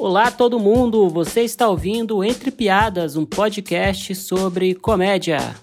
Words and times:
Olá 0.00 0.30
todo 0.30 0.58
mundo, 0.58 1.10
você 1.10 1.42
está 1.42 1.68
ouvindo 1.68 2.24
Entre 2.24 2.50
Piadas, 2.50 3.16
um 3.16 3.26
podcast 3.26 4.14
sobre 4.14 4.74
comédia. 4.74 5.54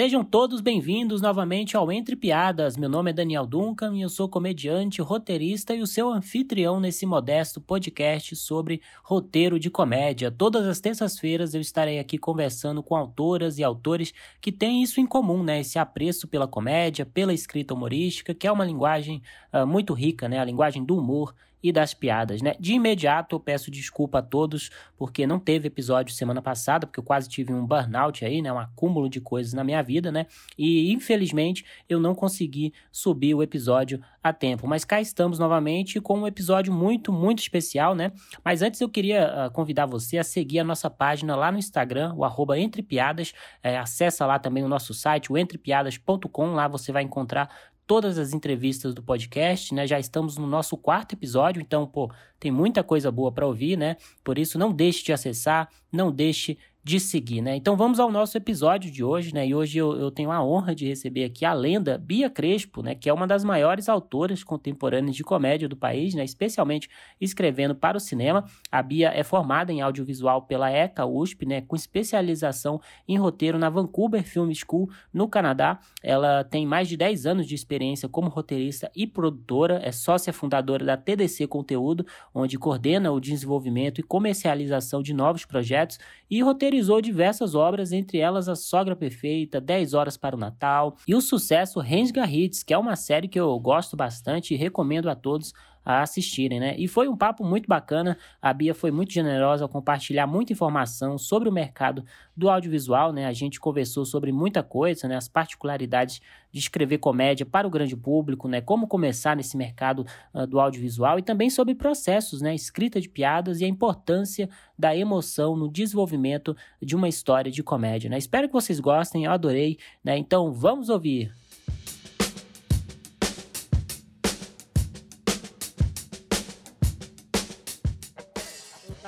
Sejam 0.00 0.24
todos 0.24 0.62
bem-vindos 0.62 1.20
novamente 1.20 1.76
ao 1.76 1.92
Entre 1.92 2.16
Piadas. 2.16 2.74
Meu 2.74 2.88
nome 2.88 3.10
é 3.10 3.12
Daniel 3.12 3.46
Duncan 3.46 3.94
e 3.94 4.00
eu 4.00 4.08
sou 4.08 4.30
comediante, 4.30 5.02
roteirista 5.02 5.74
e 5.74 5.82
o 5.82 5.86
seu 5.86 6.08
anfitrião 6.08 6.80
nesse 6.80 7.04
modesto 7.04 7.60
podcast 7.60 8.34
sobre 8.34 8.80
roteiro 9.04 9.60
de 9.60 9.68
comédia. 9.68 10.30
Todas 10.30 10.66
as 10.66 10.80
terças-feiras 10.80 11.52
eu 11.52 11.60
estarei 11.60 11.98
aqui 11.98 12.16
conversando 12.16 12.82
com 12.82 12.96
autoras 12.96 13.58
e 13.58 13.62
autores 13.62 14.14
que 14.40 14.50
têm 14.50 14.82
isso 14.82 15.02
em 15.02 15.06
comum, 15.06 15.42
né? 15.42 15.60
Esse 15.60 15.78
apreço 15.78 16.26
pela 16.26 16.48
comédia, 16.48 17.04
pela 17.04 17.34
escrita 17.34 17.74
humorística, 17.74 18.32
que 18.32 18.46
é 18.46 18.52
uma 18.52 18.64
linguagem 18.64 19.20
uh, 19.52 19.66
muito 19.66 19.92
rica, 19.92 20.30
né? 20.30 20.38
A 20.38 20.44
linguagem 20.46 20.82
do 20.82 20.96
humor 20.96 21.34
e 21.62 21.72
das 21.72 21.94
piadas, 21.94 22.42
né? 22.42 22.54
De 22.58 22.74
imediato 22.74 23.36
eu 23.36 23.40
peço 23.40 23.70
desculpa 23.70 24.18
a 24.18 24.22
todos 24.22 24.70
porque 24.96 25.26
não 25.26 25.38
teve 25.38 25.68
episódio 25.68 26.14
semana 26.14 26.40
passada, 26.40 26.86
porque 26.86 27.00
eu 27.00 27.04
quase 27.04 27.28
tive 27.28 27.52
um 27.52 27.66
burnout 27.66 28.24
aí, 28.24 28.40
né? 28.40 28.52
Um 28.52 28.58
acúmulo 28.58 29.08
de 29.08 29.20
coisas 29.20 29.52
na 29.52 29.64
minha 29.64 29.82
vida, 29.82 30.10
né? 30.10 30.26
E 30.58 30.92
infelizmente 30.92 31.64
eu 31.88 32.00
não 32.00 32.14
consegui 32.14 32.72
subir 32.90 33.34
o 33.34 33.42
episódio 33.42 34.00
a 34.22 34.32
tempo. 34.32 34.66
Mas 34.66 34.84
cá 34.84 35.00
estamos 35.00 35.38
novamente 35.38 36.00
com 36.00 36.20
um 36.20 36.26
episódio 36.26 36.72
muito, 36.72 37.12
muito 37.12 37.40
especial, 37.40 37.94
né? 37.94 38.12
Mas 38.44 38.62
antes 38.62 38.80
eu 38.80 38.88
queria 38.88 39.46
uh, 39.46 39.50
convidar 39.50 39.86
você 39.86 40.18
a 40.18 40.24
seguir 40.24 40.60
a 40.60 40.64
nossa 40.64 40.90
página 40.90 41.34
lá 41.34 41.50
no 41.50 41.58
Instagram, 41.58 42.14
o 42.14 42.24
arroba 42.24 42.58
Entrepiadas. 42.58 43.32
É, 43.62 43.78
acessa 43.78 44.26
lá 44.26 44.38
também 44.38 44.62
o 44.62 44.68
nosso 44.68 44.92
site, 44.92 45.32
o 45.32 45.38
entrepiadas.com. 45.38 46.52
Lá 46.52 46.68
você 46.68 46.92
vai 46.92 47.02
encontrar 47.02 47.50
todas 47.90 48.18
as 48.18 48.32
entrevistas 48.32 48.94
do 48.94 49.02
podcast, 49.02 49.74
né? 49.74 49.84
Já 49.84 49.98
estamos 49.98 50.36
no 50.36 50.46
nosso 50.46 50.76
quarto 50.76 51.14
episódio, 51.16 51.60
então, 51.60 51.88
pô, 51.88 52.08
tem 52.38 52.48
muita 52.48 52.84
coisa 52.84 53.10
boa 53.10 53.32
para 53.32 53.44
ouvir, 53.44 53.76
né? 53.76 53.96
Por 54.22 54.38
isso, 54.38 54.56
não 54.56 54.72
deixe 54.72 55.02
de 55.02 55.12
acessar, 55.12 55.68
não 55.90 56.12
deixe 56.12 56.56
de 56.82 56.98
seguir, 56.98 57.42
né? 57.42 57.56
Então 57.56 57.76
vamos 57.76 58.00
ao 58.00 58.10
nosso 58.10 58.38
episódio 58.38 58.90
de 58.90 59.04
hoje, 59.04 59.34
né? 59.34 59.46
E 59.46 59.54
hoje 59.54 59.78
eu, 59.78 59.98
eu, 59.98 60.10
tenho 60.10 60.30
a 60.30 60.42
honra 60.42 60.74
de 60.74 60.86
receber 60.86 61.24
aqui 61.24 61.44
a 61.44 61.52
lenda 61.52 61.98
Bia 61.98 62.30
Crespo, 62.30 62.82
né? 62.82 62.94
Que 62.94 63.10
é 63.10 63.12
uma 63.12 63.26
das 63.26 63.44
maiores 63.44 63.86
autoras 63.86 64.42
contemporâneas 64.42 65.14
de 65.14 65.22
comédia 65.22 65.68
do 65.68 65.76
país, 65.76 66.14
né? 66.14 66.24
Especialmente 66.24 66.88
escrevendo 67.20 67.74
para 67.74 67.98
o 67.98 68.00
cinema. 68.00 68.44
A 68.72 68.82
Bia 68.82 69.10
é 69.14 69.22
formada 69.22 69.70
em 69.70 69.82
audiovisual 69.82 70.42
pela 70.42 70.70
ECA 70.70 71.04
USP, 71.04 71.44
né? 71.44 71.60
Com 71.60 71.76
especialização 71.76 72.80
em 73.06 73.18
roteiro 73.18 73.58
na 73.58 73.68
Vancouver 73.68 74.22
Film 74.22 74.50
School, 74.54 74.88
no 75.12 75.28
Canadá. 75.28 75.80
Ela 76.02 76.44
tem 76.44 76.66
mais 76.66 76.88
de 76.88 76.96
10 76.96 77.26
anos 77.26 77.46
de 77.46 77.54
experiência 77.54 78.08
como 78.08 78.30
roteirista 78.30 78.90
e 78.96 79.06
produtora, 79.06 79.80
é 79.84 79.92
sócia 79.92 80.32
fundadora 80.32 80.84
da 80.84 80.96
TDC 80.96 81.46
Conteúdo, 81.46 82.06
onde 82.34 82.58
coordena 82.58 83.12
o 83.12 83.20
desenvolvimento 83.20 84.00
e 84.00 84.02
comercialização 84.02 85.02
de 85.02 85.12
novos 85.12 85.44
projetos 85.44 85.98
e 86.30 86.40
roteiro 86.40 86.69
roteirizou 86.70 87.00
diversas 87.00 87.56
obras, 87.56 87.90
entre 87.90 88.18
elas 88.18 88.48
A 88.48 88.54
Sogra 88.54 88.94
Perfeita, 88.94 89.60
10 89.60 89.92
Horas 89.92 90.16
para 90.16 90.36
o 90.36 90.38
Natal 90.38 90.96
e 91.06 91.16
o 91.16 91.20
sucesso 91.20 91.80
Rensga 91.80 92.24
Hits, 92.24 92.62
que 92.62 92.72
é 92.72 92.78
uma 92.78 92.94
série 92.94 93.26
que 93.26 93.40
eu 93.40 93.58
gosto 93.58 93.96
bastante 93.96 94.54
e 94.54 94.56
recomendo 94.56 95.10
a 95.10 95.16
todos 95.16 95.52
a 95.84 96.02
assistirem, 96.02 96.60
né? 96.60 96.74
E 96.78 96.86
foi 96.86 97.08
um 97.08 97.16
papo 97.16 97.44
muito 97.44 97.66
bacana. 97.66 98.16
A 98.40 98.52
Bia 98.52 98.74
foi 98.74 98.90
muito 98.90 99.12
generosa 99.12 99.64
ao 99.64 99.68
compartilhar 99.68 100.26
muita 100.26 100.52
informação 100.52 101.16
sobre 101.16 101.48
o 101.48 101.52
mercado 101.52 102.04
do 102.36 102.48
audiovisual, 102.48 103.12
né? 103.12 103.26
A 103.26 103.32
gente 103.32 103.58
conversou 103.58 104.04
sobre 104.04 104.32
muita 104.32 104.62
coisa, 104.62 105.08
né? 105.08 105.16
As 105.16 105.28
particularidades 105.28 106.20
de 106.52 106.58
escrever 106.58 106.98
comédia 106.98 107.46
para 107.46 107.66
o 107.66 107.70
grande 107.70 107.96
público, 107.96 108.48
né? 108.48 108.60
Como 108.60 108.86
começar 108.86 109.36
nesse 109.36 109.56
mercado 109.56 110.04
uh, 110.34 110.46
do 110.46 110.60
audiovisual 110.60 111.18
e 111.18 111.22
também 111.22 111.48
sobre 111.48 111.74
processos, 111.74 112.40
né? 112.40 112.54
Escrita 112.54 113.00
de 113.00 113.08
piadas 113.08 113.60
e 113.60 113.64
a 113.64 113.68
importância 113.68 114.48
da 114.78 114.96
emoção 114.96 115.56
no 115.56 115.70
desenvolvimento 115.70 116.56
de 116.82 116.94
uma 116.94 117.08
história 117.08 117.50
de 117.50 117.62
comédia, 117.62 118.10
né? 118.10 118.18
Espero 118.18 118.48
que 118.48 118.52
vocês 118.52 118.80
gostem, 118.80 119.24
eu 119.24 119.32
adorei, 119.32 119.78
né? 120.04 120.18
Então 120.18 120.52
vamos 120.52 120.88
ouvir. 120.88 121.32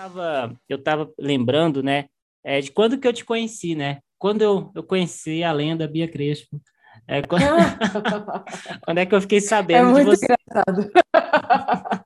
Tava, 0.02 0.56
eu 0.68 0.82
tava 0.82 1.12
lembrando, 1.18 1.82
né, 1.82 2.06
é, 2.44 2.60
de 2.60 2.72
quando 2.72 2.98
que 2.98 3.06
eu 3.06 3.12
te 3.12 3.24
conheci, 3.24 3.74
né? 3.74 4.00
Quando 4.18 4.42
eu, 4.42 4.72
eu 4.74 4.82
conheci 4.82 5.44
a 5.44 5.52
lenda 5.52 5.86
Bia 5.86 6.08
Crespo. 6.08 6.60
É, 7.06 7.22
quando... 7.22 7.42
quando 8.84 8.98
é 8.98 9.06
que 9.06 9.14
eu 9.14 9.20
fiquei 9.20 9.40
sabendo 9.40 9.88
é 9.88 9.92
muito 9.92 10.10
de 10.10 10.16
você? 10.16 10.26
engraçado. 10.26 10.90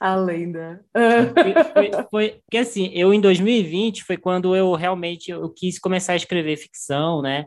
a 0.00 0.16
lenda. 0.16 0.82
Foi, 1.34 1.64
foi, 1.64 2.02
foi, 2.10 2.40
porque 2.46 2.58
assim, 2.58 2.90
eu 2.94 3.12
em 3.12 3.20
2020 3.20 4.02
foi 4.04 4.16
quando 4.16 4.56
eu 4.56 4.74
realmente 4.74 5.30
eu 5.30 5.48
quis 5.50 5.78
começar 5.78 6.14
a 6.14 6.16
escrever 6.16 6.56
ficção, 6.56 7.20
né? 7.20 7.46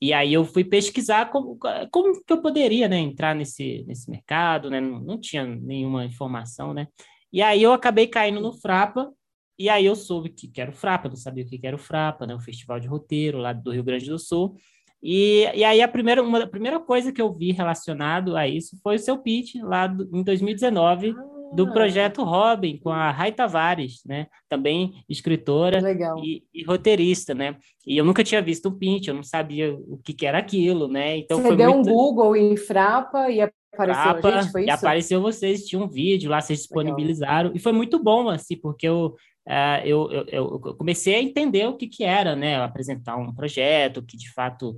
E 0.00 0.12
aí 0.12 0.32
eu 0.32 0.44
fui 0.44 0.64
pesquisar 0.64 1.30
como, 1.30 1.56
como 1.92 2.24
que 2.24 2.32
eu 2.32 2.42
poderia, 2.42 2.88
né, 2.88 2.98
entrar 2.98 3.36
nesse, 3.36 3.84
nesse 3.86 4.10
mercado, 4.10 4.68
né? 4.68 4.80
Não, 4.80 4.98
não 4.98 5.20
tinha 5.20 5.46
nenhuma 5.46 6.04
informação, 6.04 6.74
né? 6.74 6.88
E 7.32 7.40
aí 7.40 7.62
eu 7.62 7.72
acabei 7.72 8.06
caindo 8.06 8.40
no 8.40 8.52
Frapa, 8.52 9.10
e 9.58 9.68
aí 9.68 9.86
eu 9.86 9.94
soube 9.94 10.28
que, 10.28 10.48
que 10.48 10.60
era 10.60 10.70
o 10.70 10.74
Frapa, 10.74 11.08
não 11.08 11.16
sabia 11.16 11.44
o 11.44 11.46
que 11.46 11.66
era 11.66 11.76
o 11.76 11.78
Frapa, 11.78 12.26
né? 12.26 12.34
O 12.34 12.40
Festival 12.40 12.80
de 12.80 12.88
Roteiro 12.88 13.38
lá 13.38 13.52
do 13.52 13.70
Rio 13.70 13.84
Grande 13.84 14.08
do 14.08 14.18
Sul. 14.18 14.56
E, 15.02 15.48
e 15.54 15.64
aí 15.64 15.82
a 15.82 15.88
primeira, 15.88 16.22
uma, 16.22 16.44
a 16.44 16.46
primeira 16.46 16.78
coisa 16.78 17.12
que 17.12 17.20
eu 17.20 17.32
vi 17.32 17.52
relacionado 17.52 18.36
a 18.36 18.46
isso 18.46 18.78
foi 18.82 18.96
o 18.96 18.98
seu 18.98 19.18
pitch 19.18 19.56
lá 19.62 19.86
do, 19.86 20.08
em 20.16 20.22
2019 20.22 21.14
do 21.52 21.64
ah. 21.64 21.72
projeto 21.72 22.22
Robin 22.22 22.78
com 22.78 22.90
a 22.90 23.10
Rai 23.10 23.30
Tavares, 23.32 24.02
né? 24.06 24.26
Também 24.48 25.04
escritora 25.08 25.80
e, 26.22 26.42
e, 26.54 26.64
roteirista, 26.64 27.34
né? 27.34 27.56
E 27.86 27.96
eu 27.96 28.04
nunca 28.04 28.24
tinha 28.24 28.40
visto 28.40 28.66
o 28.66 28.78
pitch, 28.78 29.08
eu 29.08 29.14
não 29.14 29.22
sabia 29.22 29.74
o 29.74 29.98
que, 29.98 30.14
que 30.14 30.26
era 30.26 30.38
aquilo, 30.38 30.88
né? 30.88 31.18
Então 31.18 31.42
Você 31.42 31.56
deu 31.56 31.74
muito... 31.74 31.90
um 31.90 31.92
Google 31.92 32.36
em 32.36 32.56
Frapa 32.56 33.30
e 33.30 33.40
Apareceu 33.72 34.04
capa, 34.04 34.42
gente, 34.42 34.52
foi 34.52 34.62
isso? 34.62 34.72
Apareceu 34.72 35.20
vocês, 35.20 35.64
tinha 35.64 35.82
um 35.82 35.88
vídeo 35.88 36.30
lá, 36.30 36.40
vocês 36.40 36.60
disponibilizaram, 36.60 37.48
Legal. 37.48 37.56
e 37.56 37.58
foi 37.58 37.72
muito 37.72 37.98
bom, 38.02 38.28
assim, 38.28 38.56
porque 38.56 38.86
eu, 38.86 39.16
uh, 39.48 39.84
eu, 39.84 40.10
eu, 40.12 40.26
eu, 40.30 40.74
comecei 40.76 41.14
a 41.14 41.22
entender 41.22 41.66
o 41.66 41.76
que, 41.76 41.86
que 41.86 42.04
era, 42.04 42.36
né, 42.36 42.56
apresentar 42.56 43.16
um 43.16 43.34
projeto 43.34 44.02
que, 44.02 44.16
de 44.16 44.30
fato, 44.32 44.76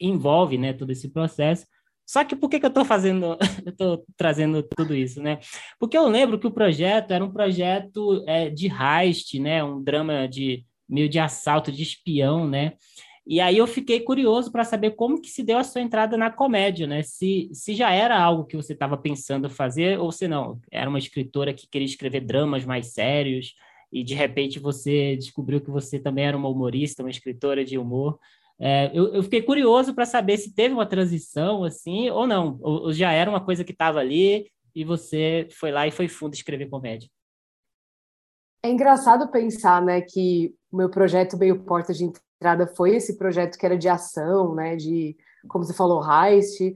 envolve, 0.00 0.56
né, 0.56 0.72
todo 0.72 0.90
esse 0.90 1.08
processo. 1.08 1.66
Só 2.06 2.24
que 2.24 2.36
por 2.36 2.48
que, 2.48 2.60
que 2.60 2.64
eu 2.64 2.68
estou 2.70 2.84
fazendo, 2.84 3.36
eu 3.66 3.72
estou 3.72 4.04
trazendo 4.16 4.62
tudo 4.62 4.94
isso, 4.94 5.20
né? 5.20 5.40
Porque 5.78 5.98
eu 5.98 6.08
lembro 6.08 6.38
que 6.38 6.46
o 6.46 6.52
projeto 6.52 7.10
era 7.10 7.24
um 7.24 7.32
projeto 7.32 8.24
é, 8.26 8.48
de 8.48 8.68
heist, 8.68 9.38
né, 9.40 9.62
um 9.64 9.82
drama 9.82 10.28
de 10.28 10.64
meio 10.88 11.08
de 11.08 11.18
assalto, 11.18 11.70
de 11.70 11.82
espião, 11.82 12.48
né? 12.48 12.74
E 13.30 13.42
aí 13.42 13.58
eu 13.58 13.66
fiquei 13.66 14.00
curioso 14.00 14.50
para 14.50 14.64
saber 14.64 14.92
como 14.92 15.20
que 15.20 15.28
se 15.28 15.42
deu 15.42 15.58
a 15.58 15.62
sua 15.62 15.82
entrada 15.82 16.16
na 16.16 16.30
comédia, 16.30 16.86
né? 16.86 17.02
Se, 17.02 17.50
se 17.52 17.74
já 17.74 17.92
era 17.92 18.18
algo 18.18 18.46
que 18.46 18.56
você 18.56 18.72
estava 18.72 18.96
pensando 18.96 19.50
fazer 19.50 20.00
ou 20.00 20.10
se 20.10 20.26
não, 20.26 20.58
era 20.70 20.88
uma 20.88 20.98
escritora 20.98 21.52
que 21.52 21.68
queria 21.68 21.84
escrever 21.84 22.22
dramas 22.22 22.64
mais 22.64 22.94
sérios 22.94 23.54
e 23.92 24.02
de 24.02 24.14
repente 24.14 24.58
você 24.58 25.14
descobriu 25.14 25.60
que 25.60 25.70
você 25.70 25.98
também 25.98 26.24
era 26.24 26.38
uma 26.38 26.48
humorista, 26.48 27.02
uma 27.02 27.10
escritora 27.10 27.66
de 27.66 27.76
humor. 27.76 28.18
É, 28.58 28.90
eu, 28.94 29.12
eu, 29.12 29.22
fiquei 29.22 29.42
curioso 29.42 29.94
para 29.94 30.06
saber 30.06 30.38
se 30.38 30.54
teve 30.54 30.72
uma 30.72 30.86
transição 30.86 31.64
assim 31.64 32.08
ou 32.08 32.26
não, 32.26 32.58
ou, 32.62 32.84
ou 32.84 32.92
já 32.94 33.12
era 33.12 33.28
uma 33.28 33.44
coisa 33.44 33.62
que 33.62 33.72
estava 33.72 34.00
ali 34.00 34.50
e 34.74 34.84
você 34.84 35.46
foi 35.50 35.70
lá 35.70 35.86
e 35.86 35.90
foi 35.90 36.08
fundo 36.08 36.32
escrever 36.32 36.70
comédia. 36.70 37.10
É 38.62 38.70
engraçado 38.70 39.30
pensar, 39.30 39.82
né, 39.82 40.00
que 40.00 40.54
o 40.72 40.78
meu 40.78 40.88
projeto 40.88 41.36
meio 41.36 41.62
porta 41.62 41.92
de 41.92 42.04
entrada 42.38 42.66
foi 42.68 42.96
esse 42.96 43.18
projeto 43.18 43.58
que 43.58 43.66
era 43.66 43.76
de 43.76 43.88
ação, 43.88 44.54
né, 44.54 44.76
de, 44.76 45.16
como 45.48 45.64
você 45.64 45.74
falou, 45.74 46.02
heist. 46.02 46.74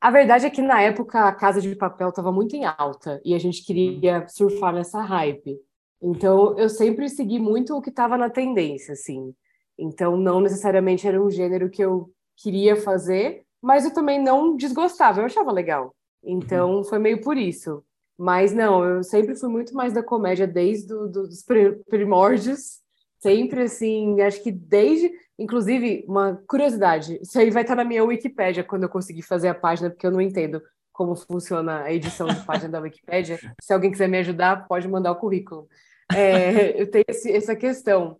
A 0.00 0.10
verdade 0.10 0.46
é 0.46 0.50
que 0.50 0.62
na 0.62 0.80
época 0.80 1.26
a 1.26 1.34
Casa 1.34 1.60
de 1.60 1.74
Papel 1.74 2.08
estava 2.08 2.32
muito 2.32 2.56
em 2.56 2.64
alta 2.64 3.20
e 3.24 3.34
a 3.34 3.38
gente 3.38 3.64
queria 3.64 4.26
surfar 4.28 4.72
nessa 4.72 5.02
hype. 5.02 5.58
Então 6.00 6.56
eu 6.58 6.68
sempre 6.68 7.08
segui 7.08 7.38
muito 7.38 7.76
o 7.76 7.82
que 7.82 7.90
estava 7.90 8.16
na 8.16 8.30
tendência, 8.30 8.92
assim. 8.92 9.34
Então 9.78 10.16
não 10.16 10.40
necessariamente 10.40 11.06
era 11.06 11.22
um 11.22 11.30
gênero 11.30 11.68
que 11.68 11.82
eu 11.82 12.10
queria 12.36 12.76
fazer, 12.76 13.42
mas 13.60 13.84
eu 13.84 13.92
também 13.92 14.22
não 14.22 14.56
desgostava, 14.56 15.20
eu 15.20 15.26
achava 15.26 15.52
legal. 15.52 15.94
Então 16.24 16.76
uhum. 16.76 16.84
foi 16.84 16.98
meio 16.98 17.20
por 17.20 17.36
isso. 17.36 17.84
Mas 18.16 18.52
não, 18.52 18.84
eu 18.84 19.02
sempre 19.02 19.34
fui 19.34 19.48
muito 19.48 19.74
mais 19.74 19.92
da 19.92 20.02
comédia 20.02 20.46
desde 20.46 20.88
do, 20.88 21.08
do, 21.08 21.22
os 21.22 21.44
primórdios 21.88 22.79
Sempre 23.20 23.62
assim, 23.62 24.20
acho 24.20 24.42
que 24.42 24.50
desde. 24.50 25.10
Inclusive, 25.38 26.04
uma 26.06 26.42
curiosidade, 26.46 27.18
isso 27.22 27.38
aí 27.38 27.50
vai 27.50 27.62
estar 27.62 27.74
na 27.74 27.84
minha 27.84 28.04
Wikipédia 28.04 28.64
quando 28.64 28.82
eu 28.82 28.88
conseguir 28.88 29.22
fazer 29.22 29.48
a 29.48 29.54
página, 29.54 29.88
porque 29.88 30.06
eu 30.06 30.10
não 30.10 30.20
entendo 30.20 30.62
como 30.92 31.16
funciona 31.16 31.82
a 31.82 31.92
edição 31.92 32.26
de 32.26 32.44
página 32.44 32.68
da 32.68 32.80
Wikipédia. 32.80 33.38
Se 33.62 33.72
alguém 33.72 33.90
quiser 33.90 34.08
me 34.08 34.18
ajudar, 34.18 34.66
pode 34.66 34.86
mandar 34.86 35.12
o 35.12 35.16
currículo. 35.16 35.66
É, 36.12 36.80
eu 36.80 36.90
tenho 36.90 37.04
esse, 37.08 37.32
essa 37.32 37.56
questão. 37.56 38.18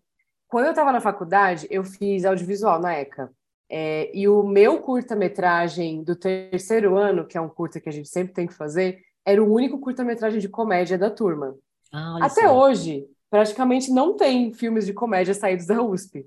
quando 0.49 0.67
eu 0.67 0.71
estava 0.71 0.93
na 0.93 1.01
faculdade, 1.01 1.67
eu 1.71 1.85
fiz 1.85 2.25
audiovisual 2.25 2.81
na 2.81 2.95
ECA. 2.95 3.31
É, 3.69 4.11
e 4.17 4.27
o 4.27 4.43
meu 4.43 4.81
curta-metragem 4.81 6.03
do 6.03 6.17
terceiro 6.17 6.97
ano, 6.97 7.27
que 7.27 7.39
é 7.39 7.41
um 7.41 7.49
curta 7.49 7.81
que 7.81 7.89
a 7.89 7.93
gente 7.93 8.09
sempre 8.09 8.33
tem 8.33 8.47
que 8.47 8.55
fazer, 8.55 9.01
era 9.25 9.43
o 9.43 9.53
único 9.53 9.79
curta-metragem 9.79 10.41
de 10.41 10.49
comédia 10.49 10.99
da 10.99 11.11
turma. 11.11 11.55
Ah, 11.93 12.19
Até 12.23 12.51
hoje, 12.51 13.07
praticamente 13.31 13.91
não 13.91 14.17
tem 14.17 14.53
filmes 14.53 14.87
de 14.87 14.93
comédia 14.93 15.35
saídos 15.35 15.67
da 15.67 15.83
USP. 15.83 16.27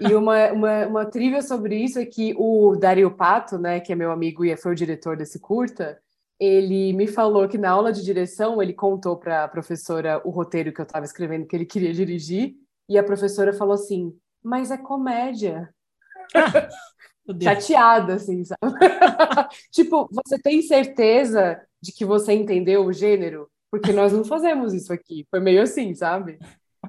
E 0.00 0.14
uma, 0.14 0.52
uma, 0.52 0.86
uma 0.86 1.06
trivia 1.06 1.42
sobre 1.42 1.76
isso 1.76 1.98
é 1.98 2.06
que 2.06 2.34
o 2.36 2.76
Dario 2.76 3.10
Pato, 3.10 3.58
né, 3.58 3.80
que 3.80 3.92
é 3.92 3.96
meu 3.96 4.10
amigo 4.12 4.44
e 4.44 4.56
foi 4.56 4.72
o 4.72 4.76
diretor 4.76 5.16
desse 5.16 5.40
curta, 5.40 5.98
ele 6.38 6.92
me 6.92 7.06
falou 7.06 7.48
que 7.48 7.58
na 7.58 7.70
aula 7.70 7.92
de 7.92 8.02
direção 8.02 8.62
ele 8.62 8.72
contou 8.72 9.16
para 9.16 9.44
a 9.44 9.48
professora 9.48 10.20
o 10.24 10.30
roteiro 10.30 10.72
que 10.72 10.80
eu 10.80 10.84
estava 10.84 11.04
escrevendo 11.04 11.46
que 11.46 11.54
ele 11.56 11.66
queria 11.66 11.92
dirigir 11.92 12.54
e 12.88 12.98
a 12.98 13.04
professora 13.04 13.52
falou 13.52 13.74
assim: 13.74 14.12
"Mas 14.42 14.70
é 14.70 14.76
comédia". 14.78 15.72
Ah, 17.26 17.40
Chateada, 17.42 18.14
assim, 18.14 18.44
sabe? 18.44 18.60
tipo, 19.72 20.08
você 20.12 20.38
tem 20.38 20.60
certeza 20.62 21.60
de 21.80 21.92
que 21.92 22.04
você 22.04 22.34
entendeu 22.34 22.84
o 22.84 22.92
gênero? 22.92 23.50
Porque 23.74 23.92
nós 23.92 24.12
não 24.12 24.24
fazemos 24.24 24.72
isso 24.72 24.92
aqui. 24.92 25.26
Foi 25.28 25.40
meio 25.40 25.60
assim, 25.60 25.96
sabe? 25.96 26.38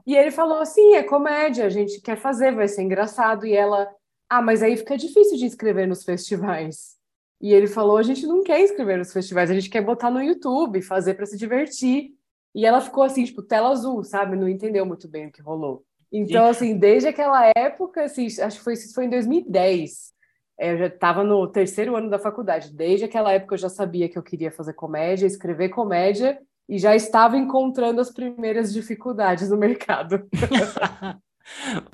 E 0.06 0.16
ele 0.16 0.30
falou 0.30 0.60
assim: 0.60 0.94
é 0.94 1.02
comédia, 1.02 1.66
a 1.66 1.70
gente 1.70 2.00
quer 2.00 2.16
fazer, 2.16 2.54
vai 2.54 2.68
ser 2.68 2.84
engraçado. 2.84 3.44
E 3.44 3.56
ela, 3.56 3.90
ah, 4.30 4.40
mas 4.40 4.62
aí 4.62 4.78
fica 4.78 4.96
difícil 4.96 5.36
de 5.36 5.46
inscrever 5.46 5.88
nos 5.88 6.04
festivais. 6.04 6.96
E 7.42 7.52
ele 7.52 7.66
falou: 7.66 7.98
a 7.98 8.04
gente 8.04 8.28
não 8.28 8.44
quer 8.44 8.62
inscrever 8.62 9.00
nos 9.00 9.12
festivais, 9.12 9.50
a 9.50 9.56
gente 9.56 9.68
quer 9.68 9.82
botar 9.82 10.12
no 10.12 10.22
YouTube, 10.22 10.80
fazer 10.84 11.16
para 11.16 11.26
se 11.26 11.36
divertir. 11.36 12.12
E 12.54 12.68
ela 12.68 12.80
ficou 12.80 13.02
assim, 13.02 13.24
tipo, 13.24 13.42
tela 13.42 13.70
azul, 13.72 14.04
sabe? 14.04 14.36
Não 14.36 14.48
entendeu 14.48 14.86
muito 14.86 15.08
bem 15.08 15.26
o 15.26 15.32
que 15.32 15.42
rolou. 15.42 15.84
Então, 16.12 16.46
assim, 16.46 16.78
desde 16.78 17.08
aquela 17.08 17.52
época, 17.58 18.04
assim, 18.04 18.28
acho 18.28 18.60
que 18.60 18.64
foi, 18.64 18.74
isso 18.74 18.94
foi 18.94 19.06
em 19.06 19.10
2010. 19.10 20.14
É, 20.60 20.74
eu 20.74 20.78
já 20.78 20.86
estava 20.86 21.24
no 21.24 21.48
terceiro 21.48 21.96
ano 21.96 22.12
da 22.12 22.20
faculdade. 22.20 22.72
Desde 22.72 23.06
aquela 23.06 23.34
época 23.34 23.56
eu 23.56 23.60
já 23.60 23.70
sabia 23.70 24.08
que 24.08 24.20
eu 24.20 24.24
queria 24.24 24.52
fazer 24.52 24.74
comédia, 24.74 25.26
escrever 25.26 25.70
comédia 25.70 26.40
e 26.68 26.78
já 26.80 26.96
estava 26.96 27.38
encontrando 27.38 28.02
as 28.02 28.12
primeiras 28.12 28.74
dificuldades 28.74 29.50
no 29.50 29.58
mercado. 29.58 30.28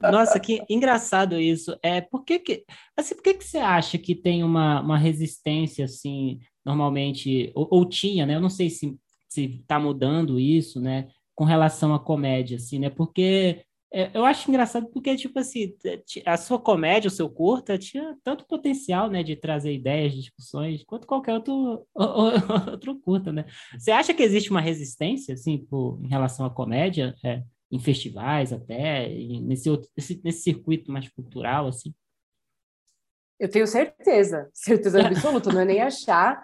Nossa, 0.01 0.39
que 0.39 0.63
engraçado 0.69 1.39
isso. 1.39 1.77
É, 1.83 1.99
por 1.99 2.23
que 2.23 2.39
que, 2.39 2.63
assim, 2.95 3.15
por 3.15 3.23
que 3.23 3.33
que 3.33 3.43
você 3.43 3.57
acha 3.57 3.97
que 3.97 4.15
tem 4.15 4.43
uma, 4.43 4.81
uma 4.81 4.97
resistência, 4.97 5.85
assim, 5.85 6.39
normalmente, 6.65 7.51
ou, 7.53 7.67
ou 7.69 7.85
tinha, 7.85 8.25
né? 8.25 8.35
Eu 8.35 8.41
não 8.41 8.49
sei 8.49 8.69
se 8.69 8.97
está 9.37 9.79
mudando 9.79 10.39
isso, 10.39 10.79
né? 10.79 11.07
Com 11.35 11.43
relação 11.43 11.93
à 11.93 11.99
comédia, 11.99 12.57
assim, 12.57 12.79
né? 12.79 12.89
Porque 12.89 13.63
eu 14.13 14.23
acho 14.23 14.49
engraçado 14.49 14.87
porque, 14.87 15.15
tipo 15.17 15.37
assim, 15.37 15.75
a 16.25 16.37
sua 16.37 16.57
comédia, 16.57 17.09
o 17.09 17.11
seu 17.11 17.29
curta, 17.29 17.77
tinha 17.77 18.17
tanto 18.23 18.45
potencial, 18.47 19.09
né, 19.09 19.21
de 19.21 19.35
trazer 19.35 19.73
ideias, 19.73 20.13
discussões, 20.13 20.83
quanto 20.85 21.05
qualquer 21.05 21.33
outro, 21.33 21.85
outro 22.71 22.99
curta, 23.01 23.33
né? 23.33 23.45
Você 23.77 23.91
acha 23.91 24.13
que 24.13 24.23
existe 24.23 24.49
uma 24.49 24.61
resistência, 24.61 25.33
assim, 25.33 25.57
por, 25.57 25.99
em 26.01 26.07
relação 26.07 26.45
à 26.45 26.49
comédia, 26.49 27.13
é, 27.21 27.43
em 27.69 27.79
festivais 27.79 28.53
até, 28.53 29.09
nesse, 29.41 29.69
outro, 29.69 29.89
nesse, 29.95 30.21
nesse 30.23 30.41
circuito 30.41 30.89
mais 30.89 31.09
cultural, 31.09 31.67
assim? 31.67 31.93
Eu 33.37 33.49
tenho 33.49 33.67
certeza, 33.67 34.49
certeza 34.55 35.05
absoluta, 35.05 35.51
não 35.51 35.61
é 35.61 35.65
nem 35.65 35.81
achar. 35.81 36.41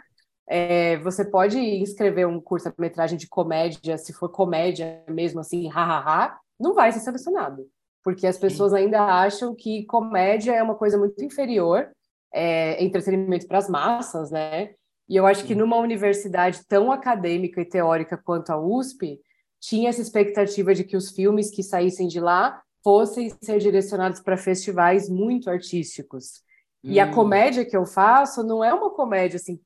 É, 0.49 0.97
você 0.97 1.23
pode 1.23 1.57
escrever 1.59 2.27
um 2.27 2.41
curta-metragem 2.41 3.17
de 3.17 3.27
comédia, 3.27 3.97
se 3.97 4.11
for 4.11 4.29
comédia 4.29 5.03
mesmo, 5.07 5.39
assim, 5.39 5.69
ha-ha-ha, 5.69 6.37
não 6.59 6.73
vai 6.73 6.91
ser 6.91 6.99
selecionado, 6.99 7.67
porque 8.03 8.25
as 8.25 8.37
pessoas 8.37 8.71
Sim. 8.71 8.79
ainda 8.79 9.01
acham 9.01 9.55
que 9.55 9.85
comédia 9.85 10.53
é 10.53 10.63
uma 10.63 10.75
coisa 10.75 10.97
muito 10.97 11.23
inferior, 11.23 11.89
é, 12.33 12.83
entretenimento 12.83 13.47
para 13.47 13.57
as 13.57 13.69
massas, 13.69 14.31
né? 14.31 14.71
E 15.09 15.15
eu 15.15 15.25
acho 15.25 15.45
que 15.45 15.55
numa 15.55 15.77
universidade 15.77 16.65
tão 16.67 16.91
acadêmica 16.91 17.61
e 17.61 17.65
teórica 17.65 18.17
quanto 18.17 18.51
a 18.51 18.59
USP, 18.59 19.19
tinha 19.59 19.89
essa 19.89 20.01
expectativa 20.01 20.73
de 20.73 20.83
que 20.83 20.97
os 20.97 21.11
filmes 21.11 21.49
que 21.49 21.63
saíssem 21.63 22.07
de 22.07 22.19
lá 22.19 22.61
fossem 22.83 23.33
ser 23.41 23.59
direcionados 23.59 24.19
para 24.19 24.37
festivais 24.37 25.09
muito 25.09 25.49
artísticos. 25.49 26.41
Hum. 26.83 26.91
E 26.91 26.99
a 26.99 27.05
hum. 27.05 27.11
comédia 27.11 27.65
que 27.65 27.75
eu 27.75 27.85
faço 27.85 28.43
não 28.43 28.63
é 28.63 28.73
uma 28.73 28.89
comédia 28.91 29.37
assim, 29.37 29.59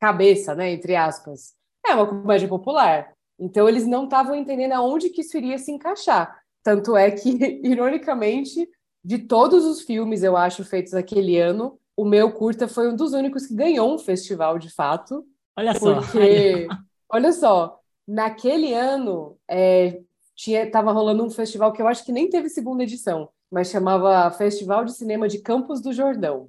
cabeça, 0.00 0.54
né, 0.54 0.72
entre 0.72 0.96
aspas. 0.96 1.54
É 1.86 1.94
uma 1.94 2.06
comédia 2.06 2.48
popular. 2.48 3.12
Então, 3.38 3.68
eles 3.68 3.86
não 3.86 4.04
estavam 4.04 4.34
entendendo 4.34 4.72
aonde 4.72 5.10
que 5.10 5.20
isso 5.20 5.36
iria 5.36 5.58
se 5.58 5.70
encaixar. 5.70 6.36
Tanto 6.62 6.96
é 6.96 7.10
que, 7.10 7.30
ironicamente, 7.64 8.68
de 9.04 9.18
todos 9.18 9.64
os 9.64 9.82
filmes, 9.82 10.22
eu 10.22 10.36
acho, 10.36 10.64
feitos 10.64 10.94
aquele 10.94 11.38
ano, 11.38 11.78
o 11.96 12.04
meu 12.04 12.32
curta 12.32 12.68
foi 12.68 12.88
um 12.88 12.96
dos 12.96 13.12
únicos 13.12 13.46
que 13.46 13.54
ganhou 13.54 13.94
um 13.94 13.98
festival, 13.98 14.58
de 14.58 14.70
fato. 14.70 15.24
Olha 15.56 15.74
só. 15.74 15.94
Porque, 15.94 16.68
olha 17.10 17.32
só, 17.32 17.78
naquele 18.06 18.72
ano, 18.74 19.36
é, 19.48 20.00
tinha, 20.34 20.70
tava 20.70 20.92
rolando 20.92 21.24
um 21.24 21.30
festival 21.30 21.72
que 21.72 21.82
eu 21.82 21.88
acho 21.88 22.04
que 22.04 22.12
nem 22.12 22.30
teve 22.30 22.48
segunda 22.48 22.82
edição, 22.82 23.28
mas 23.50 23.70
chamava 23.70 24.30
Festival 24.30 24.84
de 24.84 24.92
Cinema 24.92 25.28
de 25.28 25.40
Campos 25.40 25.80
do 25.80 25.92
Jordão. 25.92 26.48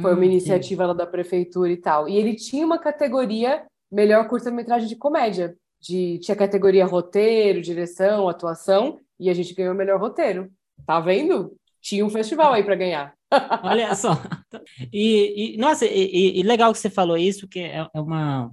Foi 0.00 0.12
uma 0.12 0.20
hum, 0.20 0.24
iniciativa 0.24 0.86
lá 0.86 0.92
da 0.92 1.06
prefeitura 1.06 1.72
e 1.72 1.76
tal. 1.76 2.08
E 2.08 2.16
ele 2.16 2.36
tinha 2.36 2.64
uma 2.64 2.78
categoria 2.78 3.64
melhor 3.90 4.28
curta-metragem 4.28 4.88
de 4.88 4.94
comédia 4.94 5.56
de 5.80 6.18
tinha 6.18 6.36
categoria 6.36 6.84
roteiro, 6.84 7.62
direção, 7.62 8.28
atuação, 8.28 9.00
e 9.18 9.30
a 9.30 9.34
gente 9.34 9.54
ganhou 9.54 9.74
o 9.74 9.76
melhor 9.76 9.98
roteiro. 9.98 10.50
Tá 10.86 11.00
vendo? 11.00 11.56
Tinha 11.80 12.04
um 12.04 12.10
festival 12.10 12.52
aí 12.52 12.62
para 12.62 12.74
ganhar. 12.74 13.14
Olha 13.62 13.94
só. 13.94 14.20
E, 14.92 15.54
e 15.54 15.56
nossa, 15.56 15.86
e, 15.86 16.38
e, 16.38 16.42
legal 16.42 16.72
que 16.72 16.78
você 16.78 16.90
falou 16.90 17.16
isso, 17.16 17.48
que 17.48 17.60
é, 17.60 17.86
é 17.92 18.00
uma, 18.00 18.50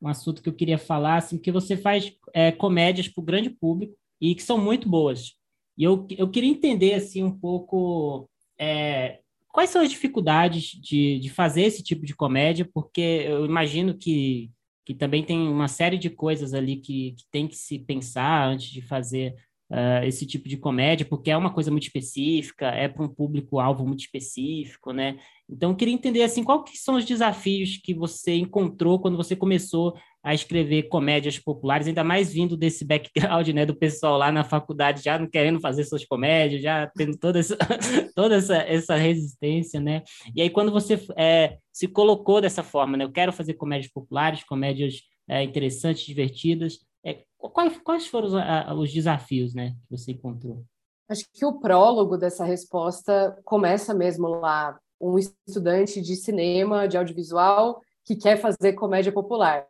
um 0.00 0.08
assunto 0.08 0.42
que 0.42 0.48
eu 0.48 0.54
queria 0.54 0.78
falar, 0.78 1.18
assim, 1.18 1.38
que 1.38 1.52
você 1.52 1.76
faz 1.76 2.12
é, 2.32 2.50
comédias 2.50 3.08
para 3.08 3.20
o 3.22 3.24
grande 3.24 3.50
público 3.50 3.94
e 4.20 4.34
que 4.34 4.42
são 4.42 4.58
muito 4.58 4.88
boas. 4.88 5.34
E 5.76 5.84
eu, 5.84 6.06
eu 6.16 6.28
queria 6.30 6.50
entender 6.50 6.94
assim 6.94 7.22
um 7.22 7.36
pouco 7.36 8.28
é, 8.58 9.20
quais 9.48 9.70
são 9.70 9.82
as 9.82 9.90
dificuldades 9.90 10.64
de, 10.80 11.18
de 11.18 11.28
fazer 11.28 11.62
esse 11.62 11.82
tipo 11.82 12.06
de 12.06 12.14
comédia, 12.14 12.68
porque 12.72 13.24
eu 13.26 13.44
imagino 13.44 13.94
que 13.96 14.50
que 14.84 14.94
também 14.94 15.24
tem 15.24 15.48
uma 15.48 15.68
série 15.68 15.98
de 15.98 16.10
coisas 16.10 16.54
ali 16.54 16.76
que, 16.76 17.12
que 17.12 17.24
tem 17.30 17.48
que 17.48 17.56
se 17.56 17.78
pensar 17.78 18.48
antes 18.48 18.70
de 18.70 18.82
fazer 18.82 19.34
uh, 19.70 20.04
esse 20.04 20.26
tipo 20.26 20.48
de 20.48 20.56
comédia, 20.56 21.06
porque 21.06 21.30
é 21.30 21.36
uma 21.36 21.52
coisa 21.52 21.70
muito 21.70 21.84
específica, 21.84 22.66
é 22.66 22.88
para 22.88 23.04
um 23.04 23.08
público-alvo 23.08 23.86
muito 23.86 24.00
específico, 24.00 24.92
né? 24.92 25.18
Então, 25.48 25.70
eu 25.70 25.76
queria 25.76 25.94
entender, 25.94 26.22
assim, 26.22 26.44
quais 26.44 26.82
são 26.82 26.96
os 26.96 27.04
desafios 27.04 27.76
que 27.78 27.94
você 27.94 28.34
encontrou 28.34 28.98
quando 28.98 29.16
você 29.16 29.34
começou 29.34 29.94
a 30.24 30.32
escrever 30.32 30.84
comédias 30.84 31.38
populares, 31.38 31.86
ainda 31.86 32.02
mais 32.02 32.32
vindo 32.32 32.56
desse 32.56 32.82
background, 32.82 33.46
né, 33.48 33.66
do 33.66 33.76
pessoal 33.76 34.16
lá 34.16 34.32
na 34.32 34.42
faculdade 34.42 35.02
já 35.02 35.18
não 35.18 35.28
querendo 35.28 35.60
fazer 35.60 35.84
suas 35.84 36.02
comédias, 36.06 36.62
já 36.62 36.90
tendo 36.96 37.18
toda 37.18 37.40
essa, 37.40 37.58
toda 38.16 38.36
essa, 38.36 38.56
essa 38.56 38.96
resistência, 38.96 39.78
né? 39.78 40.02
E 40.34 40.40
aí, 40.40 40.48
quando 40.48 40.72
você 40.72 40.98
é, 41.14 41.58
se 41.70 41.86
colocou 41.86 42.40
dessa 42.40 42.62
forma, 42.62 42.96
né, 42.96 43.04
eu 43.04 43.12
quero 43.12 43.34
fazer 43.34 43.52
comédias 43.54 43.92
populares, 43.92 44.42
comédias 44.44 45.02
é, 45.28 45.42
interessantes, 45.42 46.06
divertidas, 46.06 46.78
é, 47.04 47.22
quais, 47.36 47.78
quais 47.84 48.06
foram 48.06 48.28
os, 48.28 48.34
a, 48.34 48.74
os 48.74 48.90
desafios, 48.90 49.54
né, 49.54 49.74
que 49.86 49.98
você 49.98 50.12
encontrou? 50.12 50.64
Acho 51.06 51.26
que 51.34 51.44
o 51.44 51.60
prólogo 51.60 52.16
dessa 52.16 52.46
resposta 52.46 53.38
começa 53.44 53.92
mesmo 53.92 54.28
lá, 54.28 54.78
um 54.98 55.18
estudante 55.18 56.00
de 56.00 56.16
cinema, 56.16 56.88
de 56.88 56.96
audiovisual, 56.96 57.78
que 58.06 58.16
quer 58.16 58.38
fazer 58.38 58.72
comédia 58.72 59.12
popular 59.12 59.66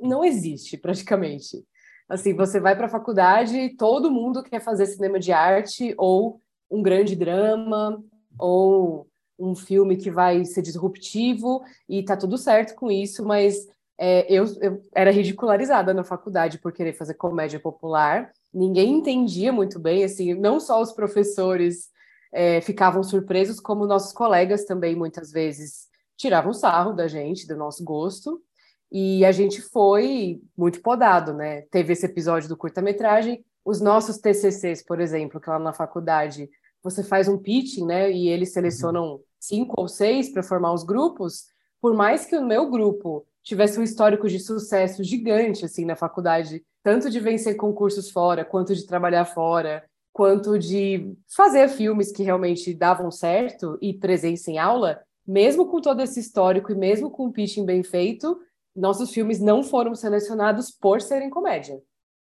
não 0.00 0.24
existe 0.24 0.76
praticamente. 0.76 1.64
Assim, 2.08 2.34
você 2.34 2.60
vai 2.60 2.76
para 2.76 2.86
a 2.86 2.90
faculdade, 2.90 3.74
todo 3.76 4.10
mundo 4.10 4.42
quer 4.42 4.60
fazer 4.60 4.86
cinema 4.86 5.18
de 5.18 5.32
arte 5.32 5.94
ou 5.98 6.40
um 6.70 6.82
grande 6.82 7.16
drama 7.16 8.02
ou 8.38 9.08
um 9.38 9.54
filme 9.54 9.96
que 9.96 10.10
vai 10.10 10.44
ser 10.44 10.62
disruptivo 10.62 11.62
e 11.88 12.02
tá 12.04 12.16
tudo 12.16 12.38
certo 12.38 12.74
com 12.74 12.90
isso, 12.90 13.24
mas 13.24 13.66
é, 13.98 14.30
eu, 14.32 14.44
eu 14.60 14.82
era 14.94 15.10
ridicularizada 15.10 15.92
na 15.92 16.04
faculdade 16.04 16.58
por 16.58 16.72
querer 16.72 16.92
fazer 16.92 17.14
comédia 17.14 17.58
popular. 17.58 18.30
Ninguém 18.52 18.98
entendia 18.98 19.52
muito 19.52 19.78
bem, 19.78 20.04
assim, 20.04 20.34
não 20.34 20.60
só 20.60 20.80
os 20.80 20.92
professores 20.92 21.90
é, 22.32 22.60
ficavam 22.60 23.02
surpresos, 23.02 23.60
como 23.60 23.86
nossos 23.86 24.12
colegas 24.12 24.64
também 24.64 24.94
muitas 24.94 25.30
vezes 25.30 25.86
tiravam 26.16 26.52
sarro 26.52 26.92
da 26.92 27.08
gente, 27.08 27.46
do 27.46 27.56
nosso 27.56 27.84
gosto. 27.84 28.42
E 28.90 29.24
a 29.24 29.32
gente 29.32 29.60
foi 29.60 30.40
muito 30.56 30.80
podado, 30.80 31.32
né? 31.32 31.62
Teve 31.70 31.92
esse 31.92 32.06
episódio 32.06 32.48
do 32.48 32.56
curta-metragem, 32.56 33.44
os 33.64 33.80
nossos 33.80 34.18
TCCs, 34.18 34.84
por 34.84 35.00
exemplo, 35.00 35.40
que 35.40 35.50
lá 35.50 35.58
na 35.58 35.72
faculdade 35.72 36.48
você 36.82 37.02
faz 37.02 37.26
um 37.26 37.36
pitching, 37.36 37.84
né? 37.84 38.10
E 38.12 38.28
eles 38.28 38.52
selecionam 38.52 39.20
cinco 39.40 39.74
ou 39.80 39.88
seis 39.88 40.28
para 40.28 40.42
formar 40.42 40.72
os 40.72 40.84
grupos. 40.84 41.46
Por 41.80 41.94
mais 41.94 42.24
que 42.24 42.36
o 42.36 42.44
meu 42.44 42.70
grupo 42.70 43.26
tivesse 43.42 43.78
um 43.78 43.82
histórico 43.82 44.28
de 44.28 44.38
sucesso 44.38 45.02
gigante, 45.02 45.64
assim, 45.64 45.84
na 45.84 45.96
faculdade, 45.96 46.64
tanto 46.82 47.10
de 47.10 47.20
vencer 47.20 47.56
concursos 47.56 48.10
fora, 48.10 48.44
quanto 48.44 48.74
de 48.74 48.86
trabalhar 48.86 49.24
fora, 49.24 49.84
quanto 50.12 50.58
de 50.58 51.12
fazer 51.28 51.68
filmes 51.68 52.10
que 52.10 52.22
realmente 52.22 52.72
davam 52.72 53.10
certo 53.10 53.76
e 53.82 53.92
presença 53.92 54.50
em 54.50 54.58
aula, 54.58 55.00
mesmo 55.26 55.66
com 55.66 55.80
todo 55.80 56.00
esse 56.00 56.20
histórico 56.20 56.72
e 56.72 56.74
mesmo 56.74 57.10
com 57.10 57.26
o 57.26 57.32
pitching 57.32 57.64
bem 57.64 57.82
feito, 57.82 58.40
nossos 58.76 59.10
filmes 59.10 59.40
não 59.40 59.62
foram 59.62 59.94
selecionados 59.94 60.70
por 60.70 61.00
serem 61.00 61.30
comédia. 61.30 61.80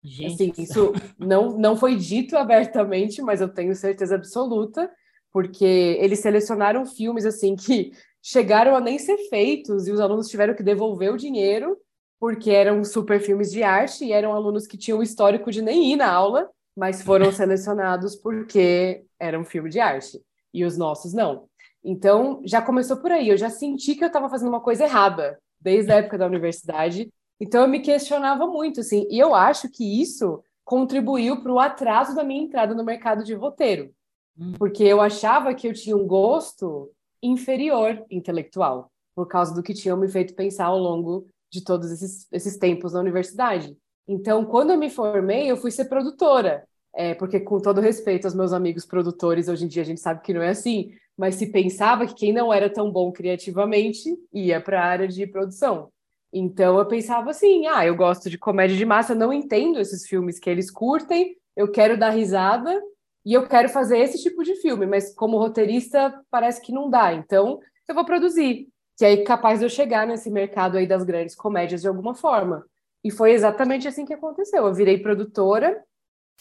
Gente. 0.04 0.34
Assim, 0.34 0.54
isso 0.62 0.92
não, 1.18 1.58
não 1.58 1.78
foi 1.78 1.96
dito 1.96 2.38
abertamente, 2.38 3.22
mas 3.22 3.40
eu 3.40 3.48
tenho 3.48 3.74
certeza 3.74 4.16
absoluta, 4.16 4.92
porque 5.32 5.66
eles 6.00 6.20
selecionaram 6.20 6.86
filmes 6.86 7.26
assim 7.26 7.56
que 7.58 7.92
chegaram 8.22 8.76
a 8.76 8.82
nem 8.82 9.00
ser 9.00 9.18
feitos 9.30 9.88
e 9.88 9.92
os 9.92 10.00
alunos 10.00 10.28
tiveram 10.28 10.54
que 10.54 10.64
devolver 10.64 11.14
o 11.14 11.18
dinheiro 11.18 11.78
porque 12.20 12.52
eram 12.52 12.86
super 12.86 13.20
filmes 13.20 13.52
de 13.52 13.64
arte 13.64 14.06
e 14.06 14.14
eram 14.14 14.32
alunos 14.32 14.66
que 14.66 14.78
tinham 14.78 15.00
o 15.00 15.04
histórico 15.04 15.52
de 15.52 15.62
nem 15.62 15.92
ir 15.92 15.98
na 15.98 16.10
aula, 16.10 16.50
mas 16.74 17.02
foram 17.02 17.32
selecionados 17.34 18.16
porque 18.16 19.04
eram 19.20 19.42
um 19.42 19.46
filme 19.46 19.70
de 19.70 19.82
arte 19.82 20.22
e 20.54 20.64
os 20.64 20.78
nossos 20.78 21.14
não. 21.14 21.50
Então, 21.84 22.42
já 22.46 22.62
começou 22.62 22.96
por 22.96 23.12
aí. 23.12 23.28
Eu 23.28 23.36
já 23.36 23.50
senti 23.50 23.96
que 23.96 24.06
eu 24.06 24.08
estava 24.08 24.30
fazendo 24.30 24.48
uma 24.48 24.62
coisa 24.62 24.86
errada 24.86 25.38
desde 25.64 25.92
a 25.92 25.96
época 25.96 26.18
da 26.18 26.28
universidade. 26.28 27.10
Então, 27.40 27.62
eu 27.62 27.68
me 27.68 27.80
questionava 27.80 28.46
muito, 28.46 28.82
assim. 28.82 29.08
E 29.10 29.18
eu 29.18 29.34
acho 29.34 29.70
que 29.70 30.02
isso 30.02 30.44
contribuiu 30.64 31.42
para 31.42 31.52
o 31.52 31.60
atraso 31.60 32.16
da 32.16 32.24
minha 32.24 32.44
entrada 32.44 32.76
no 32.76 32.84
mercado 32.84 33.24
de 33.24 33.34
roteiro. 33.34 33.94
Hum. 34.38 34.54
Porque 34.58 34.84
eu 34.84 35.02
achava 35.02 35.54
que 35.54 35.68
eu 35.68 35.74
tinha 35.74 35.96
um 35.96 36.06
gosto 36.06 36.92
inferior 37.22 38.04
intelectual, 38.10 38.92
por 39.16 39.28
causa 39.28 39.54
do 39.54 39.64
que 39.64 39.74
tinham 39.74 39.98
me 39.98 40.10
feito 40.10 40.36
pensar 40.36 40.66
ao 40.66 40.78
longo 40.78 41.28
de 41.50 41.64
todos 41.64 41.92
esses, 41.92 42.28
esses 42.32 42.58
tempos 42.58 42.94
na 42.94 43.00
universidade. 43.00 43.78
Então, 44.08 44.44
quando 44.46 44.72
eu 44.72 44.78
me 44.78 44.90
formei, 44.90 45.50
eu 45.50 45.56
fui 45.56 45.72
ser 45.72 45.86
produtora. 45.86 46.68
É, 46.96 47.16
porque, 47.16 47.40
com 47.40 47.60
todo 47.60 47.82
respeito 47.82 48.26
aos 48.26 48.36
meus 48.36 48.54
amigos 48.54 48.86
produtores, 48.86 49.48
hoje 49.48 49.66
em 49.66 49.68
dia 49.68 49.82
a 49.82 49.86
gente 49.86 50.00
sabe 50.00 50.22
que 50.22 50.34
não 50.34 50.42
é 50.42 50.50
assim, 50.50 50.92
mas 51.18 51.36
se 51.36 51.48
pensava 51.48 52.06
que 52.06 52.14
quem 52.14 52.32
não 52.32 52.54
era 52.54 52.70
tão 52.70 52.92
bom 52.92 53.12
criativamente 53.12 54.16
ia 54.32 54.62
para 54.62 54.82
a 54.82 54.86
área 54.86 55.08
de 55.08 55.26
produção. 55.26 55.92
Então 56.32 56.78
eu 56.78 56.86
pensava 56.86 57.30
assim: 57.30 57.68
ah, 57.68 57.86
eu 57.86 57.96
gosto 57.96 58.30
de 58.30 58.38
comédia 58.38 58.76
de 58.76 58.86
massa, 58.86 59.14
não 59.14 59.32
entendo 59.32 59.80
esses 59.80 60.08
filmes 60.08 60.40
que 60.40 60.50
eles 60.50 60.72
curtem, 60.72 61.36
eu 61.56 61.72
quero 61.72 61.98
dar 61.98 62.10
risada 62.10 62.82
e 63.26 63.34
eu 63.34 63.48
quero 63.48 63.70
fazer 63.70 64.00
esse 64.00 64.22
tipo 64.22 64.44
de 64.44 64.56
filme, 64.56 64.86
mas 64.86 65.14
como 65.16 65.38
roteirista 65.38 66.14
parece 66.30 66.62
que 66.62 66.72
não 66.72 66.90
dá, 66.90 67.14
então 67.14 67.60
eu 67.88 67.96
vou 67.96 68.06
produzir. 68.06 68.68
Que 68.98 69.06
aí 69.06 69.24
capaz 69.24 69.60
de 69.60 69.66
eu 69.66 69.70
chegar 69.70 70.06
nesse 70.06 70.30
mercado 70.30 70.78
aí 70.78 70.86
das 70.86 71.04
grandes 71.04 71.36
comédias 71.36 71.82
de 71.82 71.88
alguma 71.88 72.14
forma. 72.14 72.66
E 73.04 73.12
foi 73.12 73.32
exatamente 73.32 73.88
assim 73.88 74.06
que 74.06 74.14
aconteceu. 74.14 74.66
Eu 74.66 74.74
virei 74.74 74.98
produtora, 75.00 75.84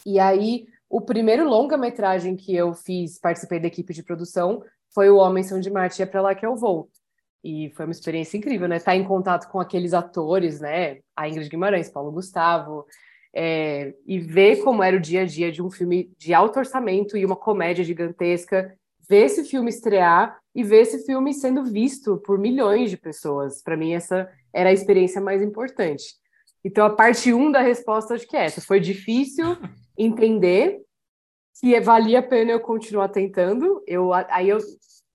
e 0.05 0.19
aí 0.19 0.65
o 0.89 1.01
primeiro 1.01 1.49
longa-metragem 1.49 2.35
que 2.35 2.55
eu 2.55 2.73
fiz, 2.73 3.17
participei 3.19 3.59
da 3.59 3.67
equipe 3.67 3.93
de 3.93 4.03
produção, 4.03 4.63
foi 4.93 5.09
O 5.09 5.17
Homem 5.17 5.43
São 5.43 5.59
de 5.59 5.71
Marte, 5.71 5.99
e 5.99 6.03
é 6.03 6.05
para 6.05 6.21
lá 6.21 6.35
que 6.35 6.45
eu 6.45 6.55
vou. 6.55 6.87
E 7.43 7.71
foi 7.75 7.85
uma 7.85 7.91
experiência 7.91 8.37
incrível, 8.37 8.67
né? 8.67 8.77
Estar 8.77 8.91
tá 8.91 8.97
em 8.97 9.03
contato 9.03 9.49
com 9.51 9.59
aqueles 9.59 9.93
atores, 9.93 10.59
né? 10.59 10.99
A 11.15 11.27
Ingrid 11.27 11.49
Guimarães, 11.49 11.89
Paulo 11.89 12.11
Gustavo, 12.11 12.85
é, 13.33 13.93
e 14.05 14.19
ver 14.19 14.63
como 14.63 14.83
era 14.83 14.95
o 14.95 15.01
dia 15.01 15.23
a 15.23 15.25
dia 15.25 15.51
de 15.51 15.61
um 15.61 15.71
filme 15.71 16.11
de 16.17 16.33
alto 16.33 16.59
orçamento 16.59 17.17
e 17.17 17.25
uma 17.25 17.35
comédia 17.35 17.83
gigantesca, 17.83 18.77
ver 19.09 19.25
esse 19.25 19.43
filme 19.43 19.69
estrear 19.69 20.37
e 20.53 20.63
ver 20.63 20.81
esse 20.81 21.03
filme 21.05 21.33
sendo 21.33 21.65
visto 21.65 22.17
por 22.17 22.37
milhões 22.37 22.91
de 22.91 22.97
pessoas. 22.97 23.61
Para 23.61 23.75
mim, 23.75 23.93
essa 23.93 24.29
era 24.53 24.69
a 24.69 24.73
experiência 24.73 25.19
mais 25.19 25.41
importante. 25.41 26.21
Então, 26.63 26.85
a 26.85 26.89
parte 26.89 27.33
1 27.33 27.37
um 27.41 27.51
da 27.51 27.61
resposta, 27.61 28.13
acho 28.13 28.27
que 28.27 28.37
é 28.37 28.45
essa. 28.45 28.61
Foi 28.61 28.79
difícil 28.79 29.57
entender 29.97 30.81
que 31.59 31.79
valia 31.81 32.19
a 32.19 32.23
pena 32.23 32.51
eu 32.51 32.59
continuar 32.59 33.09
tentando. 33.09 33.83
Eu, 33.85 34.13
aí 34.13 34.49
eu, 34.49 34.59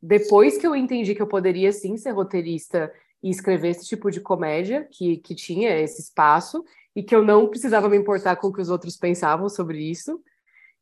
depois 0.02 0.59
que 0.59 0.67
eu 0.67 0.76
entendi 0.76 1.14
que 1.14 1.23
eu 1.23 1.26
poderia 1.26 1.73
sim 1.73 1.97
ser 1.97 2.11
roteirista 2.11 2.93
e 3.23 3.31
escrever 3.31 3.71
esse 3.71 3.87
tipo 3.87 4.11
de 4.11 4.21
comédia, 4.21 4.87
que, 4.90 5.17
que 5.19 5.35
tinha 5.35 5.76
esse 5.81 6.02
espaço, 6.02 6.64
e 6.95 7.02
que 7.02 7.14
eu 7.14 7.25
não 7.25 7.49
precisava 7.49 7.88
me 7.88 7.97
importar 7.97 8.37
com 8.37 8.49
o 8.49 8.52
que 8.52 8.61
os 8.61 8.71
outros 8.71 8.97
pensavam 8.97 9.49
sobre 9.49 9.78
isso, 9.78 10.21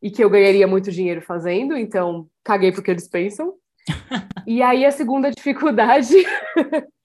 e 0.02 0.11
que 0.11 0.23
eu 0.23 0.30
ganharia 0.30 0.66
muito 0.66 0.90
dinheiro 0.90 1.23
fazendo, 1.23 1.76
então 1.76 2.28
caguei 2.44 2.73
porque 2.73 2.90
eles 2.90 3.08
pensam. 3.08 3.54
e 4.46 4.62
aí 4.62 4.85
a 4.85 4.90
segunda 4.90 5.30
dificuldade. 5.30 6.14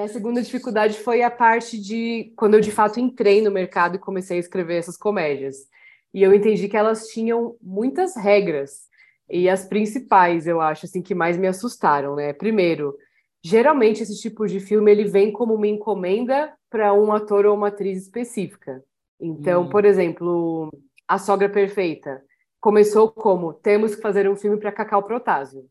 a 0.00 0.08
segunda 0.08 0.42
dificuldade 0.42 0.98
foi 0.98 1.22
a 1.22 1.30
parte 1.30 1.80
de 1.80 2.32
quando 2.36 2.54
eu 2.54 2.60
de 2.60 2.72
fato 2.72 2.98
entrei 2.98 3.40
no 3.40 3.50
mercado 3.50 3.96
e 3.96 4.00
comecei 4.00 4.36
a 4.36 4.40
escrever 4.40 4.76
essas 4.76 4.96
comédias. 4.96 5.68
E 6.12 6.22
eu 6.22 6.34
entendi 6.34 6.68
que 6.68 6.76
elas 6.76 7.08
tinham 7.08 7.56
muitas 7.60 8.16
regras. 8.16 8.88
E 9.28 9.48
as 9.48 9.66
principais, 9.66 10.46
eu 10.46 10.60
acho, 10.60 10.86
assim, 10.86 11.02
que 11.02 11.14
mais 11.14 11.36
me 11.36 11.46
assustaram, 11.46 12.14
né? 12.14 12.32
Primeiro, 12.32 12.96
geralmente 13.42 14.02
esse 14.02 14.20
tipo 14.20 14.46
de 14.46 14.60
filme 14.60 14.90
ele 14.90 15.04
vem 15.04 15.32
como 15.32 15.54
uma 15.54 15.66
encomenda 15.66 16.52
para 16.68 16.92
um 16.92 17.12
ator 17.12 17.46
ou 17.46 17.56
uma 17.56 17.68
atriz 17.68 18.02
específica. 18.02 18.82
Então, 19.20 19.62
hum. 19.62 19.68
por 19.68 19.84
exemplo, 19.84 20.70
A 21.06 21.18
Sogra 21.18 21.48
Perfeita 21.48 22.22
começou 22.60 23.10
como 23.10 23.52
temos 23.52 23.94
que 23.94 24.02
fazer 24.02 24.28
um 24.28 24.36
filme 24.36 24.56
para 24.58 24.72
Cacau 24.72 25.02
Protásio. 25.02 25.64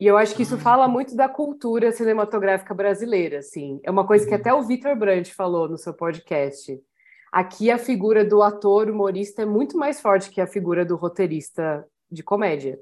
E 0.00 0.06
eu 0.06 0.16
acho 0.16 0.34
que 0.34 0.42
isso 0.42 0.56
ah. 0.56 0.58
fala 0.58 0.88
muito 0.88 1.14
da 1.14 1.28
cultura 1.28 1.92
cinematográfica 1.92 2.74
brasileira, 2.74 3.38
assim. 3.38 3.80
É 3.82 3.90
uma 3.90 4.06
coisa 4.06 4.24
que 4.26 4.32
uhum. 4.32 4.40
até 4.40 4.52
o 4.52 4.62
Victor 4.62 4.96
Brandt 4.96 5.32
falou 5.34 5.68
no 5.68 5.78
seu 5.78 5.94
podcast. 5.94 6.80
Aqui 7.32 7.70
a 7.70 7.78
figura 7.78 8.24
do 8.24 8.42
ator 8.42 8.88
humorista 8.88 9.42
é 9.42 9.46
muito 9.46 9.76
mais 9.76 10.00
forte 10.00 10.30
que 10.30 10.40
a 10.40 10.46
figura 10.46 10.84
do 10.84 10.96
roteirista 10.96 11.84
de 12.10 12.22
comédia. 12.22 12.78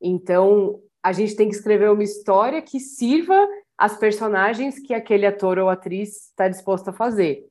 Então, 0.00 0.80
a 1.02 1.12
gente 1.12 1.36
tem 1.36 1.48
que 1.48 1.54
escrever 1.54 1.90
uma 1.90 2.02
história 2.02 2.60
que 2.60 2.78
sirva 2.78 3.48
as 3.76 3.96
personagens 3.96 4.78
que 4.78 4.94
aquele 4.94 5.26
ator 5.26 5.58
ou 5.58 5.68
atriz 5.68 6.28
está 6.28 6.48
disposto 6.48 6.88
a 6.88 6.92
fazer. 6.92 7.46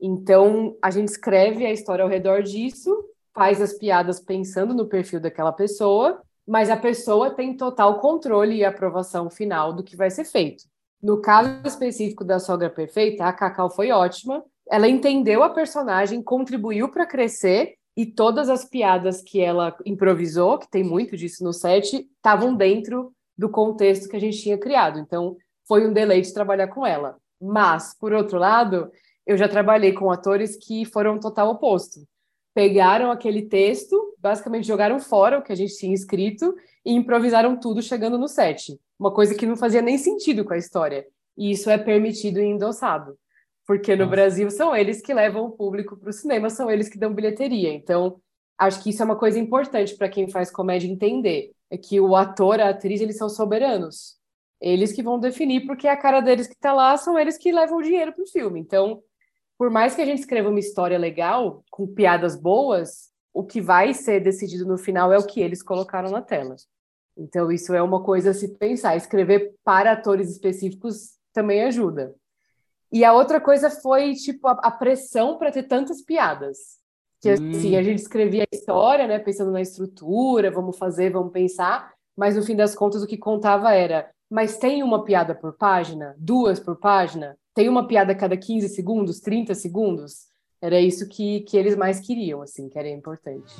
Então, 0.00 0.76
a 0.82 0.90
gente 0.90 1.08
escreve 1.08 1.64
a 1.64 1.72
história 1.72 2.02
ao 2.02 2.08
redor 2.08 2.42
disso, 2.42 3.04
faz 3.34 3.60
as 3.60 3.74
piadas 3.74 4.20
pensando 4.20 4.74
no 4.74 4.86
perfil 4.86 5.20
daquela 5.20 5.52
pessoa, 5.52 6.22
mas 6.46 6.70
a 6.70 6.76
pessoa 6.76 7.30
tem 7.30 7.56
total 7.56 7.98
controle 7.98 8.56
e 8.56 8.64
aprovação 8.64 9.28
final 9.28 9.72
do 9.72 9.82
que 9.82 9.96
vai 9.96 10.10
ser 10.10 10.24
feito. 10.24 10.64
No 11.02 11.20
caso 11.20 11.60
específico 11.64 12.24
da 12.24 12.38
Sogra 12.38 12.70
Perfeita, 12.70 13.24
a 13.24 13.32
Cacau 13.32 13.68
foi 13.68 13.90
ótima, 13.90 14.44
ela 14.68 14.88
entendeu 14.88 15.42
a 15.42 15.50
personagem, 15.50 16.22
contribuiu 16.22 16.88
para 16.88 17.06
crescer 17.06 17.74
e 17.96 18.04
todas 18.04 18.48
as 18.48 18.64
piadas 18.64 19.22
que 19.22 19.40
ela 19.40 19.76
improvisou, 19.84 20.58
que 20.58 20.70
tem 20.70 20.84
muito 20.84 21.16
disso 21.16 21.42
no 21.42 21.52
set, 21.52 21.96
estavam 21.96 22.54
dentro 22.54 23.12
do 23.36 23.48
contexto 23.48 24.08
que 24.08 24.16
a 24.16 24.20
gente 24.20 24.42
tinha 24.42 24.58
criado. 24.58 24.98
Então, 24.98 25.36
foi 25.66 25.86
um 25.86 25.92
deleite 25.92 26.32
trabalhar 26.32 26.68
com 26.68 26.86
ela. 26.86 27.16
Mas, 27.40 27.96
por 27.98 28.12
outro 28.12 28.38
lado, 28.38 28.90
eu 29.26 29.36
já 29.36 29.48
trabalhei 29.48 29.92
com 29.92 30.10
atores 30.10 30.56
que 30.56 30.84
foram 30.84 31.18
total 31.18 31.50
oposto. 31.50 32.00
Pegaram 32.56 33.10
aquele 33.10 33.42
texto, 33.42 34.16
basicamente 34.18 34.66
jogaram 34.66 34.98
fora 34.98 35.38
o 35.38 35.42
que 35.42 35.52
a 35.52 35.56
gente 35.56 35.76
tinha 35.76 35.94
escrito 35.94 36.54
e 36.84 36.92
improvisaram 36.92 37.60
tudo 37.60 37.82
chegando 37.82 38.16
no 38.16 38.26
set. 38.26 38.80
Uma 38.98 39.12
coisa 39.12 39.34
que 39.34 39.44
não 39.44 39.56
fazia 39.56 39.82
nem 39.82 39.98
sentido 39.98 40.44
com 40.44 40.54
a 40.54 40.58
história. 40.58 41.06
E 41.36 41.50
isso 41.50 41.68
é 41.68 41.76
permitido 41.76 42.40
e 42.40 42.44
endossado 42.44 43.18
porque 43.66 43.96
no 43.96 44.04
Nossa. 44.04 44.10
Brasil 44.10 44.50
são 44.50 44.74
eles 44.74 45.02
que 45.02 45.12
levam 45.12 45.44
o 45.44 45.50
público 45.50 45.96
para 45.96 46.08
o 46.08 46.12
cinema, 46.12 46.48
são 46.48 46.70
eles 46.70 46.88
que 46.88 46.96
dão 46.96 47.12
bilheteria. 47.12 47.72
Então, 47.74 48.20
acho 48.56 48.82
que 48.82 48.90
isso 48.90 49.02
é 49.02 49.04
uma 49.04 49.18
coisa 49.18 49.38
importante 49.38 49.96
para 49.96 50.08
quem 50.08 50.30
faz 50.30 50.50
comédia 50.50 50.88
entender, 50.88 51.50
é 51.68 51.76
que 51.76 52.00
o 52.00 52.14
ator, 52.14 52.60
a 52.60 52.70
atriz, 52.70 53.00
eles 53.00 53.18
são 53.18 53.28
soberanos. 53.28 54.14
Eles 54.60 54.92
que 54.92 55.02
vão 55.02 55.18
definir, 55.18 55.66
porque 55.66 55.88
a 55.88 55.96
cara 55.96 56.20
deles 56.20 56.46
que 56.46 56.54
está 56.54 56.72
lá 56.72 56.96
são 56.96 57.18
eles 57.18 57.36
que 57.36 57.52
levam 57.52 57.78
o 57.78 57.82
dinheiro 57.82 58.12
para 58.12 58.22
o 58.22 58.28
filme. 58.28 58.60
Então, 58.60 59.02
por 59.58 59.70
mais 59.70 59.94
que 59.94 60.02
a 60.02 60.04
gente 60.04 60.20
escreva 60.20 60.48
uma 60.48 60.60
história 60.60 60.98
legal, 60.98 61.64
com 61.70 61.86
piadas 61.86 62.36
boas, 62.36 63.10
o 63.32 63.44
que 63.44 63.60
vai 63.60 63.94
ser 63.94 64.20
decidido 64.20 64.66
no 64.66 64.78
final 64.78 65.12
é 65.12 65.18
o 65.18 65.26
que 65.26 65.40
eles 65.40 65.62
colocaram 65.62 66.10
na 66.10 66.22
tela. 66.22 66.56
Então, 67.16 67.50
isso 67.50 67.74
é 67.74 67.82
uma 67.82 68.02
coisa 68.02 68.30
a 68.30 68.34
se 68.34 68.56
pensar. 68.56 68.96
Escrever 68.96 69.54
para 69.64 69.92
atores 69.92 70.30
específicos 70.30 71.16
também 71.32 71.62
ajuda. 71.64 72.14
E 72.92 73.04
a 73.04 73.12
outra 73.12 73.40
coisa 73.40 73.70
foi, 73.70 74.14
tipo, 74.14 74.46
a, 74.46 74.52
a 74.52 74.70
pressão 74.70 75.38
para 75.38 75.50
ter 75.50 75.64
tantas 75.64 76.02
piadas. 76.02 76.78
Que, 77.20 77.30
assim, 77.30 77.74
hum. 77.74 77.78
a 77.78 77.82
gente 77.82 77.98
escrevia 77.98 78.42
a 78.44 78.56
história, 78.56 79.06
né, 79.06 79.18
pensando 79.18 79.50
na 79.50 79.60
estrutura, 79.60 80.50
vamos 80.50 80.76
fazer, 80.76 81.10
vamos 81.10 81.32
pensar, 81.32 81.92
mas 82.16 82.36
no 82.36 82.42
fim 82.42 82.54
das 82.54 82.74
contas 82.74 83.02
o 83.02 83.06
que 83.06 83.16
contava 83.16 83.72
era, 83.72 84.10
mas 84.30 84.58
tem 84.58 84.82
uma 84.82 85.04
piada 85.04 85.34
por 85.34 85.54
página? 85.54 86.14
Duas 86.18 86.60
por 86.60 86.76
página? 86.76 87.36
Tem 87.56 87.70
uma 87.70 87.88
piada 87.88 88.12
a 88.12 88.14
cada 88.14 88.36
15 88.36 88.68
segundos, 88.68 89.18
30 89.18 89.54
segundos? 89.54 90.26
Era 90.60 90.78
isso 90.78 91.08
que, 91.08 91.40
que 91.40 91.56
eles 91.56 91.74
mais 91.74 91.98
queriam, 91.98 92.42
assim, 92.42 92.68
que 92.68 92.78
era 92.78 92.86
importante. 92.86 93.54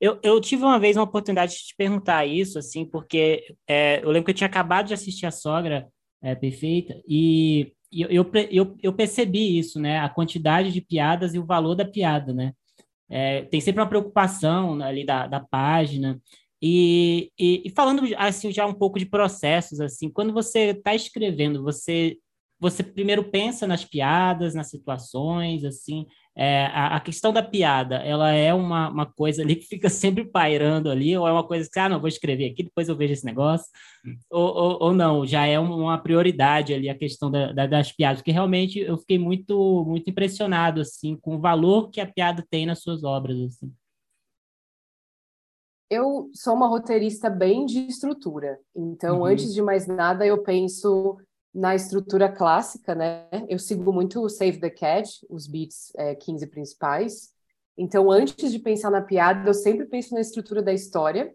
Eu, 0.00 0.18
eu 0.22 0.40
tive 0.40 0.62
uma 0.62 0.78
vez 0.78 0.96
uma 0.96 1.04
oportunidade 1.04 1.52
de 1.52 1.58
te 1.58 1.76
perguntar 1.76 2.24
isso, 2.24 2.58
assim, 2.58 2.86
porque 2.86 3.54
é, 3.68 4.02
eu 4.02 4.08
lembro 4.08 4.24
que 4.24 4.30
eu 4.30 4.34
tinha 4.34 4.48
acabado 4.48 4.86
de 4.86 4.94
assistir 4.94 5.26
A 5.26 5.30
Sogra 5.30 5.86
é, 6.22 6.34
Perfeita 6.34 6.98
e 7.06 7.74
eu, 7.92 8.26
eu, 8.50 8.76
eu, 8.82 8.92
percebi 8.94 9.58
isso, 9.58 9.78
né? 9.78 9.98
A 9.98 10.08
quantidade 10.08 10.72
de 10.72 10.80
piadas 10.80 11.34
e 11.34 11.38
o 11.38 11.44
valor 11.44 11.74
da 11.74 11.84
piada, 11.84 12.32
né? 12.32 12.54
é, 13.10 13.42
tem 13.42 13.60
sempre 13.60 13.82
uma 13.82 13.88
preocupação 13.88 14.76
né, 14.76 14.86
ali 14.86 15.04
da, 15.04 15.26
da 15.26 15.40
página. 15.40 16.20
E, 16.62 17.30
e, 17.38 17.62
e, 17.66 17.70
falando 17.70 18.02
assim 18.18 18.52
já 18.52 18.66
um 18.66 18.74
pouco 18.74 18.98
de 18.98 19.06
processos 19.06 19.80
assim, 19.80 20.10
quando 20.10 20.32
você 20.32 20.70
está 20.70 20.94
escrevendo, 20.94 21.62
você 21.62 22.18
você 22.60 22.82
primeiro 22.82 23.24
pensa 23.24 23.66
nas 23.66 23.84
piadas, 23.84 24.54
nas 24.54 24.68
situações, 24.68 25.64
assim, 25.64 26.06
é, 26.36 26.66
a, 26.66 26.96
a, 26.96 27.00
questão 27.00 27.32
da 27.32 27.42
piada, 27.42 27.96
ela 27.96 28.32
é 28.32 28.52
uma, 28.52 28.90
uma 28.90 29.06
coisa 29.06 29.42
ali 29.42 29.56
que 29.56 29.66
fica 29.66 29.88
sempre 29.88 30.26
pairando 30.26 30.90
ali, 30.90 31.16
ou 31.16 31.26
é 31.26 31.32
uma 31.32 31.46
coisa 31.46 31.68
que, 31.72 31.78
ah, 31.80 31.88
não, 31.88 31.98
vou 31.98 32.08
escrever 32.08 32.50
aqui, 32.50 32.62
depois 32.62 32.88
eu 32.88 32.96
vejo 32.96 33.14
esse 33.14 33.24
negócio, 33.24 33.66
ou, 34.30 34.54
ou, 34.54 34.78
ou 34.82 34.94
não, 34.94 35.26
já 35.26 35.46
é 35.46 35.58
uma 35.58 35.96
prioridade 35.96 36.74
ali 36.74 36.90
a 36.90 36.94
questão 36.94 37.30
da, 37.30 37.50
da, 37.50 37.66
das 37.66 37.92
piadas, 37.92 38.20
porque 38.20 38.30
realmente 38.30 38.78
eu 38.78 38.98
fiquei 38.98 39.18
muito, 39.18 39.84
muito 39.88 40.10
impressionado, 40.10 40.82
assim, 40.82 41.16
com 41.16 41.36
o 41.36 41.40
valor 41.40 41.90
que 41.90 42.00
a 42.00 42.06
piada 42.06 42.44
tem 42.50 42.66
nas 42.66 42.82
suas 42.82 43.02
obras, 43.02 43.40
assim. 43.40 43.72
Eu 45.90 46.30
sou 46.32 46.54
uma 46.54 46.68
roteirista 46.68 47.28
bem 47.28 47.66
de 47.66 47.80
estrutura, 47.88 48.60
então, 48.74 49.18
uhum. 49.18 49.24
antes 49.24 49.52
de 49.52 49.60
mais 49.60 49.88
nada, 49.88 50.24
eu 50.24 50.40
penso 50.40 51.18
na 51.52 51.74
estrutura 51.74 52.30
clássica, 52.30 52.94
né? 52.94 53.26
Eu 53.48 53.58
sigo 53.58 53.92
muito 53.92 54.20
o 54.20 54.28
Save 54.28 54.60
the 54.60 54.70
Cat, 54.70 55.26
os 55.28 55.48
beats 55.48 55.92
é, 55.96 56.14
15 56.14 56.46
principais. 56.46 57.30
Então, 57.76 58.08
antes 58.08 58.52
de 58.52 58.58
pensar 58.60 58.90
na 58.90 59.02
piada, 59.02 59.50
eu 59.50 59.54
sempre 59.54 59.84
penso 59.84 60.14
na 60.14 60.20
estrutura 60.20 60.62
da 60.62 60.72
história. 60.72 61.34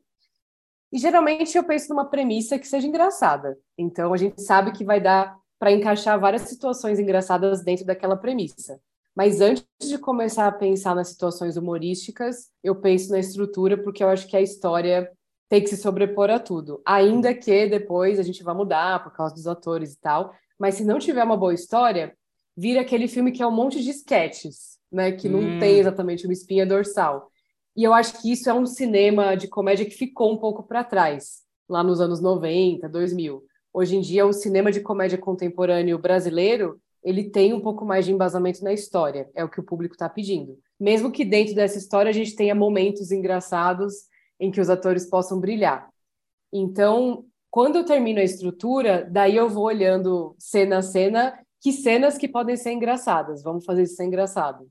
E 0.89 0.97
geralmente 0.97 1.57
eu 1.57 1.63
penso 1.65 1.89
numa 1.89 2.05
premissa 2.05 2.57
que 2.57 2.67
seja 2.67 2.87
engraçada. 2.87 3.57
Então, 3.77 4.13
a 4.13 4.17
gente 4.17 4.41
sabe 4.41 4.71
que 4.71 4.85
vai 4.85 5.01
dar 5.01 5.37
para 5.59 5.71
encaixar 5.71 6.17
várias 6.17 6.43
situações 6.43 6.97
engraçadas 6.97 7.61
dentro 7.61 7.85
daquela 7.85 8.15
premissa. 8.15 8.79
Mas 9.15 9.39
antes 9.39 9.65
de 9.81 9.97
começar 9.97 10.47
a 10.47 10.51
pensar 10.51 10.93
nas 10.93 11.07
situações 11.09 11.55
humorísticas, 11.55 12.49
eu 12.61 12.75
penso 12.75 13.11
na 13.11 13.19
estrutura, 13.19 13.77
porque 13.77 14.03
eu 14.03 14.09
acho 14.09 14.27
que 14.27 14.35
a 14.35 14.41
história 14.41 15.09
tem 15.47 15.61
que 15.61 15.69
se 15.69 15.77
sobrepor 15.77 16.29
a 16.29 16.39
tudo. 16.39 16.81
Ainda 16.85 17.33
que 17.33 17.67
depois 17.67 18.19
a 18.19 18.23
gente 18.23 18.43
vá 18.43 18.53
mudar 18.53 19.03
por 19.03 19.13
causa 19.13 19.33
dos 19.33 19.47
atores 19.47 19.93
e 19.93 19.99
tal. 19.99 20.33
Mas 20.59 20.75
se 20.75 20.83
não 20.83 20.99
tiver 20.99 21.23
uma 21.23 21.37
boa 21.37 21.53
história, 21.53 22.13
vira 22.57 22.81
aquele 22.81 23.07
filme 23.07 23.31
que 23.31 23.41
é 23.41 23.47
um 23.47 23.51
monte 23.51 23.81
de 23.81 23.89
sketches, 23.91 24.77
né? 24.91 25.11
Que 25.11 25.29
não 25.29 25.39
hum. 25.39 25.59
tem 25.59 25.79
exatamente 25.79 26.25
uma 26.25 26.33
espinha 26.33 26.65
dorsal. 26.65 27.29
E 27.75 27.83
eu 27.83 27.93
acho 27.93 28.21
que 28.21 28.31
isso 28.31 28.49
é 28.49 28.53
um 28.53 28.65
cinema 28.65 29.35
de 29.35 29.47
comédia 29.47 29.85
que 29.85 29.95
ficou 29.95 30.33
um 30.33 30.37
pouco 30.37 30.63
para 30.63 30.83
trás, 30.83 31.41
lá 31.69 31.83
nos 31.83 31.99
anos 31.99 32.21
90, 32.21 32.87
2000. 32.87 33.43
Hoje 33.73 33.97
em 33.97 34.01
dia, 34.01 34.25
o 34.25 34.31
cinema 34.31 34.71
de 34.71 34.79
comédia 34.79 35.17
contemporâneo 35.17 35.97
brasileiro, 35.99 36.79
ele 37.05 37.29
tem 37.29 37.53
um 37.53 37.61
pouco 37.61 37.85
mais 37.85 38.03
de 38.03 38.11
embasamento 38.11 38.63
na 38.63 38.73
história, 38.73 39.29
é 39.35 39.43
o 39.43 39.49
que 39.49 39.59
o 39.59 39.63
público 39.63 39.93
está 39.93 40.09
pedindo. 40.09 40.57
Mesmo 40.79 41.11
que 41.11 41.23
dentro 41.23 41.53
dessa 41.53 41.77
história 41.77 42.09
a 42.09 42.13
gente 42.13 42.35
tenha 42.35 42.55
momentos 42.55 43.11
engraçados 43.11 43.93
em 44.39 44.49
que 44.49 44.59
os 44.59 44.71
atores 44.71 45.07
possam 45.07 45.39
brilhar. 45.39 45.87
Então, 46.51 47.23
quando 47.51 47.75
eu 47.75 47.85
termino 47.85 48.19
a 48.19 48.23
estrutura, 48.23 49.07
daí 49.09 49.35
eu 49.35 49.47
vou 49.47 49.65
olhando 49.65 50.35
cena 50.39 50.79
a 50.79 50.81
cena, 50.81 51.39
que 51.61 51.71
cenas 51.71 52.17
que 52.17 52.27
podem 52.27 52.57
ser 52.57 52.71
engraçadas, 52.71 53.43
vamos 53.43 53.65
fazer 53.65 53.83
isso 53.83 53.95
ser 53.95 54.05
engraçado. 54.05 54.67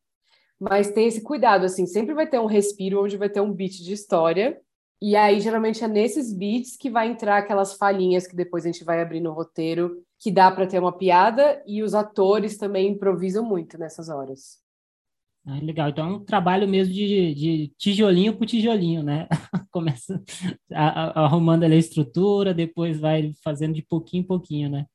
Mas 0.59 0.91
tem 0.91 1.07
esse 1.07 1.23
cuidado, 1.23 1.65
assim, 1.65 1.87
sempre 1.87 2.15
vai 2.15 2.27
ter 2.27 2.41
um 2.41 2.47
respiro 2.47 3.05
onde 3.05 3.17
vai 3.17 3.29
ter 3.29 3.41
um 3.41 3.53
beat 3.53 3.75
de 3.75 3.93
história, 3.93 4.61
e 5.01 5.15
aí 5.15 5.41
geralmente 5.41 5.85
é 5.85 5.89
nesses 5.89 6.33
beats 6.33 6.77
que 6.77 6.91
vai 6.91 7.09
entrar 7.09 7.39
aquelas 7.39 7.75
falhinhas 7.75 8.27
que 8.27 8.35
depois 8.35 8.65
a 8.65 8.73
gente 8.73 8.85
vai 8.85 9.01
abrir 9.01 9.21
no 9.21 9.33
roteiro, 9.33 10.03
que 10.25 10.31
dá 10.31 10.51
para 10.51 10.67
ter 10.67 10.79
uma 10.79 10.97
piada, 10.97 11.63
e 11.67 11.83
os 11.83 11.95
atores 11.95 12.57
também 12.57 12.89
improvisam 12.89 13.45
muito 13.45 13.77
nessas 13.77 14.09
horas. 14.09 14.59
Ah, 15.47 15.59
legal, 15.63 15.91
então 15.91 16.09
é 16.09 16.13
um 16.15 16.25
trabalho 16.25 16.67
mesmo 16.67 16.95
de, 16.95 17.35
de 17.35 17.73
tijolinho 17.77 18.35
por 18.35 18.47
tijolinho, 18.47 19.03
né? 19.03 19.29
Começa 19.71 20.19
a, 20.73 21.21
a, 21.21 21.25
arrumando 21.27 21.65
ali 21.65 21.75
a 21.75 21.79
estrutura, 21.79 22.55
depois 22.55 22.99
vai 22.99 23.35
fazendo 23.45 23.75
de 23.75 23.83
pouquinho 23.83 24.23
em 24.23 24.27
pouquinho, 24.27 24.71
né? 24.71 24.87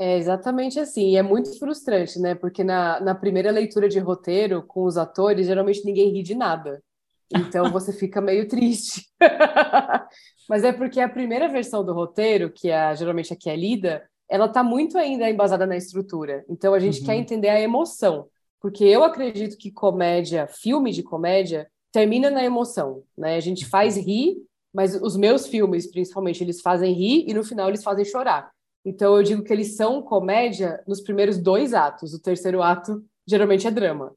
É 0.00 0.16
exatamente 0.16 0.80
assim, 0.80 1.10
e 1.10 1.16
é 1.16 1.22
muito 1.22 1.58
frustrante, 1.58 2.18
né? 2.18 2.34
Porque 2.34 2.64
na, 2.64 3.00
na 3.00 3.14
primeira 3.14 3.50
leitura 3.50 3.86
de 3.86 3.98
roteiro 3.98 4.62
com 4.62 4.84
os 4.84 4.96
atores, 4.96 5.46
geralmente 5.46 5.84
ninguém 5.84 6.10
ri 6.10 6.22
de 6.22 6.34
nada. 6.34 6.82
Então 7.30 7.70
você 7.70 7.92
fica 8.00 8.18
meio 8.18 8.48
triste. 8.48 9.02
Mas 10.48 10.64
é 10.64 10.72
porque 10.72 11.00
a 11.00 11.08
primeira 11.08 11.48
versão 11.48 11.84
do 11.84 11.92
roteiro, 11.92 12.50
que 12.50 12.70
é 12.70 12.96
geralmente 12.96 13.34
a 13.34 13.36
que 13.36 13.50
é 13.50 13.56
lida, 13.56 14.02
ela 14.32 14.46
está 14.46 14.64
muito 14.64 14.96
ainda 14.96 15.28
embasada 15.28 15.66
na 15.66 15.76
estrutura. 15.76 16.42
Então 16.48 16.72
a 16.72 16.78
gente 16.78 17.00
uhum. 17.00 17.06
quer 17.06 17.16
entender 17.16 17.50
a 17.50 17.60
emoção 17.60 18.26
porque 18.62 18.84
eu 18.84 19.02
acredito 19.02 19.58
que 19.58 19.72
comédia, 19.72 20.46
filme 20.46 20.92
de 20.92 21.02
comédia, 21.02 21.68
termina 21.90 22.30
na 22.30 22.44
emoção, 22.44 23.02
né? 23.18 23.34
A 23.34 23.40
gente 23.40 23.66
faz 23.66 23.96
rir, 23.96 24.36
mas 24.72 24.94
os 24.94 25.16
meus 25.16 25.48
filmes, 25.48 25.90
principalmente, 25.90 26.44
eles 26.44 26.60
fazem 26.60 26.92
rir 26.92 27.24
e 27.28 27.34
no 27.34 27.42
final 27.42 27.68
eles 27.68 27.82
fazem 27.82 28.04
chorar. 28.04 28.50
Então 28.84 29.16
eu 29.16 29.22
digo 29.24 29.42
que 29.42 29.52
eles 29.52 29.74
são 29.74 30.00
comédia 30.00 30.80
nos 30.86 31.00
primeiros 31.00 31.38
dois 31.38 31.74
atos. 31.74 32.14
O 32.14 32.22
terceiro 32.22 32.62
ato 32.62 33.04
geralmente 33.26 33.66
é 33.66 33.70
drama. 33.70 34.14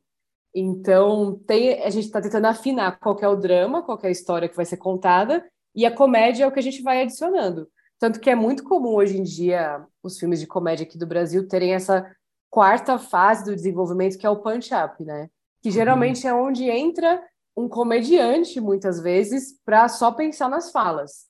Então 0.54 1.42
tem, 1.48 1.82
a 1.84 1.90
gente 1.90 2.06
está 2.06 2.22
tentando 2.22 2.46
afinar 2.46 3.00
qual 3.00 3.18
é 3.20 3.28
o 3.28 3.36
drama, 3.36 3.82
qual 3.82 4.00
é 4.04 4.08
a 4.08 4.12
história 4.12 4.48
que 4.48 4.56
vai 4.56 4.66
ser 4.66 4.78
contada 4.78 5.44
e 5.76 5.86
a 5.86 5.92
comédia 5.94 6.46
é 6.46 6.48
o 6.48 6.52
que 6.52 6.60
a 6.60 6.64
gente 6.64 6.84
vai 6.84 7.02
adicionando. 7.02 7.68
Tanto 8.06 8.20
que 8.20 8.30
é 8.30 8.36
muito 8.36 8.64
comum 8.64 8.94
hoje 8.94 9.18
em 9.18 9.24
dia 9.24 9.84
os 10.04 10.20
filmes 10.20 10.40
de 10.40 10.46
comédia 10.46 10.86
aqui 10.86 10.96
do 10.96 11.08
Brasil 11.08 11.48
terem 11.48 11.74
essa 11.74 12.06
quarta 12.52 13.00
fase 13.00 13.44
do 13.46 13.56
desenvolvimento, 13.56 14.20
que 14.20 14.28
é 14.28 14.30
o 14.30 14.44
punch-up, 14.44 15.04
né? 15.04 15.28
Que 15.60 15.72
geralmente 15.72 16.28
uhum. 16.28 16.30
é 16.30 16.34
onde 16.36 16.70
entra 16.70 17.20
um 17.58 17.68
comediante, 17.68 18.62
muitas 18.62 19.02
vezes, 19.02 19.60
para 19.66 19.90
só 19.90 20.12
pensar 20.12 20.48
nas 20.48 20.72
falas. 20.72 21.26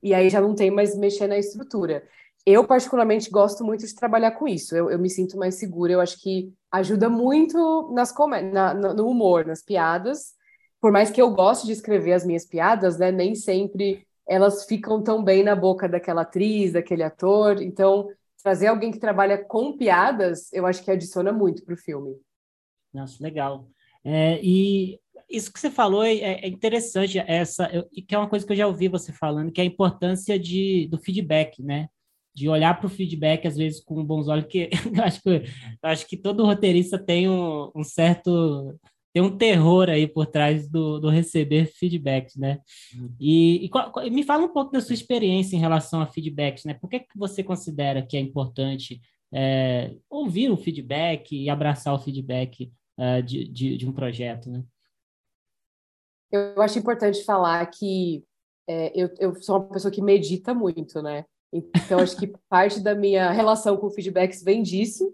E 0.00 0.14
aí 0.14 0.30
já 0.30 0.40
não 0.40 0.54
tem 0.54 0.70
mais 0.70 0.96
mexer 0.96 1.26
na 1.26 1.36
estrutura. 1.36 2.04
Eu, 2.46 2.64
particularmente, 2.64 3.28
gosto 3.28 3.64
muito 3.64 3.84
de 3.84 3.92
trabalhar 3.92 4.30
com 4.30 4.46
isso. 4.46 4.76
Eu, 4.76 4.88
eu 4.88 5.00
me 5.00 5.10
sinto 5.10 5.36
mais 5.36 5.56
segura. 5.56 5.94
Eu 5.94 6.00
acho 6.00 6.16
que 6.20 6.54
ajuda 6.70 7.08
muito 7.08 7.90
nas 7.92 8.14
na, 8.52 8.72
no 8.72 9.08
humor, 9.08 9.44
nas 9.44 9.64
piadas. 9.64 10.26
Por 10.80 10.92
mais 10.92 11.10
que 11.10 11.20
eu 11.20 11.32
goste 11.32 11.66
de 11.66 11.72
escrever 11.72 12.12
as 12.12 12.24
minhas 12.24 12.46
piadas, 12.46 13.00
né? 13.00 13.10
Nem 13.10 13.34
sempre 13.34 14.06
elas 14.30 14.64
ficam 14.64 15.02
tão 15.02 15.24
bem 15.24 15.42
na 15.42 15.56
boca 15.56 15.88
daquela 15.88 16.22
atriz, 16.22 16.74
daquele 16.74 17.02
ator. 17.02 17.60
Então, 17.60 18.08
trazer 18.40 18.68
alguém 18.68 18.92
que 18.92 19.00
trabalha 19.00 19.36
com 19.36 19.76
piadas, 19.76 20.52
eu 20.52 20.64
acho 20.66 20.84
que 20.84 20.90
adiciona 20.90 21.32
muito 21.32 21.64
para 21.64 21.74
o 21.74 21.76
filme. 21.76 22.14
Nossa, 22.94 23.20
legal. 23.20 23.68
É, 24.04 24.38
e 24.40 25.00
isso 25.28 25.52
que 25.52 25.58
você 25.58 25.68
falou 25.68 26.04
é, 26.04 26.14
é 26.14 26.46
interessante, 26.46 27.18
essa, 27.18 27.68
eu, 27.72 27.88
que 28.06 28.14
é 28.14 28.18
uma 28.18 28.28
coisa 28.28 28.46
que 28.46 28.52
eu 28.52 28.56
já 28.56 28.68
ouvi 28.68 28.86
você 28.86 29.12
falando, 29.12 29.50
que 29.50 29.60
é 29.60 29.64
a 29.64 29.66
importância 29.66 30.38
de, 30.38 30.86
do 30.88 30.96
feedback, 30.96 31.60
né? 31.60 31.88
De 32.32 32.48
olhar 32.48 32.78
para 32.78 32.86
o 32.86 32.90
feedback, 32.90 33.48
às 33.48 33.56
vezes, 33.56 33.82
com 33.82 34.04
bons 34.04 34.28
olhos, 34.28 34.46
que 34.46 34.70
eu 34.96 35.02
acho 35.02 35.20
que, 35.20 35.28
eu 35.28 35.42
acho 35.90 36.06
que 36.06 36.16
todo 36.16 36.46
roteirista 36.46 36.96
tem 36.96 37.28
um, 37.28 37.68
um 37.74 37.82
certo 37.82 38.78
tem 39.12 39.22
um 39.22 39.36
terror 39.36 39.88
aí 39.88 40.06
por 40.06 40.26
trás 40.26 40.68
do, 40.68 41.00
do 41.00 41.08
receber 41.08 41.66
feedbacks, 41.66 42.36
né? 42.36 42.60
Uhum. 42.96 43.14
E, 43.18 43.68
e, 44.04 44.10
me 44.10 44.22
fala 44.22 44.44
um 44.44 44.52
pouco 44.52 44.70
da 44.70 44.80
sua 44.80 44.94
experiência 44.94 45.56
em 45.56 45.60
relação 45.60 46.00
a 46.00 46.06
feedbacks, 46.06 46.64
né? 46.64 46.74
Por 46.74 46.88
que, 46.88 47.00
que 47.00 47.18
você 47.18 47.42
considera 47.42 48.06
que 48.06 48.16
é 48.16 48.20
importante 48.20 49.00
é, 49.32 49.96
ouvir 50.08 50.50
o 50.50 50.56
feedback 50.56 51.32
e 51.32 51.50
abraçar 51.50 51.94
o 51.94 51.98
feedback 51.98 52.72
uh, 52.98 53.22
de, 53.22 53.48
de, 53.48 53.76
de, 53.76 53.88
um 53.88 53.92
projeto, 53.92 54.50
né? 54.50 54.64
Eu 56.30 56.62
acho 56.62 56.78
importante 56.78 57.24
falar 57.24 57.64
que 57.66 58.24
é, 58.68 58.92
eu, 58.94 59.10
eu 59.18 59.42
sou 59.42 59.56
uma 59.56 59.68
pessoa 59.68 59.90
que 59.90 60.02
medita 60.02 60.54
muito, 60.54 61.02
né? 61.02 61.24
Então, 61.52 61.98
acho 61.98 62.16
que 62.16 62.28
parte 62.48 62.80
da 62.80 62.94
minha 62.94 63.30
relação 63.32 63.76
com 63.76 63.90
feedbacks 63.90 64.42
vem 64.42 64.62
disso, 64.62 65.12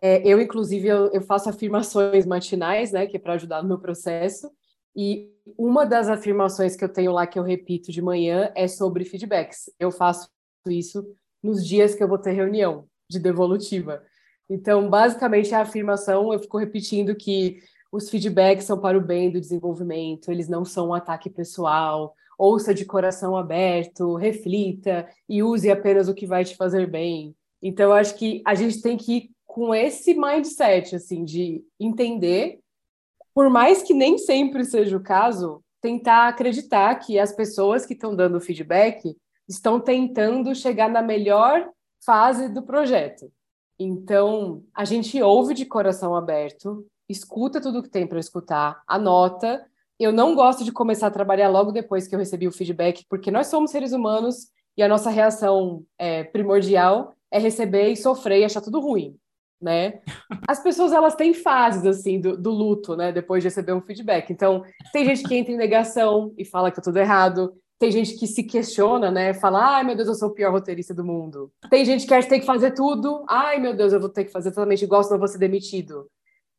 é, 0.00 0.26
eu, 0.26 0.40
inclusive, 0.40 0.86
eu, 0.86 1.10
eu, 1.12 1.22
faço 1.22 1.48
afirmações 1.48 2.24
matinais, 2.24 2.92
né, 2.92 3.06
que 3.06 3.16
é 3.16 3.20
para 3.20 3.34
ajudar 3.34 3.62
no 3.62 3.68
meu 3.68 3.78
processo. 3.78 4.50
E 4.94 5.30
uma 5.56 5.84
das 5.84 6.08
afirmações 6.08 6.76
que 6.76 6.84
eu 6.84 6.88
tenho 6.88 7.12
lá 7.12 7.26
que 7.26 7.38
eu 7.38 7.42
repito 7.42 7.90
de 7.90 8.02
manhã 8.02 8.52
é 8.54 8.68
sobre 8.68 9.04
feedbacks. 9.04 9.70
Eu 9.78 9.90
faço 9.90 10.28
isso 10.68 11.04
nos 11.42 11.66
dias 11.66 11.94
que 11.94 12.02
eu 12.02 12.08
vou 12.08 12.18
ter 12.18 12.32
reunião 12.32 12.86
de 13.10 13.18
devolutiva. 13.18 14.02
Então, 14.48 14.88
basicamente, 14.88 15.54
a 15.54 15.62
afirmação 15.62 16.32
eu 16.32 16.38
fico 16.38 16.58
repetindo 16.58 17.14
que 17.16 17.58
os 17.90 18.08
feedbacks 18.08 18.64
são 18.64 18.78
para 18.78 18.96
o 18.96 19.00
bem 19.00 19.30
do 19.30 19.40
desenvolvimento, 19.40 20.30
eles 20.30 20.48
não 20.48 20.64
são 20.64 20.88
um 20.88 20.94
ataque 20.94 21.28
pessoal. 21.28 22.14
Ouça 22.38 22.74
de 22.74 22.84
coração 22.84 23.36
aberto, 23.36 24.14
reflita 24.14 25.08
e 25.28 25.42
use 25.42 25.70
apenas 25.70 26.08
o 26.08 26.14
que 26.14 26.26
vai 26.26 26.44
te 26.44 26.56
fazer 26.56 26.86
bem. 26.90 27.34
Então, 27.62 27.90
eu 27.90 27.92
acho 27.92 28.16
que 28.16 28.42
a 28.44 28.54
gente 28.54 28.80
tem 28.82 28.96
que 28.96 29.30
com 29.52 29.74
esse 29.74 30.14
mindset, 30.14 30.96
assim, 30.96 31.26
de 31.26 31.62
entender, 31.78 32.58
por 33.34 33.50
mais 33.50 33.82
que 33.82 33.92
nem 33.92 34.16
sempre 34.16 34.64
seja 34.64 34.96
o 34.96 35.02
caso, 35.02 35.62
tentar 35.78 36.28
acreditar 36.28 36.94
que 36.94 37.18
as 37.18 37.32
pessoas 37.32 37.84
que 37.84 37.92
estão 37.92 38.16
dando 38.16 38.40
feedback 38.40 39.14
estão 39.46 39.78
tentando 39.78 40.54
chegar 40.54 40.88
na 40.88 41.02
melhor 41.02 41.68
fase 42.02 42.48
do 42.48 42.62
projeto. 42.62 43.30
Então, 43.78 44.64
a 44.74 44.86
gente 44.86 45.20
ouve 45.22 45.52
de 45.52 45.66
coração 45.66 46.16
aberto, 46.16 46.86
escuta 47.06 47.60
tudo 47.60 47.82
que 47.82 47.90
tem 47.90 48.06
para 48.06 48.18
escutar, 48.18 48.82
anota. 48.86 49.62
Eu 50.00 50.12
não 50.12 50.34
gosto 50.34 50.64
de 50.64 50.72
começar 50.72 51.08
a 51.08 51.10
trabalhar 51.10 51.50
logo 51.50 51.72
depois 51.72 52.08
que 52.08 52.14
eu 52.14 52.18
recebi 52.18 52.48
o 52.48 52.52
feedback, 52.52 53.04
porque 53.06 53.30
nós 53.30 53.48
somos 53.48 53.70
seres 53.70 53.92
humanos 53.92 54.46
e 54.78 54.82
a 54.82 54.88
nossa 54.88 55.10
reação 55.10 55.84
é, 55.98 56.24
primordial 56.24 57.12
é 57.30 57.38
receber 57.38 57.90
e 57.90 57.96
sofrer 57.96 58.40
e 58.40 58.44
achar 58.44 58.62
tudo 58.62 58.80
ruim, 58.80 59.18
né? 59.62 60.00
As 60.48 60.62
pessoas, 60.62 60.92
elas 60.92 61.14
têm 61.14 61.32
fases, 61.32 61.86
assim, 61.86 62.20
do, 62.20 62.36
do, 62.36 62.50
luto, 62.50 62.96
né? 62.96 63.12
Depois 63.12 63.42
de 63.42 63.48
receber 63.48 63.72
um 63.72 63.80
feedback. 63.80 64.30
Então, 64.30 64.64
tem 64.92 65.04
gente 65.04 65.22
que 65.22 65.34
entra 65.34 65.52
em 65.52 65.56
negação 65.56 66.34
e 66.36 66.44
fala 66.44 66.70
que 66.70 66.76
tá 66.76 66.82
tudo 66.82 66.98
errado. 66.98 67.54
Tem 67.78 67.90
gente 67.90 68.16
que 68.16 68.26
se 68.26 68.44
questiona, 68.44 69.10
né? 69.10 69.34
Fala, 69.34 69.76
ai 69.76 69.84
meu 69.84 69.96
Deus, 69.96 70.08
eu 70.08 70.14
sou 70.14 70.28
o 70.28 70.34
pior 70.34 70.52
roteirista 70.52 70.94
do 70.94 71.04
mundo. 71.04 71.50
Tem 71.68 71.84
gente 71.84 72.06
que 72.06 72.14
acha 72.14 72.26
que 72.26 72.30
tem 72.30 72.40
que 72.40 72.46
fazer 72.46 72.72
tudo. 72.72 73.24
Ai 73.28 73.58
meu 73.58 73.74
Deus, 73.74 73.92
eu 73.92 74.00
vou 74.00 74.08
ter 74.08 74.24
que 74.24 74.30
fazer 74.30 74.50
totalmente 74.50 74.84
igual, 74.84 75.02
senão 75.02 75.18
vou 75.18 75.28
ser 75.28 75.38
demitido. 75.38 76.08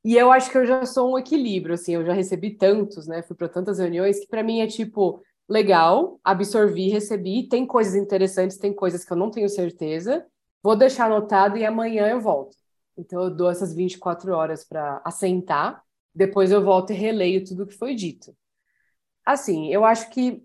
E 0.03 0.17
eu 0.17 0.31
acho 0.31 0.51
que 0.51 0.57
eu 0.57 0.65
já 0.65 0.85
sou 0.85 1.13
um 1.13 1.17
equilíbrio, 1.17 1.75
assim, 1.75 1.93
eu 1.93 2.05
já 2.05 2.11
recebi 2.11 2.51
tantos, 2.57 3.07
né? 3.07 3.21
Fui 3.23 3.37
para 3.37 3.47
tantas 3.47 3.79
reuniões 3.79 4.19
que 4.19 4.27
para 4.27 4.43
mim 4.43 4.59
é 4.59 4.67
tipo, 4.67 5.21
legal, 5.47 6.19
absorvi, 6.23 6.89
recebi, 6.89 7.47
tem 7.47 7.65
coisas 7.65 7.95
interessantes, 7.95 8.57
tem 8.57 8.73
coisas 8.73 9.05
que 9.05 9.13
eu 9.13 9.17
não 9.17 9.31
tenho 9.31 9.47
certeza, 9.47 10.25
vou 10.61 10.75
deixar 10.75 11.05
anotado 11.05 11.57
e 11.57 11.65
amanhã 11.65 12.07
eu 12.07 12.19
volto. 12.19 12.57
Então 12.97 13.23
eu 13.23 13.29
dou 13.29 13.49
essas 13.49 13.73
24 13.73 14.33
horas 14.33 14.63
para 14.63 15.01
assentar, 15.03 15.83
depois 16.13 16.51
eu 16.51 16.63
volto 16.63 16.91
e 16.91 16.95
releio 16.95 17.43
tudo 17.43 17.65
que 17.65 17.77
foi 17.77 17.95
dito. 17.95 18.35
Assim, 19.25 19.71
eu 19.71 19.83
acho 19.83 20.09
que 20.09 20.43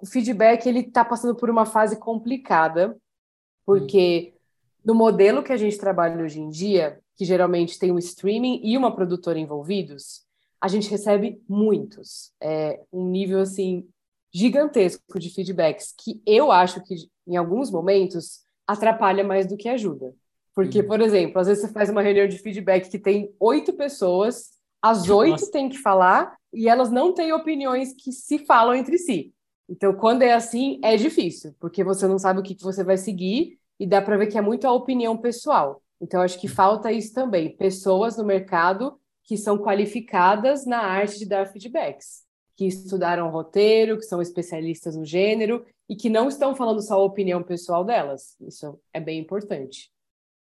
o 0.00 0.06
feedback 0.06 0.66
ele 0.66 0.80
está 0.80 1.04
passando 1.04 1.34
por 1.34 1.50
uma 1.50 1.66
fase 1.66 1.98
complicada, 1.98 2.96
porque 3.64 4.34
no 4.84 4.94
modelo 4.94 5.42
que 5.42 5.52
a 5.52 5.56
gente 5.56 5.78
trabalha 5.78 6.22
hoje 6.22 6.40
em 6.40 6.48
dia, 6.48 7.00
que 7.16 7.24
geralmente 7.24 7.78
tem 7.78 7.92
um 7.92 7.98
streaming 7.98 8.60
e 8.64 8.76
uma 8.76 8.94
produtora 8.94 9.38
envolvidos, 9.38 10.24
a 10.60 10.68
gente 10.68 10.88
recebe 10.90 11.42
muitos, 11.48 12.32
é 12.40 12.80
um 12.92 13.08
nível 13.08 13.40
assim 13.40 13.88
gigantesco 14.32 15.18
de 15.18 15.28
feedbacks 15.28 15.92
que 15.92 16.22
eu 16.24 16.50
acho 16.50 16.82
que 16.82 16.94
em 17.26 17.36
alguns 17.36 17.70
momentos 17.70 18.40
atrapalha 18.66 19.22
mais 19.22 19.46
do 19.46 19.56
que 19.56 19.68
ajuda. 19.68 20.14
Porque, 20.54 20.80
uhum. 20.80 20.86
por 20.86 21.00
exemplo, 21.00 21.40
às 21.40 21.46
vezes 21.46 21.62
você 21.62 21.72
faz 21.72 21.88
uma 21.88 22.02
reunião 22.02 22.28
de 22.28 22.38
feedback 22.38 22.90
que 22.90 22.98
tem 22.98 23.34
oito 23.40 23.72
pessoas, 23.72 24.50
as 24.80 25.08
oito 25.08 25.50
têm 25.50 25.68
que 25.68 25.78
falar 25.78 26.36
e 26.52 26.68
elas 26.68 26.90
não 26.90 27.12
têm 27.14 27.32
opiniões 27.32 27.94
que 27.94 28.12
se 28.12 28.38
falam 28.40 28.74
entre 28.74 28.98
si. 28.98 29.32
Então, 29.68 29.94
quando 29.94 30.22
é 30.22 30.32
assim, 30.32 30.78
é 30.82 30.96
difícil, 30.96 31.54
porque 31.58 31.82
você 31.82 32.06
não 32.06 32.18
sabe 32.18 32.40
o 32.40 32.42
que, 32.42 32.54
que 32.54 32.62
você 32.62 32.84
vai 32.84 32.96
seguir 32.96 33.58
e 33.80 33.86
dá 33.86 34.02
para 34.02 34.16
ver 34.16 34.26
que 34.26 34.36
é 34.36 34.42
muito 34.42 34.66
a 34.66 34.72
opinião 34.72 35.16
pessoal. 35.16 35.82
Então, 36.00 36.20
acho 36.20 36.38
que 36.38 36.48
falta 36.48 36.92
isso 36.92 37.14
também, 37.14 37.56
pessoas 37.56 38.16
no 38.16 38.24
mercado 38.24 38.98
que 39.24 39.36
são 39.36 39.56
qualificadas 39.56 40.66
na 40.66 40.80
arte 40.80 41.18
de 41.18 41.26
dar 41.26 41.46
feedbacks, 41.46 42.22
que 42.56 42.66
estudaram 42.66 43.30
roteiro, 43.30 43.96
que 43.96 44.04
são 44.04 44.20
especialistas 44.20 44.96
no 44.96 45.04
gênero 45.04 45.64
e 45.88 45.94
que 45.94 46.10
não 46.10 46.28
estão 46.28 46.54
falando 46.54 46.82
só 46.82 46.94
a 46.94 47.04
opinião 47.04 47.42
pessoal 47.42 47.84
delas. 47.84 48.36
Isso 48.40 48.78
é 48.92 49.00
bem 49.00 49.20
importante. 49.20 49.92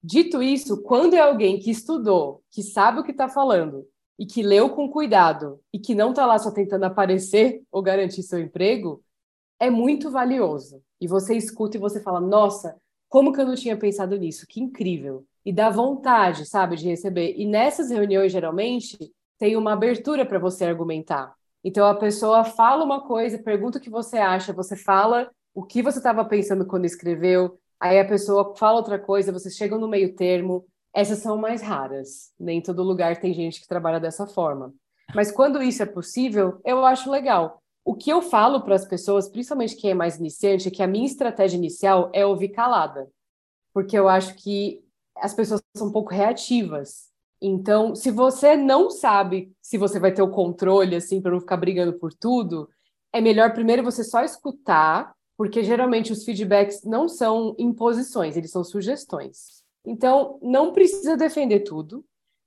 Dito 0.03 0.43
isso, 0.43 0.83
quando 0.83 1.15
é 1.15 1.21
alguém 1.21 1.59
que 1.59 1.71
estudou, 1.71 2.43
que 2.51 2.62
sabe 2.62 3.01
o 3.01 3.05
que 3.05 3.12
está 3.12 3.29
falando 3.29 3.87
e 4.19 4.27
que 4.27 4.43
leu 4.43 4.71
com 4.71 4.91
cuidado 4.91 5.61
e 5.73 5.79
que 5.79 5.95
não 5.95 6.11
está 6.11 6.27
lá 6.27 6.38
só 6.38 6.51
tentando 6.51 6.85
aparecer 6.85 7.62
ou 7.71 7.83
garantir 7.83 8.23
seu 8.23 8.41
emprego, 8.41 9.03
é 9.61 9.71
muito 9.71 10.11
valioso. 10.11 10.83
E 11.01 11.07
você 11.07 11.37
escuta 11.37 11.77
e 11.77 11.81
você 11.81 12.01
fala: 12.01 12.21
Nossa, 12.21 12.77
como 13.09 13.33
que 13.33 13.41
eu 13.41 13.47
não 13.47 13.55
tinha 13.55 13.77
pensado 13.77 14.17
nisso? 14.17 14.47
Que 14.49 14.61
incrível! 14.61 15.25
E 15.45 15.53
dá 15.53 15.71
vontade, 15.71 16.47
sabe, 16.47 16.77
de 16.77 16.88
receber. 16.88 17.35
E 17.37 17.47
nessas 17.47 17.91
reuniões, 17.91 18.33
geralmente, 18.33 18.97
tem 19.38 19.57
uma 19.57 19.73
abertura 19.73 20.25
para 20.27 20.38
você 20.38 20.65
argumentar. 20.65 21.35
Então 21.65 21.87
a 21.87 21.95
pessoa 21.95 22.45
fala 22.45 22.85
uma 22.85 23.03
coisa, 23.03 23.38
pergunta 23.38 23.79
o 23.79 23.81
que 23.81 23.91
você 23.91 24.19
acha, 24.19 24.53
você 24.53 24.77
fala 24.77 25.31
o 25.55 25.62
que 25.62 25.83
você 25.83 25.99
estava 25.99 26.25
pensando 26.25 26.67
quando 26.67 26.85
escreveu, 26.87 27.59
aí 27.83 27.99
a 27.99 28.05
pessoa 28.05 28.55
fala 28.55 28.79
outra 28.79 28.97
coisa, 28.97 29.33
vocês 29.33 29.57
chegam 29.57 29.77
no 29.77 29.88
meio 29.88 30.14
termo, 30.14 30.64
essas 30.95 31.18
são 31.18 31.37
mais 31.37 31.61
raras. 31.61 32.33
Nem 32.38 32.62
todo 32.62 32.81
lugar 32.81 33.21
tem 33.21 33.35
gente 33.35 33.61
que 33.61 33.66
trabalha 33.66 33.99
dessa 33.99 34.25
forma. 34.25 34.73
Mas 35.12 35.33
quando 35.33 35.61
isso 35.61 35.83
é 35.83 35.87
possível, 35.87 36.61
eu 36.64 36.87
acho 36.87 37.11
legal. 37.11 37.61
O 37.85 37.97
que 37.97 38.09
eu 38.09 38.23
falo 38.23 38.61
para 38.61 38.77
as 38.77 38.85
pessoas, 38.85 39.29
principalmente 39.29 39.75
quem 39.75 39.90
é 39.90 39.95
mais 39.95 40.16
iniciante, 40.16 40.68
é 40.68 40.71
que 40.71 40.83
a 40.83 40.87
minha 40.87 41.05
estratégia 41.05 41.57
inicial 41.57 42.09
é 42.12 42.25
ouvir 42.25 42.51
calada. 42.51 43.11
Porque 43.75 43.99
eu 43.99 44.09
acho 44.09 44.37
que 44.37 44.81
as 45.16 45.35
pessoas 45.35 45.61
são 45.77 45.88
um 45.88 45.92
pouco 45.92 46.14
reativas. 46.14 47.11
Então, 47.40 47.97
se 47.97 48.12
você 48.12 48.57
não 48.57 48.90
sabe 48.90 49.53
se 49.61 49.77
você 49.77 49.99
vai 49.99 50.12
ter 50.12 50.23
o 50.23 50.31
controle, 50.31 50.95
assim, 50.95 51.21
para 51.21 51.33
não 51.33 51.40
ficar 51.40 51.57
brigando 51.57 51.95
por 51.95 52.14
tudo, 52.14 52.68
é 53.12 53.21
melhor 53.21 53.53
primeiro 53.53 53.83
você 53.83 54.05
só 54.05 54.23
escutar, 54.23 55.12
porque 55.42 55.64
geralmente 55.64 56.12
os 56.12 56.24
feedbacks 56.24 56.85
não 56.85 57.09
são 57.09 57.57
imposições, 57.59 58.37
eles 58.37 58.52
são 58.52 58.62
sugestões. 58.62 59.64
Então, 59.85 60.38
não 60.40 60.72
precisa 60.72 61.16
defender 61.16 61.64
tudo. 61.64 62.05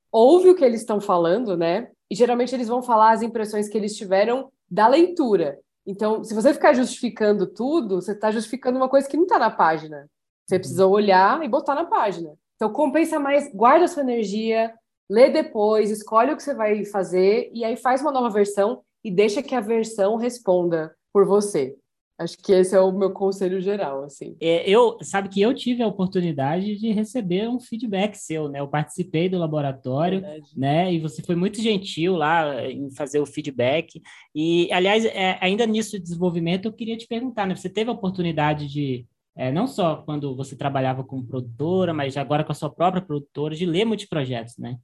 Ouve 0.10 0.50
o 0.50 0.56
que 0.56 0.64
eles 0.64 0.80
estão 0.80 1.02
falando, 1.02 1.58
né? 1.58 1.92
E 2.10 2.16
geralmente 2.16 2.56
eles 2.56 2.70
vão 2.70 2.82
falar 2.82 3.12
as 3.12 3.22
impressões 3.22 3.68
que 3.68 3.78
eles 3.78 3.98
tiveram 3.98 4.50
da 4.72 4.88
leitura. 4.88 5.60
Então, 5.86 6.24
se 6.24 6.34
você 6.34 6.54
ficar 6.54 6.72
justificando 6.72 7.46
tudo, 7.46 7.96
você 7.96 8.14
está 8.14 8.32
justificando 8.32 8.78
uma 8.78 8.88
coisa 8.88 9.10
que 9.10 9.18
não 9.18 9.24
está 9.24 9.38
na 9.38 9.52
página. 9.52 10.10
Você 10.48 10.58
precisa 10.58 10.88
olhar 10.88 11.44
e 11.44 11.50
botar 11.50 11.76
na 11.76 11.84
página. 11.84 12.34
Então, 12.56 12.72
compensa 12.72 13.20
mais, 13.20 13.54
guarda 13.54 13.90
sua 13.90 14.04
energia, 14.04 14.74
lê 15.10 15.30
depois, 15.30 15.92
escolhe 15.92 16.32
o 16.32 16.38
que 16.38 16.44
você 16.44 16.54
vai 16.54 16.86
fazer 16.86 17.52
e 17.54 17.66
aí 17.66 17.76
faz 17.76 18.00
uma 18.00 18.14
nova 18.14 18.30
versão 18.30 18.86
e 19.04 19.12
deixa 19.12 19.44
que 19.44 19.54
a 19.54 19.60
versão 19.60 20.16
responda 20.16 20.96
por 21.12 21.26
você. 21.26 21.76
Acho 22.18 22.38
que 22.38 22.54
esse 22.54 22.74
é 22.74 22.80
o 22.80 22.94
meu 22.94 23.12
conselho 23.12 23.60
geral, 23.60 24.04
assim. 24.04 24.38
É, 24.40 24.70
eu, 24.70 24.98
sabe 25.02 25.28
que 25.28 25.42
eu 25.42 25.54
tive 25.54 25.84
a 25.84 25.88
oportunidade 25.88 26.78
de 26.78 26.92
receber 26.92 27.50
um 27.50 27.60
feedback 27.60 28.16
seu, 28.16 28.48
né? 28.48 28.62
Eu 28.62 28.70
participei 28.70 29.28
do 29.28 29.38
laboratório, 29.38 30.22
Verdade. 30.22 30.48
né? 30.56 30.94
E 30.94 31.00
você 31.00 31.22
foi 31.22 31.36
muito 31.36 31.62
gentil 31.62 32.16
lá 32.16 32.66
em 32.72 32.90
fazer 32.92 33.20
o 33.20 33.26
feedback. 33.26 34.02
E, 34.34 34.72
aliás, 34.72 35.04
é, 35.04 35.38
ainda 35.42 35.66
nisso 35.66 35.98
de 35.98 36.04
desenvolvimento, 36.04 36.66
eu 36.66 36.74
queria 36.74 36.96
te 36.96 37.06
perguntar, 37.06 37.46
né? 37.46 37.54
Você 37.54 37.70
teve 37.70 37.90
a 37.90 37.94
oportunidade 37.94 38.70
de, 38.70 39.06
é, 39.36 39.52
não 39.52 39.68
só 39.68 39.98
quando 39.98 40.34
você 40.38 40.56
trabalhava 40.56 41.04
como 41.04 41.28
produtora, 41.28 41.94
mas 41.94 42.16
agora 42.16 42.46
com 42.46 42.52
a 42.54 42.56
sua 42.56 42.70
própria 42.70 43.02
produtora, 43.02 43.54
de 43.54 43.66
ler 43.66 43.84
muitos 43.84 44.06
projetos, 44.06 44.58
né? 44.58 44.78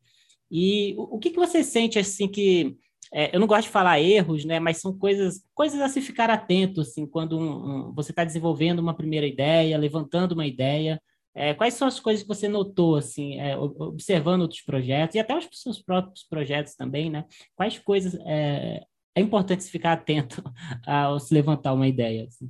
E 0.51 0.93
o, 0.97 1.15
o 1.15 1.19
que, 1.19 1.29
que 1.29 1.39
você 1.39 1.63
sente, 1.63 1.97
assim, 1.97 2.27
que 2.27 2.75
é, 3.13 3.35
eu 3.35 3.39
não 3.39 3.47
gosto 3.47 3.63
de 3.63 3.69
falar 3.69 3.99
erros, 3.99 4.45
né, 4.45 4.59
mas 4.59 4.77
são 4.77 4.97
coisas, 4.97 5.43
coisas 5.53 5.81
a 5.81 5.89
se 5.89 6.01
ficar 6.01 6.29
atento, 6.29 6.81
assim, 6.81 7.05
quando 7.05 7.37
um, 7.37 7.89
um, 7.89 7.93
você 7.93 8.11
está 8.11 8.23
desenvolvendo 8.23 8.79
uma 8.79 8.95
primeira 8.95 9.27
ideia, 9.27 9.77
levantando 9.77 10.31
uma 10.31 10.47
ideia. 10.47 11.01
É, 11.33 11.53
quais 11.53 11.73
são 11.73 11.87
as 11.87 11.99
coisas 11.99 12.23
que 12.23 12.27
você 12.27 12.47
notou, 12.47 12.95
assim, 12.95 13.39
é, 13.39 13.57
observando 13.57 14.41
outros 14.41 14.61
projetos 14.61 15.15
e 15.15 15.19
até 15.19 15.37
os 15.37 15.47
seus 15.53 15.81
próprios 15.81 16.23
projetos 16.23 16.75
também, 16.75 17.09
né? 17.09 17.25
Quais 17.55 17.77
coisas 17.79 18.15
é, 18.25 18.83
é 19.15 19.21
importante 19.21 19.63
se 19.63 19.71
ficar 19.71 19.93
atento 19.93 20.41
ao 20.87 21.19
se 21.19 21.33
levantar 21.33 21.73
uma 21.73 21.87
ideia? 21.87 22.25
Assim? 22.27 22.49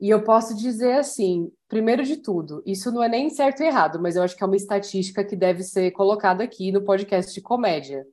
E 0.00 0.10
eu 0.10 0.24
posso 0.24 0.56
dizer 0.56 0.94
assim, 0.94 1.50
primeiro 1.68 2.04
de 2.04 2.16
tudo, 2.16 2.62
isso 2.66 2.90
não 2.90 3.02
é 3.02 3.08
nem 3.08 3.30
certo 3.30 3.62
e 3.62 3.66
errado, 3.66 4.00
mas 4.00 4.16
eu 4.16 4.22
acho 4.22 4.36
que 4.36 4.42
é 4.42 4.46
uma 4.46 4.56
estatística 4.56 5.24
que 5.24 5.36
deve 5.36 5.62
ser 5.62 5.90
colocada 5.92 6.42
aqui 6.42 6.72
no 6.72 6.82
podcast 6.82 7.32
de 7.32 7.40
comédia 7.40 8.04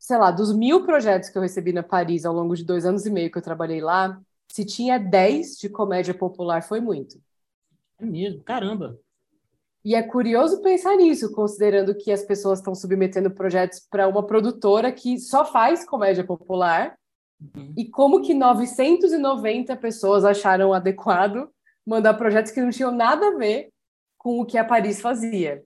sei 0.00 0.16
lá, 0.16 0.30
dos 0.30 0.52
mil 0.52 0.82
projetos 0.84 1.28
que 1.28 1.36
eu 1.36 1.42
recebi 1.42 1.74
na 1.74 1.82
Paris 1.82 2.24
ao 2.24 2.34
longo 2.34 2.56
de 2.56 2.64
dois 2.64 2.86
anos 2.86 3.04
e 3.04 3.10
meio 3.10 3.30
que 3.30 3.36
eu 3.36 3.42
trabalhei 3.42 3.82
lá, 3.82 4.18
se 4.50 4.64
tinha 4.64 4.98
dez 4.98 5.58
de 5.58 5.68
comédia 5.68 6.14
popular, 6.14 6.62
foi 6.62 6.80
muito. 6.80 7.20
É 7.98 8.04
mesmo, 8.06 8.42
caramba. 8.42 8.98
E 9.84 9.94
é 9.94 10.02
curioso 10.02 10.62
pensar 10.62 10.96
nisso, 10.96 11.30
considerando 11.32 11.94
que 11.94 12.10
as 12.10 12.22
pessoas 12.22 12.58
estão 12.58 12.74
submetendo 12.74 13.30
projetos 13.30 13.80
para 13.90 14.08
uma 14.08 14.26
produtora 14.26 14.90
que 14.90 15.18
só 15.18 15.44
faz 15.44 15.84
comédia 15.84 16.24
popular, 16.24 16.96
uhum. 17.38 17.72
e 17.76 17.84
como 17.84 18.22
que 18.22 18.32
990 18.32 19.76
pessoas 19.76 20.24
acharam 20.24 20.72
adequado 20.72 21.48
mandar 21.86 22.14
projetos 22.14 22.52
que 22.52 22.60
não 22.60 22.70
tinham 22.70 22.90
nada 22.90 23.28
a 23.28 23.36
ver 23.36 23.70
com 24.16 24.40
o 24.40 24.46
que 24.46 24.56
a 24.56 24.64
Paris 24.64 25.00
fazia. 25.00 25.62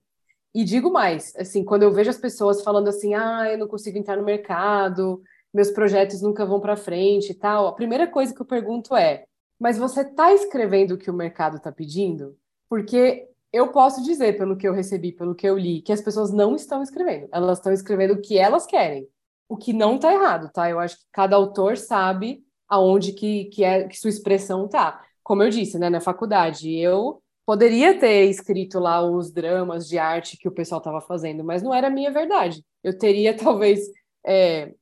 E 0.55 0.65
digo 0.65 0.93
mais, 0.93 1.35
assim, 1.37 1.65
quando 1.65 1.83
eu 1.83 1.93
vejo 1.93 2.11
as 2.11 2.19
pessoas 2.19 2.63
falando 2.63 2.89
assim, 2.89 3.13
ah, 3.15 3.51
eu 3.51 3.59
não 3.59 3.67
consigo 3.67 3.99
entrar 3.99 4.17
no 4.17 4.25
mercado, 4.25 5.21
meus 5.53 5.71
projetos 5.71 6.23
nunca 6.23 6.47
vão 6.47 6.61
para 6.61 6.77
frente 6.77 7.31
e 7.31 7.35
tal, 7.35 7.67
a 7.67 7.73
primeira 7.75 8.07
coisa 8.07 8.33
que 8.33 8.41
eu 8.41 8.47
pergunto 8.47 8.95
é, 8.95 9.25
mas 9.59 9.79
você 9.79 10.03
está 10.03 10.33
escrevendo 10.33 10.93
o 10.93 10.99
que 10.99 11.11
o 11.11 11.15
mercado 11.15 11.57
está 11.57 11.73
pedindo? 11.73 12.37
Porque 12.69 13.29
eu 13.53 13.71
posso 13.73 14.03
dizer, 14.03 14.37
pelo 14.37 14.57
que 14.57 14.67
eu 14.67 14.73
recebi, 14.73 15.13
pelo 15.13 15.35
que 15.35 15.49
eu 15.49 15.57
li, 15.59 15.81
que 15.81 15.93
as 15.93 16.01
pessoas 16.01 16.33
não 16.33 16.57
estão 16.57 16.83
escrevendo. 16.83 17.29
Elas 17.33 17.59
estão 17.59 17.73
escrevendo 17.73 18.15
o 18.15 18.21
que 18.21 18.37
elas 18.37 18.67
querem. 18.67 19.09
O 19.49 19.57
que 19.57 19.73
não 19.73 19.97
está 19.97 20.13
errado, 20.13 20.51
tá? 20.53 20.69
Eu 20.69 20.81
acho 20.81 20.97
que 20.99 21.05
cada 21.13 21.37
autor 21.37 21.77
sabe 21.77 22.45
aonde 22.69 23.13
que, 23.13 23.47
que, 23.47 23.63
é, 23.63 23.87
que 23.87 23.97
sua 23.97 24.11
expressão 24.11 24.69
tá. 24.69 25.01
Como 25.23 25.43
eu 25.43 25.51
disse, 25.51 25.79
né, 25.79 25.89
na 25.89 26.01
faculdade, 26.01 26.75
eu 26.77 27.23
poderia 27.47 27.99
ter 27.99 28.25
escrito 28.25 28.79
lá 28.79 29.03
os 29.03 29.33
dramas 29.33 29.89
de 29.89 29.99
arte 29.99 30.37
que 30.37 30.49
o 30.49 30.53
pessoal 30.53 30.79
estava 30.79 31.01
fazendo, 31.01 31.45
mas 31.45 31.63
não 31.63 31.75
era 31.75 31.89
a 31.89 31.91
minha 31.91 32.11
verdade. 32.11 32.65
Eu 32.83 32.97
teria, 32.97 33.37
talvez, 33.37 33.81
é, 34.27 34.75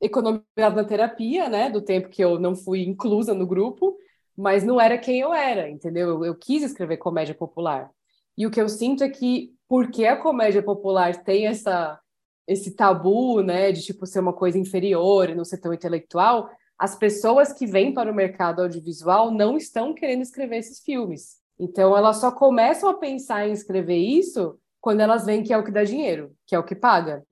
economizado 0.00 0.76
na 0.76 0.84
terapia, 0.84 1.48
né, 1.48 1.70
do 1.70 1.82
tempo 1.82 2.08
que 2.08 2.22
eu 2.22 2.38
não 2.38 2.54
fui 2.54 2.82
inclusa 2.82 3.34
no 3.34 3.46
grupo, 3.46 3.96
mas 4.36 4.62
não 4.64 4.80
era 4.80 4.98
quem 4.98 5.20
eu 5.20 5.34
era, 5.34 5.68
entendeu? 5.68 6.08
Eu, 6.08 6.24
eu 6.24 6.34
quis 6.36 6.62
escrever 6.62 6.98
comédia 6.98 7.34
popular. 7.34 7.90
E 8.36 8.46
o 8.46 8.50
que 8.50 8.60
eu 8.60 8.68
sinto 8.68 9.02
é 9.02 9.08
que, 9.08 9.52
porque 9.68 10.06
a 10.06 10.16
comédia 10.16 10.62
popular 10.62 11.24
tem 11.24 11.46
essa 11.46 12.00
esse 12.46 12.74
tabu, 12.74 13.42
né, 13.42 13.70
de 13.70 13.82
tipo 13.82 14.06
ser 14.06 14.20
uma 14.20 14.32
coisa 14.32 14.58
inferior 14.58 15.28
e 15.28 15.34
não 15.34 15.44
ser 15.44 15.58
tão 15.58 15.74
intelectual, 15.74 16.48
as 16.78 16.96
pessoas 16.96 17.52
que 17.52 17.66
vêm 17.66 17.92
para 17.92 18.10
o 18.10 18.14
mercado 18.14 18.62
audiovisual 18.62 19.30
não 19.30 19.58
estão 19.58 19.92
querendo 19.92 20.22
escrever 20.22 20.56
esses 20.56 20.80
filmes. 20.80 21.36
Então, 21.58 21.96
elas 21.96 22.18
só 22.18 22.30
começam 22.30 22.88
a 22.88 22.94
pensar 22.94 23.48
em 23.48 23.52
escrever 23.52 23.96
isso 23.96 24.58
quando 24.80 25.00
elas 25.00 25.26
veem 25.26 25.42
que 25.42 25.52
é 25.52 25.58
o 25.58 25.64
que 25.64 25.72
dá 25.72 25.82
dinheiro, 25.82 26.32
que 26.46 26.54
é 26.54 26.58
o 26.58 26.64
que 26.64 26.74
paga. 26.74 27.24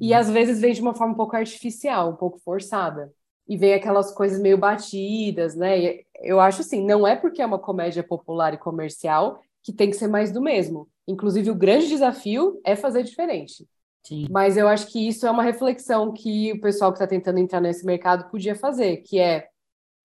E 0.00 0.14
às 0.14 0.30
vezes 0.30 0.60
vem 0.60 0.72
de 0.72 0.80
uma 0.80 0.94
forma 0.94 1.12
um 1.12 1.16
pouco 1.16 1.36
artificial, 1.36 2.10
um 2.10 2.16
pouco 2.16 2.38
forçada. 2.40 3.12
E 3.48 3.56
vem 3.56 3.74
aquelas 3.74 4.12
coisas 4.12 4.40
meio 4.40 4.56
batidas, 4.56 5.56
né? 5.56 5.78
E 5.78 6.06
eu 6.22 6.40
acho 6.40 6.60
assim, 6.60 6.84
não 6.84 7.06
é 7.06 7.16
porque 7.16 7.42
é 7.42 7.46
uma 7.46 7.58
comédia 7.58 8.02
popular 8.02 8.54
e 8.54 8.58
comercial 8.58 9.40
que 9.62 9.72
tem 9.72 9.90
que 9.90 9.96
ser 9.96 10.08
mais 10.08 10.30
do 10.32 10.40
mesmo. 10.40 10.88
Inclusive, 11.06 11.50
o 11.50 11.54
grande 11.54 11.88
desafio 11.88 12.60
é 12.64 12.76
fazer 12.76 13.02
diferente. 13.02 13.66
Sim. 14.04 14.26
Mas 14.30 14.56
eu 14.56 14.66
acho 14.68 14.86
que 14.88 15.06
isso 15.06 15.26
é 15.26 15.30
uma 15.30 15.42
reflexão 15.42 16.12
que 16.12 16.52
o 16.52 16.60
pessoal 16.60 16.92
que 16.92 16.96
está 16.96 17.06
tentando 17.06 17.38
entrar 17.38 17.60
nesse 17.60 17.84
mercado 17.84 18.28
podia 18.30 18.54
fazer, 18.54 18.98
que 18.98 19.18
é 19.18 19.48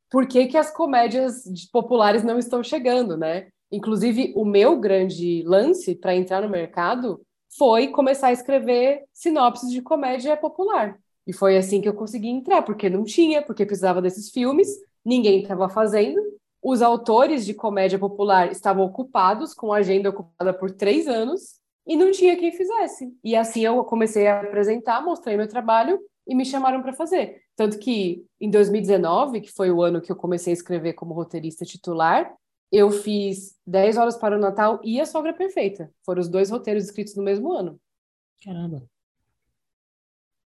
por 0.10 0.28
que, 0.28 0.48
que 0.48 0.58
as 0.58 0.72
comédias 0.72 1.44
populares 1.72 2.24
não 2.24 2.38
estão 2.38 2.64
chegando, 2.64 3.18
né? 3.18 3.48
Inclusive, 3.72 4.34
o 4.36 4.46
meu 4.46 4.80
grande 4.80 5.44
lance 5.46 5.96
para 5.96 6.16
entrar 6.16 6.42
no 6.42 6.50
mercado 6.50 7.22
foi 7.58 7.88
começar 7.90 8.28
a 8.28 8.32
escrever 8.32 9.04
sinopses 9.14 9.72
de 9.72 9.82
comédia 9.82 10.38
popular. 10.38 10.98
E 11.26 11.34
foi 11.34 11.58
assim 11.58 11.82
que 11.82 11.90
eu 11.90 11.94
consegui 11.94 12.30
entrar, 12.30 12.62
porque 12.62 12.90
não 12.90 13.04
tinha, 13.04 13.42
porque 13.42 13.66
precisava 13.66 14.02
desses 14.02 14.30
filmes, 14.30 14.70
ninguém 15.04 15.42
estava 15.42 15.68
fazendo. 15.68 16.22
Os 16.64 16.82
autores 16.82 17.46
de 17.46 17.54
comédia 17.54 18.00
popular 18.00 18.52
estavam 18.52 18.86
ocupados, 18.86 19.54
com 19.54 19.74
a 19.74 19.78
agenda 19.78 20.10
ocupada 20.10 20.54
por 20.54 20.72
três 20.72 21.08
anos, 21.08 21.60
e 21.86 21.96
não 21.96 22.12
tinha 22.12 22.38
quem 22.38 22.52
fizesse. 22.52 23.14
E 23.24 23.36
assim 23.36 23.66
eu 23.66 23.84
comecei 23.84 24.28
a 24.28 24.40
apresentar, 24.40 25.04
mostrei 25.04 25.36
meu 25.36 25.48
trabalho 25.48 26.00
e 26.28 26.36
me 26.36 26.46
chamaram 26.46 26.82
para 26.82 26.94
fazer. 26.94 27.42
Tanto 27.56 27.80
que 27.80 28.26
em 28.40 28.50
2019, 28.50 29.42
que 29.42 29.52
foi 29.52 29.72
o 29.72 29.82
ano 29.82 30.02
que 30.02 30.12
eu 30.12 30.16
comecei 30.16 30.52
a 30.52 30.56
escrever 30.56 30.94
como 30.94 31.14
roteirista 31.14 31.66
titular, 31.66 32.34
eu 32.72 32.92
fiz 32.92 33.56
10 33.66 33.98
horas 33.98 34.18
para 34.18 34.36
o 34.36 34.40
Natal 34.40 34.80
e 34.84 35.00
A 35.00 35.06
Sogra 35.06 35.34
Perfeita. 35.34 35.92
Foram 36.06 36.22
os 36.22 36.28
dois 36.28 36.50
roteiros 36.50 36.84
escritos 36.84 37.16
no 37.16 37.24
mesmo 37.24 37.54
ano. 37.54 37.80
Caramba. 38.44 38.84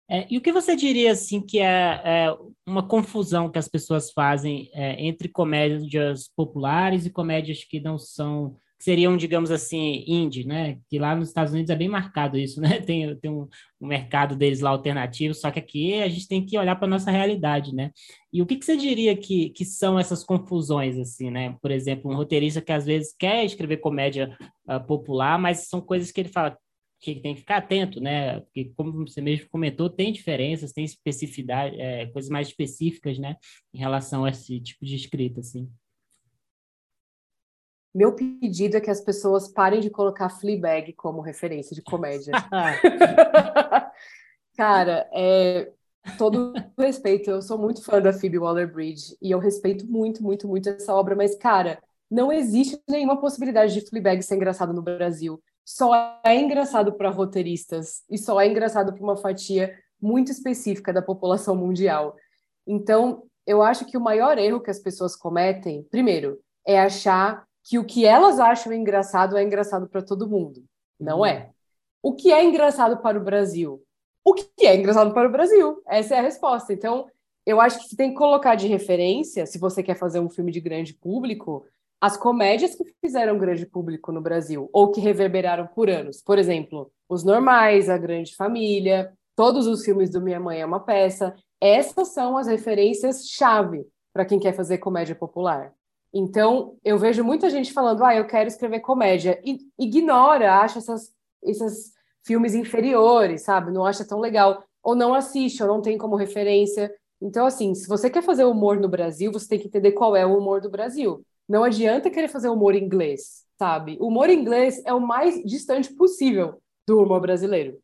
É, 0.09 0.27
e 0.31 0.39
o 0.39 0.41
que 0.41 0.53
você 0.53 0.77
diria 0.77 1.13
assim 1.13 1.41
que 1.41 1.59
é, 1.59 2.01
é, 2.05 2.37
uma 2.65 2.87
confusão 2.87 3.51
que 3.51 3.59
as 3.59 3.69
pessoas 3.69 4.13
fazem 4.13 4.71
é, 4.73 5.05
entre 5.05 5.29
comédias 5.29 6.31
populares 6.35 7.05
e 7.05 7.11
comédias 7.11 7.65
que 7.65 7.81
não 7.81 7.99
são 7.99 8.57
que 8.79 8.85
seriam, 8.85 9.17
digamos 9.17 9.51
assim, 9.51 10.05
indie, 10.07 10.47
né? 10.47 10.79
Que 10.89 10.99
lá 10.99 11.15
nos 11.15 11.29
Estados 11.29 11.53
Unidos 11.53 11.71
é 11.71 11.77
bem 11.77 11.89
marcado 11.89 12.39
isso, 12.39 12.61
né? 12.63 12.81
Tem, 12.81 13.17
tem 13.17 13.31
um, 13.31 13.49
um 13.81 13.87
mercado 13.87 14.37
deles 14.37 14.61
lá 14.61 14.71
alternativo, 14.71 15.35
só 15.35 15.51
que 15.51 15.59
aqui 15.59 15.95
a 15.95 16.09
gente 16.09 16.29
tem 16.29 16.45
que 16.45 16.59
olhar 16.59 16.77
para 16.77 16.87
a 16.87 16.91
nossa 16.91 17.11
realidade, 17.11 17.75
né? 17.75 17.91
E 18.33 18.43
o 18.43 18.47
que, 18.47 18.57
que 18.57 18.65
você 18.65 18.77
diria 18.77 19.17
que, 19.17 19.51
que 19.51 19.65
são 19.65 19.99
essas 19.99 20.23
confusões, 20.23 20.99
assim, 20.99 21.31
né? 21.31 21.57
Por 21.61 21.71
exemplo, 21.71 22.11
um 22.11 22.17
roteirista 22.17 22.61
que 22.61 22.73
às 22.73 22.85
vezes 22.87 23.15
quer 23.19 23.45
escrever 23.45 23.79
comédia 23.79 24.37
uh, 24.69 24.85
popular, 24.87 25.39
mas 25.39 25.69
são 25.69 25.81
coisas 25.81 26.11
que 26.13 26.21
ele 26.21 26.29
fala 26.29 26.57
que 27.01 27.21
tem 27.21 27.35
que 27.35 27.41
ficar 27.41 27.59
atento, 27.59 28.01
né? 28.01 28.41
Porque, 28.41 28.73
como 28.77 29.07
você 29.07 29.21
mesmo 29.21 29.49
comentou, 29.49 29.89
tem 29.89 30.13
diferenças, 30.13 30.73
tem 30.73 30.85
especificidade, 30.85 31.81
é, 31.81 32.07
coisas 32.07 32.31
mais 32.31 32.49
específicas, 32.49 33.19
né? 33.19 33.37
Em 33.73 33.79
relação 33.79 34.25
a 34.25 34.31
esse 34.31 34.61
tipo 34.61 34.85
de 34.85 34.97
escrita, 34.97 35.41
assim. 35.41 35.71
Meu 37.97 38.13
pedido 38.13 38.77
é 38.77 38.81
que 38.83 38.91
as 38.91 39.01
pessoas 39.01 39.49
parem 39.49 39.81
de 39.81 39.89
colocar 39.89 40.29
Fleabag 40.29 40.93
como 40.93 41.23
referência 41.23 41.75
de 41.75 41.81
comédia. 41.81 42.35
Cara, 44.55 45.09
é, 45.15 45.73
todo 46.19 46.53
respeito, 46.79 47.31
eu 47.31 47.41
sou 47.41 47.57
muito 47.57 47.83
fã 47.83 47.99
da 47.99 48.13
Phoebe 48.13 48.39
Waller-Bridge 48.39 49.17
e 49.23 49.31
eu 49.31 49.39
respeito 49.39 49.91
muito, 49.91 50.23
muito, 50.23 50.47
muito 50.47 50.69
essa 50.69 50.95
obra, 50.95 51.17
mas, 51.17 51.35
cara, 51.37 51.83
não 52.11 52.31
existe 52.31 52.79
nenhuma 52.87 53.19
possibilidade 53.19 53.73
de 53.73 53.89
Fleabag 53.89 54.23
ser 54.23 54.37
engraçado 54.37 54.75
no 54.75 54.83
Brasil. 54.83 55.43
Só 55.65 56.21
é 56.23 56.37
engraçado 56.37 56.93
para 56.93 57.09
roteiristas 57.09 58.03
e 58.11 58.19
só 58.19 58.39
é 58.39 58.47
engraçado 58.47 58.93
para 58.93 59.03
uma 59.03 59.17
fatia 59.17 59.75
muito 59.99 60.31
específica 60.31 60.93
da 60.93 61.01
população 61.01 61.57
mundial. 61.57 62.15
Então, 62.67 63.23
eu 63.47 63.63
acho 63.63 63.87
que 63.87 63.97
o 63.97 64.03
maior 64.03 64.37
erro 64.37 64.61
que 64.61 64.71
as 64.71 64.81
pessoas 64.81 65.17
cometem, 65.17 65.83
primeiro, 65.85 66.39
é 66.67 66.79
achar 66.79 67.47
que 67.67 67.81
o 67.81 67.85
que 67.85 68.07
elas 68.07 68.39
acham 68.39 68.73
engraçado 68.73 69.37
é 69.37 69.43
engraçado 69.43 69.89
para 69.89 70.01
todo 70.01 70.29
mundo. 70.29 70.65
Não 71.01 71.19
uhum. 71.19 71.27
é. 71.27 71.51
O 72.01 72.15
que 72.15 72.33
é 72.33 72.45
engraçado 72.45 72.99
para 72.99 73.19
o 73.19 73.25
Brasil? 73.25 73.83
O 74.25 74.35
que 74.35 74.65
é 74.65 74.77
engraçado 74.77 75.13
para 75.13 75.29
o 75.29 75.33
Brasil? 75.33 75.83
Essa 75.85 76.15
é 76.15 76.19
a 76.21 76.23
resposta. 76.23 76.73
Então, 76.73 77.07
eu 77.45 77.61
acho 77.61 77.81
que 77.81 77.89
você 77.89 77.97
tem 77.97 78.11
que 78.11 78.17
colocar 78.17 78.55
de 78.55 78.69
referência, 78.69 79.47
se 79.47 79.59
você 79.59 79.83
quer 79.83 79.97
fazer 79.97 80.21
um 80.21 80.31
filme 80.31 80.53
de 80.53 80.61
grande 80.61 80.95
público, 80.95 81.67
as 82.01 82.17
comédias 82.17 82.77
que 82.77 82.85
fizeram 83.05 83.37
grande 83.37 83.67
público 83.67 84.13
no 84.13 84.21
Brasil, 84.21 84.71
ou 84.73 84.93
que 84.93 85.01
reverberaram 85.01 85.67
por 85.67 85.91
anos. 85.91 86.23
Por 86.23 86.39
exemplo, 86.39 86.93
Os 87.09 87.25
Normais, 87.25 87.89
A 87.89 87.99
Grande 87.99 88.37
Família, 88.37 89.13
todos 89.35 89.67
os 89.67 89.85
filmes 89.85 90.11
do 90.11 90.21
Minha 90.21 90.39
Mãe 90.39 90.61
é 90.61 90.67
uma 90.67 90.81
Peça. 90.81 91.35
Essas 91.61 92.09
são 92.09 92.37
as 92.37 92.47
referências-chave 92.47 93.85
para 94.13 94.25
quem 94.25 94.39
quer 94.39 94.53
fazer 94.53 94.79
comédia 94.79 95.17
popular. 95.17 95.76
Então, 96.19 96.79
eu 96.83 96.97
vejo 96.97 97.23
muita 97.23 97.51
gente 97.51 97.75
falando, 97.75 98.03
ah, 98.03 98.17
eu 98.17 98.27
quero 98.27 98.49
escrever 98.49 98.81
comédia, 98.81 99.39
e 99.45 99.59
ignora, 99.79 100.61
acha 100.61 100.79
essas, 100.79 101.13
esses 101.43 101.93
filmes 102.25 102.55
inferiores, 102.55 103.43
sabe? 103.43 103.71
Não 103.71 103.85
acha 103.85 104.03
tão 104.03 104.19
legal, 104.19 104.65
ou 104.83 104.95
não 104.95 105.13
assiste, 105.13 105.63
ou 105.63 105.69
não 105.69 105.83
tem 105.83 105.99
como 105.99 106.17
referência. 106.17 106.91
Então, 107.21 107.45
assim, 107.45 107.75
se 107.75 107.87
você 107.87 108.09
quer 108.09 108.23
fazer 108.23 108.45
humor 108.45 108.81
no 108.81 108.89
Brasil, 108.89 109.31
você 109.31 109.47
tem 109.47 109.59
que 109.59 109.67
entender 109.67 109.93
qual 109.93 110.17
é 110.17 110.25
o 110.25 110.39
humor 110.39 110.63
do 110.63 110.71
Brasil. 110.71 111.23
Não 111.47 111.63
adianta 111.63 112.09
querer 112.09 112.29
fazer 112.29 112.49
humor 112.49 112.75
inglês, 112.75 113.45
sabe? 113.59 113.99
O 114.01 114.07
humor 114.07 114.31
inglês 114.31 114.81
é 114.87 114.95
o 114.95 115.01
mais 115.01 115.45
distante 115.45 115.93
possível 115.93 116.63
do 116.89 116.99
humor 116.99 117.21
brasileiro. 117.21 117.79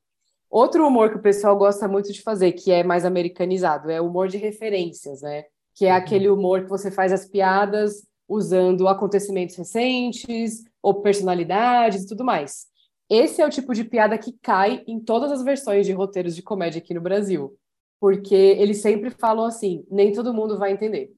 Outro 0.49 0.87
humor 0.87 1.11
que 1.11 1.17
o 1.17 1.23
pessoal 1.23 1.55
gosta 1.55 1.87
muito 1.87 2.11
de 2.11 2.23
fazer, 2.23 2.53
que 2.53 2.73
é 2.73 2.83
mais 2.83 3.05
americanizado, 3.05 3.91
é 3.91 4.01
o 4.01 4.07
humor 4.07 4.29
de 4.29 4.39
referências, 4.39 5.21
né? 5.21 5.45
Que 5.75 5.85
é 5.85 5.91
uhum. 5.91 5.99
aquele 5.99 6.31
humor 6.31 6.63
que 6.63 6.71
você 6.71 6.91
faz 6.91 7.13
as 7.13 7.27
piadas 7.27 8.11
usando 8.29 8.89
acontecimentos 8.89 9.57
recentes 9.57 10.65
ou 10.83 11.03
personalidades 11.03 12.05
e 12.05 12.07
tudo 12.07 12.25
mais. 12.25 12.67
Esse 13.09 13.43
é 13.43 13.47
o 13.47 13.51
tipo 13.51 13.75
de 13.75 13.85
piada 13.85 14.17
que 14.17 14.33
cai 14.41 14.83
em 14.87 14.99
todas 14.99 15.31
as 15.31 15.43
versões 15.43 15.87
de 15.87 15.93
roteiros 15.93 16.35
de 16.35 16.43
comédia 16.43 16.79
aqui 16.79 16.95
no 16.95 17.01
Brasil, 17.01 17.57
porque 18.01 18.35
eles 18.35 18.81
sempre 18.81 19.11
falam 19.11 19.45
assim: 19.45 19.85
nem 19.91 20.13
todo 20.13 20.33
mundo 20.33 20.59
vai 20.59 20.73
entender. 20.73 21.13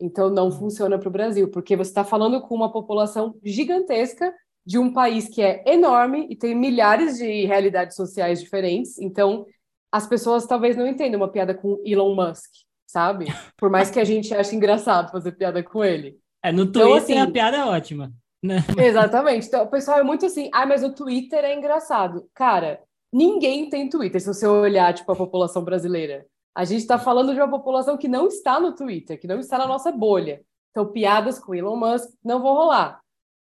Então 0.00 0.30
não 0.30 0.50
funciona 0.50 0.98
para 0.98 1.08
o 1.08 1.12
Brasil, 1.12 1.50
porque 1.50 1.76
você 1.76 1.90
está 1.90 2.04
falando 2.04 2.40
com 2.40 2.54
uma 2.54 2.72
população 2.72 3.34
gigantesca 3.44 4.32
de 4.64 4.78
um 4.78 4.92
país 4.92 5.28
que 5.28 5.42
é 5.42 5.62
enorme 5.66 6.26
e 6.30 6.36
tem 6.36 6.54
milhares 6.54 7.18
de 7.18 7.44
realidades 7.46 7.96
sociais 7.96 8.40
diferentes. 8.40 8.98
Então 8.98 9.44
as 9.90 10.06
pessoas 10.06 10.46
talvez 10.46 10.76
não 10.76 10.86
entendam 10.86 11.20
uma 11.20 11.30
piada 11.30 11.54
com 11.54 11.80
Elon 11.84 12.14
Musk, 12.14 12.52
sabe? 12.86 13.26
Por 13.56 13.70
mais 13.70 13.90
que 13.90 13.98
a 13.98 14.04
gente 14.04 14.34
ache 14.34 14.54
engraçado 14.54 15.10
fazer 15.10 15.32
piada 15.32 15.62
com 15.62 15.84
ele. 15.84 16.18
É, 16.42 16.52
no 16.52 16.64
então, 16.64 16.82
Twitter 16.82 16.86
então, 16.86 16.96
assim, 16.96 17.18
a 17.18 17.30
piada 17.30 17.56
é 17.56 17.64
ótima. 17.64 18.12
Né? 18.42 18.58
Exatamente. 18.78 19.46
Então, 19.46 19.64
o 19.64 19.68
pessoal 19.68 19.98
é 19.98 20.02
muito 20.02 20.26
assim, 20.26 20.48
ah, 20.52 20.66
mas 20.66 20.84
o 20.84 20.94
Twitter 20.94 21.44
é 21.44 21.54
engraçado. 21.54 22.28
Cara, 22.34 22.80
ninguém 23.12 23.68
tem 23.68 23.88
Twitter, 23.88 24.20
se 24.20 24.26
você 24.26 24.46
olhar, 24.46 24.94
tipo, 24.94 25.10
a 25.10 25.16
população 25.16 25.64
brasileira. 25.64 26.26
A 26.54 26.64
gente 26.64 26.80
está 26.80 26.98
falando 26.98 27.32
de 27.34 27.40
uma 27.40 27.50
população 27.50 27.96
que 27.96 28.08
não 28.08 28.26
está 28.26 28.58
no 28.58 28.74
Twitter, 28.74 29.20
que 29.20 29.26
não 29.26 29.38
está 29.38 29.58
na 29.58 29.66
nossa 29.66 29.92
bolha. 29.92 30.42
Então, 30.70 30.90
piadas 30.90 31.38
com 31.38 31.54
Elon 31.54 31.76
Musk 31.76 32.10
não 32.24 32.40
vão 32.40 32.54
rolar. 32.54 33.00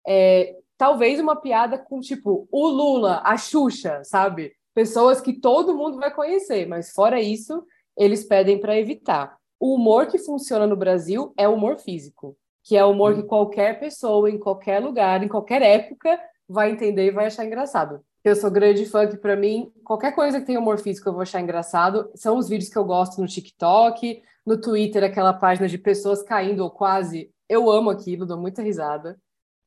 É, 0.08 0.56
talvez 0.78 1.20
uma 1.20 1.36
piada 1.36 1.78
com, 1.78 2.00
tipo, 2.00 2.48
o 2.52 2.68
Lula, 2.68 3.22
a 3.24 3.38
Xuxa, 3.38 4.02
sabe? 4.04 4.54
Pessoas 4.74 5.22
que 5.22 5.34
todo 5.34 5.76
mundo 5.76 5.98
vai 5.98 6.14
conhecer, 6.14 6.68
mas 6.68 6.92
fora 6.92 7.22
isso, 7.22 7.66
eles 7.98 8.26
pedem 8.26 8.60
para 8.60 8.78
evitar. 8.78 9.38
O 9.58 9.76
humor 9.76 10.08
que 10.08 10.20
funciona 10.20 10.68
no 10.68 10.76
Brasil 10.76 11.34
é 11.38 11.48
o 11.48 11.54
humor 11.54 11.78
físico 11.78 12.38
que 12.66 12.76
é 12.76 12.84
o 12.84 12.90
humor 12.92 13.14
que 13.14 13.22
hum. 13.22 13.28
qualquer 13.28 13.80
pessoa, 13.80 14.30
em 14.30 14.40
qualquer 14.40 14.80
lugar, 14.80 15.24
em 15.24 15.28
qualquer 15.28 15.62
época, 15.62 16.20
vai 16.50 16.72
entender 16.72 17.06
e 17.06 17.12
vai 17.12 17.28
achar 17.28 17.46
engraçado. 17.46 18.02
Eu 18.24 18.36
sou 18.36 18.50
grande 18.50 18.88
fã 18.88 19.08
que, 19.08 19.18
para 19.18 19.36
mim, 19.36 19.72
qualquer 19.84 20.14
coisa 20.14 20.40
que 20.40 20.48
tenha 20.48 20.60
humor 20.60 20.80
físico 20.80 21.08
eu 21.08 21.14
vou 21.14 21.22
achar 21.22 21.40
engraçado. 21.40 22.10
São 22.16 22.38
os 22.38 22.50
vídeos 22.50 22.72
que 22.72 22.78
eu 22.78 22.84
gosto 22.84 23.22
no 23.22 23.28
TikTok, 23.28 24.20
no 24.44 24.60
Twitter, 24.60 25.04
aquela 25.04 25.32
página 25.32 25.68
de 25.68 25.78
pessoas 25.78 26.24
caindo 26.24 26.62
ou 26.62 26.72
quase. 26.72 27.32
Eu 27.48 27.70
amo 27.70 27.92
aquilo, 27.92 28.26
dou 28.26 28.40
muita 28.40 28.64
risada. 28.64 29.16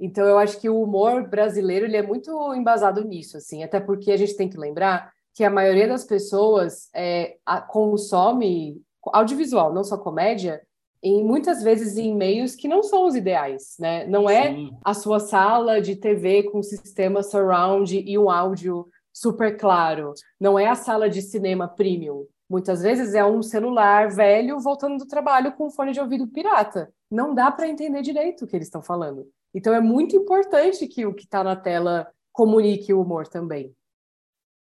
Então 0.01 0.27
eu 0.27 0.37
acho 0.37 0.61
que 0.61 0.69
o 0.69 0.83
humor 0.83 1.29
brasileiro 1.29 1.87
ele 1.87 1.97
é 1.97 2.03
muito 2.03 2.53
embasado 2.55 3.05
nisso, 3.05 3.37
assim, 3.37 3.63
até 3.63 3.79
porque 3.79 4.11
a 4.11 4.17
gente 4.17 4.37
tem 4.37 4.49
que 4.49 4.59
lembrar 4.59 5.13
que 5.35 5.45
a 5.45 5.51
maioria 5.51 5.87
das 5.87 6.05
pessoas 6.05 6.89
é, 6.93 7.37
a, 7.47 7.61
consome 7.61 8.83
audiovisual, 9.13 9.73
não 9.73 9.85
só 9.85 9.97
comédia, 9.97 10.61
em 11.03 11.25
muitas 11.25 11.63
vezes 11.63 11.97
em 11.97 12.15
meios 12.15 12.55
que 12.55 12.69
não 12.69 12.83
são 12.83 13.07
os 13.07 13.15
ideais, 13.15 13.77
né? 13.79 14.07
Não 14.07 14.29
é 14.29 14.55
Sim. 14.55 14.77
a 14.85 14.95
sua 14.95 15.21
sala 15.21 15.81
de 15.81 15.97
TV 15.97 16.45
com 16.45 16.63
sistema 16.63 17.23
surround 17.23 17.97
e 17.97 18.19
um 18.19 18.31
áudio 18.31 18.89
super 19.13 19.57
claro. 19.57 20.13
Não 20.41 20.59
é 20.59 20.67
a 20.67 20.75
sala 20.75 21.09
de 21.09 21.23
cinema 21.23 21.69
premium. 21.69 22.27
Muitas 22.49 22.83
vezes 22.83 23.15
é 23.15 23.25
um 23.25 23.43
celular 23.43 24.11
velho 24.11 24.59
voltando 24.59 24.99
do 24.99 25.07
trabalho 25.07 25.53
com 25.53 25.67
um 25.67 25.71
fone 25.71 25.93
de 25.93 26.01
ouvido 26.01 26.27
pirata. 26.27 26.93
Não 27.11 27.35
dá 27.35 27.51
para 27.51 27.69
entender 27.69 28.03
direito 28.03 28.45
o 28.45 28.47
que 28.47 28.57
eles 28.57 28.69
estão 28.69 28.83
falando. 28.83 29.29
Então 29.55 29.75
é 29.75 29.81
muito 29.81 30.17
importante 30.17 30.87
que 30.87 31.05
o 31.07 31.15
que 31.15 31.25
está 31.25 31.45
na 31.45 31.57
tela 31.57 32.11
comunique 32.33 32.93
o 32.93 33.03
humor 33.03 33.27
também. 33.27 33.75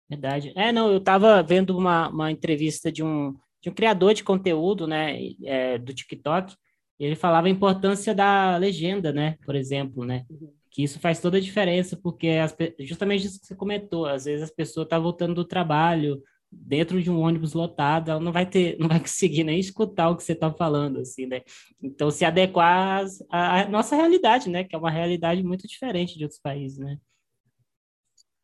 Verdade. 0.08 0.52
É, 0.56 0.72
não, 0.72 0.90
eu 0.90 0.98
estava 0.98 1.42
vendo 1.42 1.76
uma, 1.76 2.08
uma 2.08 2.32
entrevista 2.32 2.90
de 2.90 3.04
um, 3.04 3.36
de 3.68 3.70
um 3.70 3.74
criador 3.74 4.14
de 4.14 4.24
conteúdo, 4.24 4.86
né, 4.86 5.18
é, 5.44 5.78
do 5.78 5.92
TikTok, 5.92 6.54
e 6.98 7.04
ele 7.04 7.14
falava 7.14 7.46
a 7.46 7.50
importância 7.50 8.14
da 8.14 8.56
legenda, 8.56 9.12
né, 9.12 9.36
por 9.44 9.54
exemplo, 9.54 10.04
né, 10.04 10.24
uhum. 10.30 10.52
que 10.70 10.82
isso 10.82 10.98
faz 10.98 11.20
toda 11.20 11.36
a 11.36 11.40
diferença, 11.40 11.96
porque 12.02 12.28
as, 12.28 12.56
justamente 12.80 13.26
isso 13.26 13.40
que 13.40 13.46
você 13.46 13.54
comentou, 13.54 14.06
às 14.06 14.24
vezes 14.24 14.42
as 14.42 14.50
pessoas 14.50 14.84
estão 14.84 14.98
tá 14.98 15.02
voltando 15.02 15.34
do 15.34 15.44
trabalho, 15.44 16.22
dentro 16.50 17.02
de 17.02 17.10
um 17.10 17.20
ônibus 17.20 17.52
lotado, 17.52 18.10
ela 18.10 18.20
não 18.20 18.32
vai 18.32 18.46
ter, 18.46 18.78
não 18.78 18.88
vai 18.88 18.98
conseguir 19.00 19.44
nem 19.44 19.60
escutar 19.60 20.08
o 20.08 20.16
que 20.16 20.24
você 20.24 20.32
está 20.32 20.50
falando, 20.50 21.00
assim, 21.00 21.26
né? 21.26 21.42
Então, 21.82 22.10
se 22.10 22.24
adequar 22.24 23.04
à, 23.30 23.68
nossa 23.68 23.94
realidade, 23.94 24.48
né? 24.48 24.64
Que 24.64 24.74
é 24.74 24.78
uma 24.78 24.90
realidade 24.90 25.42
muito 25.42 25.68
diferente 25.68 26.16
de 26.16 26.24
outros 26.24 26.40
países, 26.40 26.78
né? 26.78 26.98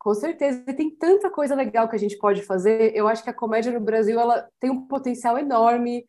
Com 0.05 0.13
certeza, 0.13 0.61
tem 0.65 0.91
tanta 0.91 1.31
coisa 1.31 1.55
legal 1.55 1.89
que 1.89 1.95
a 1.95 1.99
gente 1.99 2.15
pode 2.19 2.43
fazer. 2.43 2.95
Eu 2.95 3.07
acho 3.07 3.23
que 3.23 3.29
a 3.31 3.33
comédia 3.33 3.71
no 3.71 3.79
Brasil 3.79 4.19
ela 4.19 4.47
tem 4.59 4.69
um 4.69 4.85
potencial 4.85 5.35
enorme. 5.35 6.05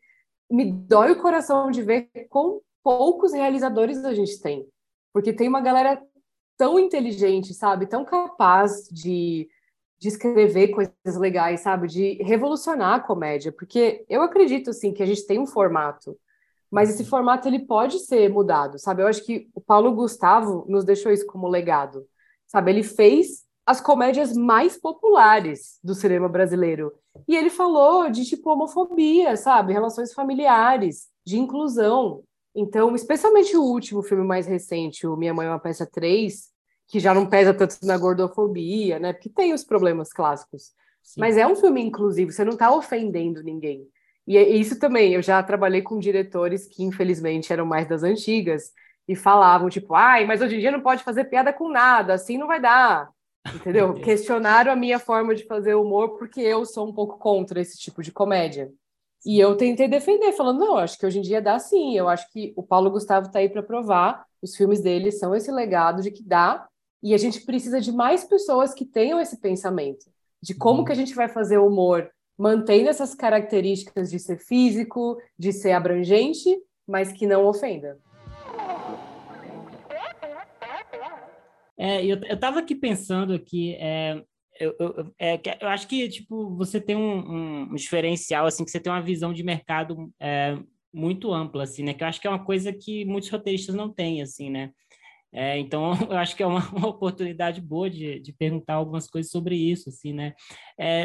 Me 0.51 0.71
dói 0.71 1.13
o 1.13 1.19
coração 1.19 1.71
de 1.71 1.81
ver 1.81 2.07
quão 2.29 2.61
poucos 2.83 3.33
realizadores 3.33 4.05
a 4.05 4.13
gente 4.13 4.39
tem, 4.39 4.67
porque 5.11 5.33
tem 5.33 5.47
uma 5.47 5.61
galera 5.61 5.99
tão 6.55 6.77
inteligente, 6.77 7.55
sabe, 7.55 7.87
tão 7.87 8.05
capaz 8.05 8.87
de, 8.91 9.49
de 9.97 10.09
escrever 10.09 10.67
coisas 10.67 11.19
legais, 11.19 11.61
sabe, 11.61 11.87
de 11.87 12.21
revolucionar 12.21 12.93
a 12.93 12.99
comédia, 12.99 13.51
porque 13.51 14.05
eu 14.07 14.21
acredito 14.21 14.69
assim 14.69 14.93
que 14.93 15.01
a 15.01 15.07
gente 15.07 15.25
tem 15.25 15.39
um 15.39 15.47
formato, 15.47 16.15
mas 16.69 16.91
esse 16.91 17.03
formato 17.03 17.47
ele 17.47 17.65
pode 17.65 17.97
ser 17.97 18.29
mudado, 18.29 18.77
sabe? 18.77 19.01
Eu 19.01 19.07
acho 19.07 19.25
que 19.25 19.49
o 19.55 19.59
Paulo 19.59 19.91
Gustavo 19.95 20.67
nos 20.69 20.85
deixou 20.85 21.11
isso 21.11 21.25
como 21.25 21.47
legado, 21.47 22.05
sabe? 22.45 22.69
Ele 22.69 22.83
fez 22.83 23.46
as 23.67 23.81
comédias 23.81 24.31
mais 24.31 24.77
populares 24.77 25.77
do 25.83 25.93
cinema 25.93 26.29
brasileiro. 26.29 26.93
E 27.27 27.35
ele 27.35 27.49
falou 27.49 28.09
de 28.09 28.23
tipo 28.23 28.49
homofobia, 28.49 29.35
sabe? 29.35 29.73
Relações 29.73 30.13
familiares, 30.13 31.09
de 31.25 31.37
inclusão. 31.37 32.23
Então, 32.55 32.95
especialmente 32.95 33.57
o 33.57 33.61
último 33.61 34.01
filme 34.01 34.23
mais 34.23 34.47
recente, 34.47 35.05
o 35.05 35.17
Minha 35.17 35.33
Mãe 35.33 35.47
é 35.47 35.49
uma 35.49 35.59
Peça 35.59 35.85
3, 35.85 36.47
que 36.87 36.97
já 36.97 37.13
não 37.13 37.25
pesa 37.25 37.53
tanto 37.53 37.77
na 37.83 37.97
gordofobia, 37.97 38.99
né? 38.99 39.11
Porque 39.11 39.29
tem 39.29 39.53
os 39.53 39.65
problemas 39.65 40.13
clássicos. 40.13 40.71
Sim. 41.03 41.19
Mas 41.19 41.35
é 41.35 41.45
um 41.45 41.55
filme 41.55 41.81
inclusivo, 41.81 42.31
você 42.31 42.45
não 42.45 42.53
está 42.53 42.73
ofendendo 42.73 43.43
ninguém. 43.43 43.85
E 44.25 44.37
é 44.37 44.47
isso 44.47 44.79
também, 44.79 45.13
eu 45.13 45.21
já 45.21 45.43
trabalhei 45.43 45.81
com 45.81 45.99
diretores 45.99 46.65
que, 46.67 46.83
infelizmente, 46.83 47.51
eram 47.51 47.65
mais 47.65 47.87
das 47.87 48.01
antigas 48.01 48.71
e 49.05 49.13
falavam, 49.15 49.69
tipo, 49.69 49.93
ai, 49.93 50.25
mas 50.25 50.41
hoje 50.41 50.55
em 50.55 50.59
dia 50.59 50.71
não 50.71 50.81
pode 50.81 51.03
fazer 51.03 51.25
piada 51.25 51.51
com 51.51 51.69
nada, 51.69 52.13
assim 52.13 52.37
não 52.37 52.47
vai 52.47 52.61
dar. 52.61 53.09
Entendeu? 53.55 53.93
Questionaram 53.95 54.71
a 54.71 54.75
minha 54.75 54.99
forma 54.99 55.35
de 55.35 55.45
fazer 55.45 55.75
humor 55.75 56.17
porque 56.17 56.41
eu 56.41 56.65
sou 56.65 56.87
um 56.87 56.93
pouco 56.93 57.17
contra 57.17 57.61
esse 57.61 57.77
tipo 57.77 58.01
de 58.01 58.11
comédia. 58.11 58.71
E 59.25 59.39
eu 59.39 59.55
tentei 59.55 59.87
defender, 59.87 60.31
falando, 60.33 60.59
não, 60.59 60.77
acho 60.77 60.97
que 60.97 61.05
hoje 61.05 61.19
em 61.19 61.21
dia 61.21 61.41
dá 61.41 61.59
sim. 61.59 61.97
Eu 61.97 62.07
acho 62.07 62.31
que 62.31 62.53
o 62.55 62.63
Paulo 62.63 62.91
Gustavo 62.91 63.27
está 63.27 63.39
aí 63.39 63.49
para 63.49 63.63
provar. 63.63 64.25
Os 64.41 64.55
filmes 64.55 64.81
dele 64.81 65.11
são 65.11 65.35
esse 65.35 65.51
legado 65.51 66.01
de 66.01 66.11
que 66.11 66.23
dá. 66.23 66.67
E 67.01 67.13
a 67.13 67.17
gente 67.17 67.41
precisa 67.41 67.81
de 67.81 67.91
mais 67.91 68.23
pessoas 68.23 68.73
que 68.73 68.85
tenham 68.85 69.19
esse 69.19 69.39
pensamento 69.39 70.05
de 70.41 70.53
como 70.53 70.79
uhum. 70.79 70.85
que 70.85 70.91
a 70.91 70.95
gente 70.95 71.15
vai 71.15 71.27
fazer 71.27 71.57
o 71.57 71.67
humor 71.67 72.09
mantendo 72.37 72.89
essas 72.89 73.15
características 73.15 74.11
de 74.11 74.19
ser 74.19 74.37
físico, 74.37 75.17
de 75.37 75.51
ser 75.51 75.71
abrangente, 75.71 76.55
mas 76.87 77.11
que 77.11 77.25
não 77.25 77.47
ofenda. 77.47 77.97
É, 81.77 82.03
eu, 82.03 82.19
eu 82.23 82.39
tava 82.39 82.59
aqui 82.59 82.75
pensando 82.75 83.33
aqui, 83.33 83.75
é, 83.75 84.21
eu, 84.59 84.75
eu, 84.79 85.13
é, 85.19 85.39
eu 85.61 85.67
acho 85.67 85.87
que, 85.87 86.09
tipo, 86.09 86.55
você 86.55 86.81
tem 86.81 86.95
um, 86.95 87.69
um, 87.69 87.75
diferencial, 87.75 88.45
assim, 88.47 88.65
que 88.65 88.71
você 88.71 88.79
tem 88.79 88.91
uma 88.91 89.01
visão 89.01 89.31
de 89.31 89.43
mercado 89.43 90.11
é, 90.19 90.57
muito 90.91 91.31
ampla, 91.31 91.63
assim, 91.63 91.83
né? 91.83 91.93
Que 91.93 92.03
eu 92.03 92.07
acho 92.07 92.19
que 92.19 92.27
é 92.27 92.29
uma 92.29 92.43
coisa 92.43 92.73
que 92.73 93.05
muitos 93.05 93.29
roteiristas 93.29 93.75
não 93.75 93.93
têm, 93.93 94.21
assim, 94.21 94.49
né? 94.49 94.71
É, 95.33 95.57
então, 95.59 95.91
eu 96.09 96.17
acho 96.17 96.35
que 96.35 96.43
é 96.43 96.47
uma, 96.47 96.61
uma 96.71 96.87
oportunidade 96.87 97.61
boa 97.61 97.89
de, 97.89 98.19
de, 98.19 98.33
perguntar 98.33 98.75
algumas 98.75 99.09
coisas 99.09 99.31
sobre 99.31 99.55
isso, 99.55 99.89
assim, 99.89 100.13
né? 100.13 100.33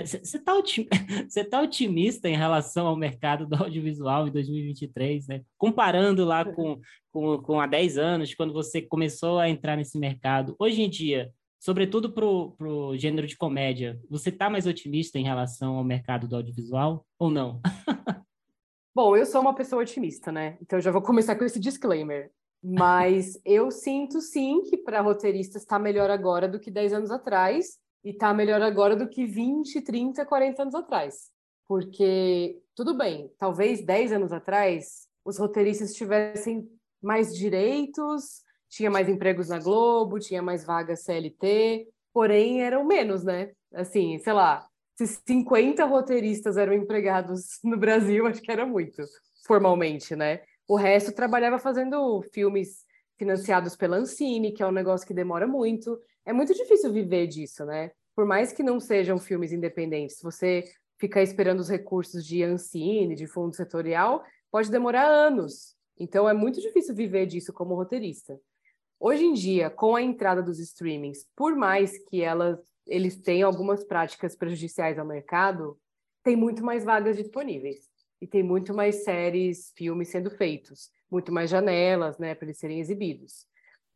Você 0.05 0.17
é, 0.19 0.21
está 0.23 0.55
otim, 0.55 0.87
tá 1.51 1.61
otimista 1.61 2.29
em 2.29 2.37
relação 2.37 2.87
ao 2.87 2.97
mercado 2.97 3.47
do 3.47 3.57
audiovisual 3.57 4.29
em 4.29 4.33
2023, 4.33 5.27
né? 5.29 5.43
Comparando 5.59 6.25
lá 6.25 6.45
com, 6.45 6.81
com, 7.11 7.39
com 7.39 7.61
há 7.61 7.67
10 7.67 7.99
anos, 7.99 8.35
quando 8.35 8.53
você 8.53 8.81
começou 8.81 9.39
a 9.39 9.49
entrar 9.49 9.77
nesse 9.77 9.99
mercado. 9.99 10.55
Hoje 10.59 10.83
em 10.83 10.89
dia, 10.89 11.31
sobretudo 11.59 12.13
para 12.13 12.25
o 12.25 12.97
gênero 12.97 13.27
de 13.27 13.37
comédia, 13.37 14.01
você 14.09 14.29
está 14.29 14.49
mais 14.49 14.67
otimista 14.67 15.19
em 15.19 15.25
relação 15.25 15.77
ao 15.77 15.85
mercado 15.85 16.29
do 16.29 16.37
audiovisual 16.37 17.05
ou 17.19 17.31
não? 17.31 17.61
Bom, 18.95 19.17
eu 19.17 19.25
sou 19.25 19.41
uma 19.41 19.55
pessoa 19.55 19.81
otimista, 19.81 20.31
né? 20.31 20.59
Então 20.61 20.79
eu 20.79 20.83
já 20.83 20.91
vou 20.91 21.01
começar 21.01 21.35
com 21.35 21.45
esse 21.45 21.59
disclaimer. 21.59 22.31
Mas 22.63 23.41
eu 23.45 23.71
sinto 23.71 24.21
sim 24.21 24.63
que 24.63 24.77
para 24.77 25.01
roteiristas 25.01 25.63
está 25.63 25.79
melhor 25.79 26.11
agora 26.11 26.49
do 26.49 26.61
que 26.61 26.71
10 26.71 26.93
anos 26.93 27.11
atrás 27.11 27.79
e 28.05 28.11
está 28.11 28.33
melhor 28.33 28.63
agora 28.63 28.95
do 28.95 29.09
que 29.09 29.27
20, 29.27 29.81
30, 29.81 30.25
40 30.25 30.63
anos 30.63 30.75
atrás. 30.75 31.31
Porque, 31.67 32.61
tudo 32.75 32.97
bem, 32.97 33.31
talvez 33.39 33.85
10 33.85 34.13
anos 34.13 34.33
atrás 34.33 35.09
os 35.25 35.39
roteiristas 35.39 35.95
tivessem 35.95 36.69
mais 37.03 37.37
direitos, 37.37 38.43
tinha 38.69 38.91
mais 38.91 39.09
empregos 39.09 39.49
na 39.49 39.59
Globo, 39.59 40.19
tinha 40.19 40.43
mais 40.43 40.65
vagas 40.65 41.03
CLT, 41.05 41.89
porém 42.13 42.63
eram 42.63 42.85
menos, 42.85 43.25
né? 43.25 43.53
Assim, 43.75 44.19
sei 44.19 44.33
lá, 44.33 44.67
se 44.97 45.07
50 45.07 45.85
roteiristas 45.85 46.57
eram 46.57 46.73
empregados 46.73 47.59
no 47.65 47.77
Brasil, 47.77 48.27
acho 48.29 48.41
que 48.41 48.53
era 48.53 48.67
muito, 48.67 49.03
formalmente, 49.47 50.15
né? 50.15 50.43
O 50.67 50.77
resto 50.77 51.13
trabalhava 51.13 51.59
fazendo 51.59 52.23
filmes 52.33 52.85
financiados 53.19 53.77
pela 53.77 53.97
Ancine, 53.97 54.53
que 54.53 54.63
é 54.63 54.67
um 54.67 54.73
negócio 54.73 55.07
que 55.07 55.15
demora 55.15 55.47
muito. 55.47 55.99
É 56.25 56.33
muito 56.33 56.55
difícil 56.55 56.93
viver 56.93 57.27
disso, 57.27 57.65
né? 57.65 57.91
Por 58.15 58.27
mais 58.27 58.53
que 58.53 58.63
não 58.63 58.79
sejam 58.79 59.19
filmes 59.19 59.53
independentes, 59.53 60.21
você 60.23 60.65
ficar 60.99 61.23
esperando 61.23 61.61
os 61.61 61.69
recursos 61.69 62.25
de 62.25 62.43
Ancine, 62.43 63.15
de 63.15 63.27
fundo 63.27 63.55
setorial, 63.55 64.25
pode 64.51 64.71
demorar 64.71 65.05
anos. 65.05 65.75
Então 65.99 66.29
é 66.29 66.33
muito 66.33 66.61
difícil 66.61 66.95
viver 66.95 67.27
disso 67.27 67.53
como 67.53 67.75
roteirista. 67.75 68.39
Hoje 69.01 69.25
em 69.25 69.33
dia, 69.33 69.69
com 69.69 69.97
a 69.97 70.03
entrada 70.03 70.43
dos 70.43 70.61
streamings, 70.61 71.27
por 71.35 71.57
mais 71.57 71.99
que 72.07 72.23
eles 72.87 73.17
tenham 73.17 73.49
algumas 73.49 73.83
práticas 73.83 74.37
prejudiciais 74.37 74.99
ao 74.99 75.07
mercado, 75.07 75.77
tem 76.23 76.37
muito 76.37 76.65
mais 76.65 76.85
vagas 76.85 77.17
disponíveis 77.17 77.92
e 78.23 78.27
tem 78.29 78.41
muito 78.41 78.73
mais 78.73 79.03
séries, 79.03 79.73
filmes 79.77 80.09
sendo 80.09 80.31
feitos, 80.31 80.93
muito 81.11 81.33
mais 81.33 81.51
janelas, 81.51 82.19
né, 82.19 82.37
para 82.37 82.47
eles 82.47 82.57
serem 82.57 82.79
exibidos. 82.79 83.45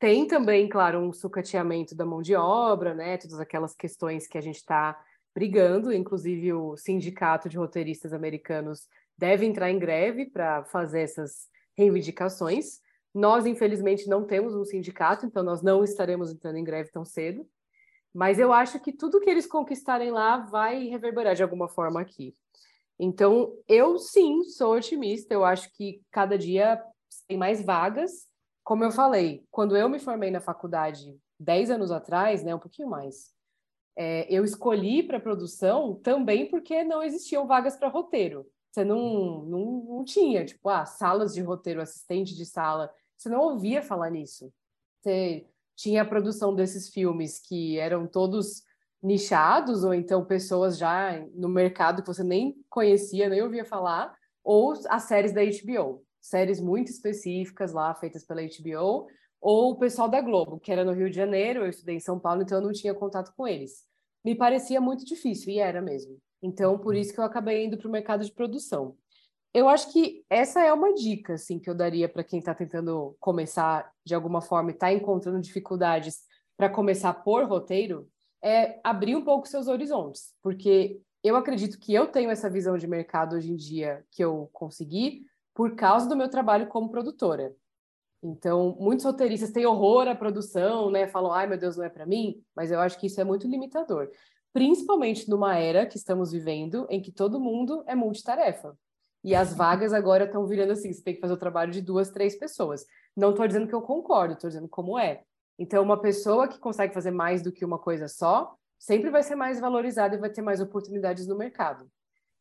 Tem 0.00 0.26
também, 0.26 0.68
claro, 0.68 0.98
um 0.98 1.12
sucateamento 1.12 1.94
da 1.94 2.04
mão 2.04 2.20
de 2.20 2.34
obra, 2.34 2.92
né, 2.92 3.16
todas 3.18 3.38
aquelas 3.38 3.72
questões 3.72 4.26
que 4.26 4.36
a 4.36 4.40
gente 4.40 4.56
está 4.56 5.00
brigando, 5.32 5.92
inclusive 5.92 6.52
o 6.52 6.76
sindicato 6.76 7.48
de 7.48 7.56
roteiristas 7.56 8.12
americanos 8.12 8.88
deve 9.16 9.46
entrar 9.46 9.70
em 9.70 9.78
greve 9.78 10.26
para 10.26 10.64
fazer 10.64 11.02
essas 11.02 11.48
reivindicações. 11.78 12.80
Nós, 13.14 13.46
infelizmente, 13.46 14.08
não 14.08 14.24
temos 14.26 14.56
um 14.56 14.64
sindicato, 14.64 15.24
então 15.24 15.44
nós 15.44 15.62
não 15.62 15.84
estaremos 15.84 16.32
entrando 16.32 16.56
em 16.56 16.64
greve 16.64 16.90
tão 16.90 17.04
cedo. 17.04 17.46
Mas 18.12 18.40
eu 18.40 18.52
acho 18.52 18.80
que 18.80 18.92
tudo 18.92 19.20
que 19.20 19.30
eles 19.30 19.46
conquistarem 19.46 20.10
lá 20.10 20.38
vai 20.38 20.88
reverberar 20.88 21.36
de 21.36 21.44
alguma 21.44 21.68
forma 21.68 22.00
aqui. 22.00 22.34
Então, 22.98 23.52
eu 23.68 23.98
sim 23.98 24.42
sou 24.44 24.74
otimista, 24.74 25.34
eu 25.34 25.44
acho 25.44 25.70
que 25.74 26.02
cada 26.10 26.38
dia 26.38 26.82
tem 27.28 27.36
mais 27.36 27.62
vagas. 27.62 28.26
Como 28.64 28.82
eu 28.82 28.90
falei, 28.90 29.44
quando 29.50 29.76
eu 29.76 29.88
me 29.88 29.98
formei 29.98 30.30
na 30.30 30.40
faculdade 30.40 31.16
10 31.38 31.70
anos 31.70 31.90
atrás, 31.90 32.42
né, 32.42 32.54
um 32.54 32.58
pouquinho 32.58 32.88
mais, 32.88 33.34
é, 33.96 34.26
eu 34.32 34.44
escolhi 34.44 35.02
para 35.02 35.20
produção 35.20 35.94
também 36.02 36.48
porque 36.48 36.84
não 36.84 37.02
existiam 37.02 37.46
vagas 37.46 37.76
para 37.76 37.88
roteiro. 37.88 38.46
Você 38.70 38.84
não, 38.84 39.44
não, 39.44 39.64
não 39.88 40.04
tinha, 40.04 40.44
tipo, 40.44 40.68
ah, 40.68 40.84
salas 40.84 41.32
de 41.32 41.40
roteiro, 41.40 41.80
assistente 41.80 42.34
de 42.34 42.44
sala. 42.44 42.92
Você 43.16 43.28
não 43.28 43.40
ouvia 43.40 43.82
falar 43.82 44.10
nisso. 44.10 44.52
Você 45.00 45.46
tinha 45.74 46.02
a 46.02 46.06
produção 46.06 46.54
desses 46.54 46.90
filmes 46.90 47.38
que 47.38 47.78
eram 47.78 48.06
todos 48.06 48.62
nichados, 49.02 49.84
ou 49.84 49.94
então 49.94 50.24
pessoas 50.24 50.78
já 50.78 51.24
no 51.34 51.48
mercado 51.48 52.02
que 52.02 52.08
você 52.08 52.24
nem 52.24 52.56
conhecia, 52.68 53.28
nem 53.28 53.42
ouvia 53.42 53.64
falar, 53.64 54.14
ou 54.42 54.74
as 54.88 55.02
séries 55.04 55.32
da 55.32 55.42
HBO, 55.42 56.02
séries 56.20 56.60
muito 56.60 56.90
específicas 56.90 57.72
lá, 57.72 57.94
feitas 57.94 58.24
pela 58.24 58.42
HBO, 58.42 59.06
ou 59.40 59.70
o 59.72 59.78
pessoal 59.78 60.08
da 60.08 60.20
Globo, 60.20 60.58
que 60.58 60.72
era 60.72 60.84
no 60.84 60.92
Rio 60.92 61.10
de 61.10 61.16
Janeiro, 61.16 61.60
eu 61.60 61.68
estudei 61.68 61.96
em 61.96 62.00
São 62.00 62.18
Paulo, 62.18 62.42
então 62.42 62.58
eu 62.58 62.64
não 62.64 62.72
tinha 62.72 62.94
contato 62.94 63.32
com 63.36 63.46
eles. 63.46 63.84
Me 64.24 64.34
parecia 64.34 64.80
muito 64.80 65.04
difícil, 65.04 65.52
e 65.52 65.58
era 65.58 65.80
mesmo. 65.80 66.18
Então, 66.42 66.78
por 66.78 66.94
isso 66.94 67.12
que 67.12 67.20
eu 67.20 67.24
acabei 67.24 67.64
indo 67.64 67.78
para 67.78 67.88
o 67.88 67.92
mercado 67.92 68.24
de 68.24 68.32
produção. 68.32 68.96
Eu 69.54 69.68
acho 69.68 69.92
que 69.92 70.24
essa 70.28 70.60
é 70.62 70.72
uma 70.72 70.92
dica, 70.92 71.34
assim, 71.34 71.58
que 71.58 71.70
eu 71.70 71.74
daria 71.74 72.08
para 72.08 72.24
quem 72.24 72.38
está 72.38 72.54
tentando 72.54 73.16
começar 73.18 73.90
de 74.04 74.14
alguma 74.14 74.40
forma 74.40 74.70
e 74.70 74.74
está 74.74 74.92
encontrando 74.92 75.40
dificuldades 75.40 76.18
para 76.56 76.68
começar 76.68 77.14
por 77.14 77.44
roteiro, 77.44 78.08
é 78.46 78.78
abrir 78.84 79.16
um 79.16 79.24
pouco 79.24 79.48
seus 79.48 79.66
horizontes, 79.66 80.32
porque 80.40 81.00
eu 81.24 81.34
acredito 81.34 81.80
que 81.80 81.92
eu 81.92 82.06
tenho 82.06 82.30
essa 82.30 82.48
visão 82.48 82.78
de 82.78 82.86
mercado 82.86 83.34
hoje 83.34 83.50
em 83.50 83.56
dia 83.56 84.04
que 84.12 84.22
eu 84.22 84.48
consegui 84.52 85.24
por 85.52 85.74
causa 85.74 86.08
do 86.08 86.16
meu 86.16 86.28
trabalho 86.28 86.68
como 86.68 86.88
produtora. 86.88 87.52
Então, 88.22 88.76
muitos 88.78 89.04
roteiristas 89.04 89.50
têm 89.50 89.66
horror 89.66 90.06
à 90.06 90.14
produção, 90.14 90.92
né? 90.92 91.08
Falam, 91.08 91.32
ai 91.32 91.48
meu 91.48 91.58
Deus, 91.58 91.76
não 91.76 91.84
é 91.84 91.88
para 91.88 92.06
mim, 92.06 92.40
mas 92.54 92.70
eu 92.70 92.78
acho 92.78 92.96
que 93.00 93.08
isso 93.08 93.20
é 93.20 93.24
muito 93.24 93.48
limitador. 93.48 94.10
Principalmente 94.52 95.28
numa 95.28 95.56
era 95.56 95.84
que 95.84 95.96
estamos 95.96 96.30
vivendo 96.30 96.86
em 96.88 97.02
que 97.02 97.10
todo 97.10 97.40
mundo 97.40 97.82
é 97.88 97.96
multitarefa. 97.96 98.78
E 99.24 99.34
as 99.34 99.52
vagas 99.52 99.92
agora 99.92 100.24
estão 100.24 100.46
virando 100.46 100.70
assim: 100.70 100.92
você 100.92 101.02
tem 101.02 101.14
que 101.14 101.20
fazer 101.20 101.32
o 101.32 101.36
trabalho 101.36 101.72
de 101.72 101.80
duas, 101.80 102.10
três 102.10 102.38
pessoas. 102.38 102.86
Não 103.16 103.30
estou 103.30 103.44
dizendo 103.44 103.66
que 103.66 103.74
eu 103.74 103.82
concordo, 103.82 104.34
estou 104.34 104.48
dizendo 104.48 104.68
como 104.68 104.96
é. 104.96 105.24
Então, 105.58 105.82
uma 105.82 106.00
pessoa 106.00 106.48
que 106.48 106.58
consegue 106.58 106.92
fazer 106.92 107.10
mais 107.10 107.42
do 107.42 107.52
que 107.52 107.64
uma 107.64 107.78
coisa 107.78 108.08
só, 108.08 108.54
sempre 108.78 109.10
vai 109.10 109.22
ser 109.22 109.34
mais 109.34 109.58
valorizada 109.58 110.14
e 110.14 110.18
vai 110.18 110.30
ter 110.30 110.42
mais 110.42 110.60
oportunidades 110.60 111.26
no 111.26 111.36
mercado. 111.36 111.90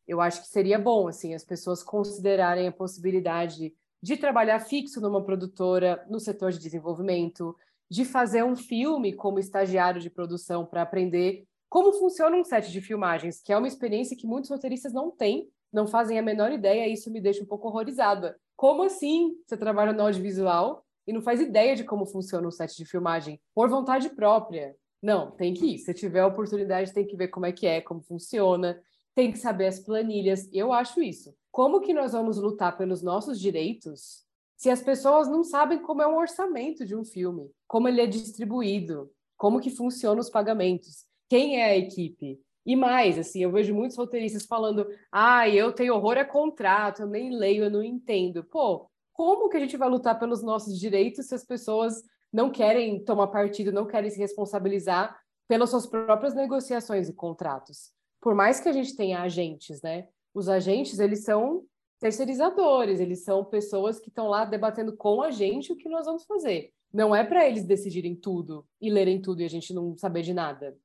Eu 0.06 0.20
acho 0.20 0.42
que 0.42 0.48
seria 0.48 0.78
bom, 0.78 1.08
assim, 1.08 1.34
as 1.34 1.44
pessoas 1.44 1.82
considerarem 1.82 2.68
a 2.68 2.72
possibilidade 2.72 3.74
de 4.02 4.16
trabalhar 4.16 4.60
fixo 4.60 5.00
numa 5.00 5.24
produtora 5.24 6.04
no 6.08 6.20
setor 6.20 6.52
de 6.52 6.58
desenvolvimento, 6.58 7.56
de 7.90 8.04
fazer 8.04 8.44
um 8.44 8.54
filme 8.54 9.12
como 9.12 9.38
estagiário 9.38 10.00
de 10.00 10.10
produção 10.10 10.64
para 10.64 10.82
aprender 10.82 11.46
como 11.68 11.92
funciona 11.92 12.36
um 12.36 12.44
set 12.44 12.70
de 12.70 12.80
filmagens, 12.80 13.42
que 13.42 13.52
é 13.52 13.58
uma 13.58 13.66
experiência 13.66 14.16
que 14.16 14.26
muitos 14.26 14.50
roteiristas 14.50 14.92
não 14.92 15.10
têm, 15.10 15.48
não 15.72 15.86
fazem 15.86 16.18
a 16.18 16.22
menor 16.22 16.52
ideia, 16.52 16.86
e 16.86 16.92
isso 16.92 17.10
me 17.10 17.20
deixa 17.20 17.42
um 17.42 17.46
pouco 17.46 17.68
horrorizada. 17.68 18.38
Como 18.54 18.84
assim 18.84 19.36
você 19.44 19.56
trabalha 19.56 19.92
no 19.92 20.02
audiovisual 20.02 20.85
e 21.06 21.12
não 21.12 21.20
faz 21.20 21.40
ideia 21.40 21.76
de 21.76 21.84
como 21.84 22.06
funciona 22.06 22.46
um 22.46 22.50
set 22.50 22.76
de 22.76 22.84
filmagem 22.84 23.40
por 23.54 23.68
vontade 23.68 24.10
própria. 24.10 24.74
Não, 25.02 25.30
tem 25.30 25.54
que 25.54 25.74
ir. 25.74 25.78
Se 25.78 25.94
tiver 25.94 26.20
a 26.20 26.26
oportunidade, 26.26 26.92
tem 26.92 27.06
que 27.06 27.16
ver 27.16 27.28
como 27.28 27.46
é 27.46 27.52
que 27.52 27.66
é, 27.66 27.80
como 27.80 28.02
funciona, 28.02 28.80
tem 29.14 29.30
que 29.30 29.38
saber 29.38 29.66
as 29.66 29.78
planilhas. 29.78 30.48
Eu 30.52 30.72
acho 30.72 31.02
isso. 31.02 31.34
Como 31.52 31.80
que 31.80 31.94
nós 31.94 32.12
vamos 32.12 32.38
lutar 32.38 32.76
pelos 32.76 33.02
nossos 33.02 33.40
direitos 33.40 34.26
se 34.56 34.70
as 34.70 34.82
pessoas 34.82 35.28
não 35.28 35.44
sabem 35.44 35.78
como 35.78 36.02
é 36.02 36.06
o 36.06 36.16
orçamento 36.16 36.84
de 36.84 36.96
um 36.96 37.04
filme, 37.04 37.50
como 37.68 37.88
ele 37.88 38.00
é 38.00 38.06
distribuído, 38.06 39.10
como 39.36 39.60
que 39.60 39.70
funcionam 39.70 40.20
os 40.20 40.30
pagamentos, 40.30 41.04
quem 41.28 41.60
é 41.60 41.66
a 41.66 41.76
equipe? 41.76 42.40
E 42.64 42.74
mais, 42.74 43.18
assim, 43.18 43.42
eu 43.42 43.52
vejo 43.52 43.74
muitos 43.74 43.96
roteiristas 43.96 44.46
falando: 44.46 44.86
"Ah, 45.12 45.48
eu 45.48 45.72
tenho 45.72 45.94
horror 45.94 46.16
a 46.18 46.24
contrato, 46.24 47.02
eu 47.02 47.06
nem 47.06 47.30
leio, 47.30 47.64
eu 47.64 47.70
não 47.70 47.82
entendo". 47.82 48.42
Pô, 48.44 48.88
como 49.16 49.48
que 49.48 49.56
a 49.56 49.60
gente 49.60 49.78
vai 49.78 49.88
lutar 49.88 50.18
pelos 50.18 50.42
nossos 50.42 50.78
direitos 50.78 51.26
se 51.26 51.34
as 51.34 51.42
pessoas 51.42 52.02
não 52.30 52.50
querem 52.50 53.02
tomar 53.02 53.28
partido, 53.28 53.72
não 53.72 53.86
querem 53.86 54.10
se 54.10 54.18
responsabilizar 54.18 55.18
pelas 55.48 55.70
suas 55.70 55.86
próprias 55.86 56.34
negociações 56.34 57.08
e 57.08 57.14
contratos? 57.14 57.90
Por 58.20 58.34
mais 58.34 58.60
que 58.60 58.68
a 58.68 58.72
gente 58.72 58.94
tenha 58.94 59.22
agentes, 59.22 59.80
né? 59.80 60.06
Os 60.34 60.50
agentes, 60.50 60.98
eles 60.98 61.24
são 61.24 61.64
terceirizadores, 61.98 63.00
eles 63.00 63.24
são 63.24 63.42
pessoas 63.42 63.98
que 63.98 64.10
estão 64.10 64.28
lá 64.28 64.44
debatendo 64.44 64.94
com 64.94 65.22
a 65.22 65.30
gente 65.30 65.72
o 65.72 65.76
que 65.76 65.88
nós 65.88 66.04
vamos 66.04 66.26
fazer. 66.26 66.70
Não 66.92 67.16
é 67.16 67.24
para 67.24 67.48
eles 67.48 67.64
decidirem 67.64 68.14
tudo 68.14 68.66
e 68.78 68.90
lerem 68.90 69.20
tudo 69.20 69.40
e 69.40 69.46
a 69.46 69.48
gente 69.48 69.72
não 69.72 69.96
saber 69.96 70.20
de 70.20 70.34
nada. 70.34 70.76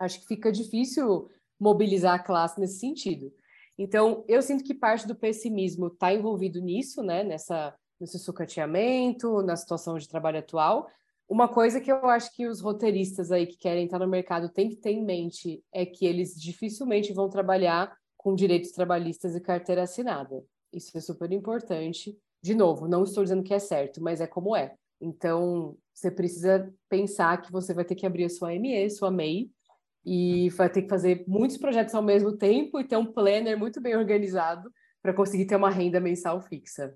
Acho 0.00 0.20
que 0.20 0.26
fica 0.26 0.50
difícil 0.50 1.28
mobilizar 1.60 2.14
a 2.14 2.22
classe 2.22 2.58
nesse 2.58 2.78
sentido. 2.78 3.30
Então, 3.78 4.24
eu 4.28 4.40
sinto 4.40 4.62
que 4.62 4.74
parte 4.74 5.06
do 5.06 5.16
pessimismo 5.16 5.88
está 5.88 6.12
envolvido 6.12 6.60
nisso, 6.60 7.02
né? 7.02 7.24
Nessa, 7.24 7.74
nesse 8.00 8.18
sucateamento, 8.18 9.42
na 9.42 9.56
situação 9.56 9.98
de 9.98 10.08
trabalho 10.08 10.38
atual. 10.38 10.88
Uma 11.28 11.48
coisa 11.48 11.80
que 11.80 11.90
eu 11.90 12.06
acho 12.08 12.32
que 12.34 12.46
os 12.46 12.60
roteiristas 12.60 13.32
aí 13.32 13.46
que 13.46 13.56
querem 13.56 13.86
estar 13.86 13.98
no 13.98 14.06
mercado 14.06 14.48
têm 14.48 14.68
que 14.68 14.76
ter 14.76 14.90
em 14.90 15.04
mente 15.04 15.62
é 15.72 15.86
que 15.86 16.04
eles 16.04 16.34
dificilmente 16.40 17.12
vão 17.12 17.28
trabalhar 17.28 17.96
com 18.16 18.34
direitos 18.34 18.70
trabalhistas 18.70 19.34
e 19.34 19.40
carteira 19.40 19.82
assinada. 19.82 20.44
Isso 20.72 20.96
é 20.96 21.00
super 21.00 21.30
importante. 21.32 22.16
De 22.42 22.54
novo, 22.54 22.86
não 22.86 23.04
estou 23.04 23.22
dizendo 23.22 23.42
que 23.42 23.54
é 23.54 23.58
certo, 23.58 24.02
mas 24.02 24.20
é 24.20 24.26
como 24.26 24.54
é. 24.54 24.74
Então, 25.00 25.76
você 25.92 26.10
precisa 26.10 26.72
pensar 26.88 27.40
que 27.40 27.50
você 27.50 27.72
vai 27.72 27.84
ter 27.84 27.94
que 27.94 28.06
abrir 28.06 28.24
a 28.24 28.28
sua 28.28 28.54
ME, 28.54 28.90
sua 28.90 29.10
MEI, 29.10 29.50
e 30.04 30.50
vai 30.50 30.70
ter 30.70 30.82
que 30.82 30.88
fazer 30.88 31.24
muitos 31.26 31.56
projetos 31.56 31.94
ao 31.94 32.02
mesmo 32.02 32.36
tempo 32.36 32.78
e 32.78 32.84
ter 32.84 32.96
um 32.96 33.06
planner 33.06 33.58
muito 33.58 33.80
bem 33.80 33.96
organizado 33.96 34.70
para 35.02 35.14
conseguir 35.14 35.46
ter 35.46 35.56
uma 35.56 35.70
renda 35.70 36.00
mensal 36.00 36.40
fixa. 36.40 36.94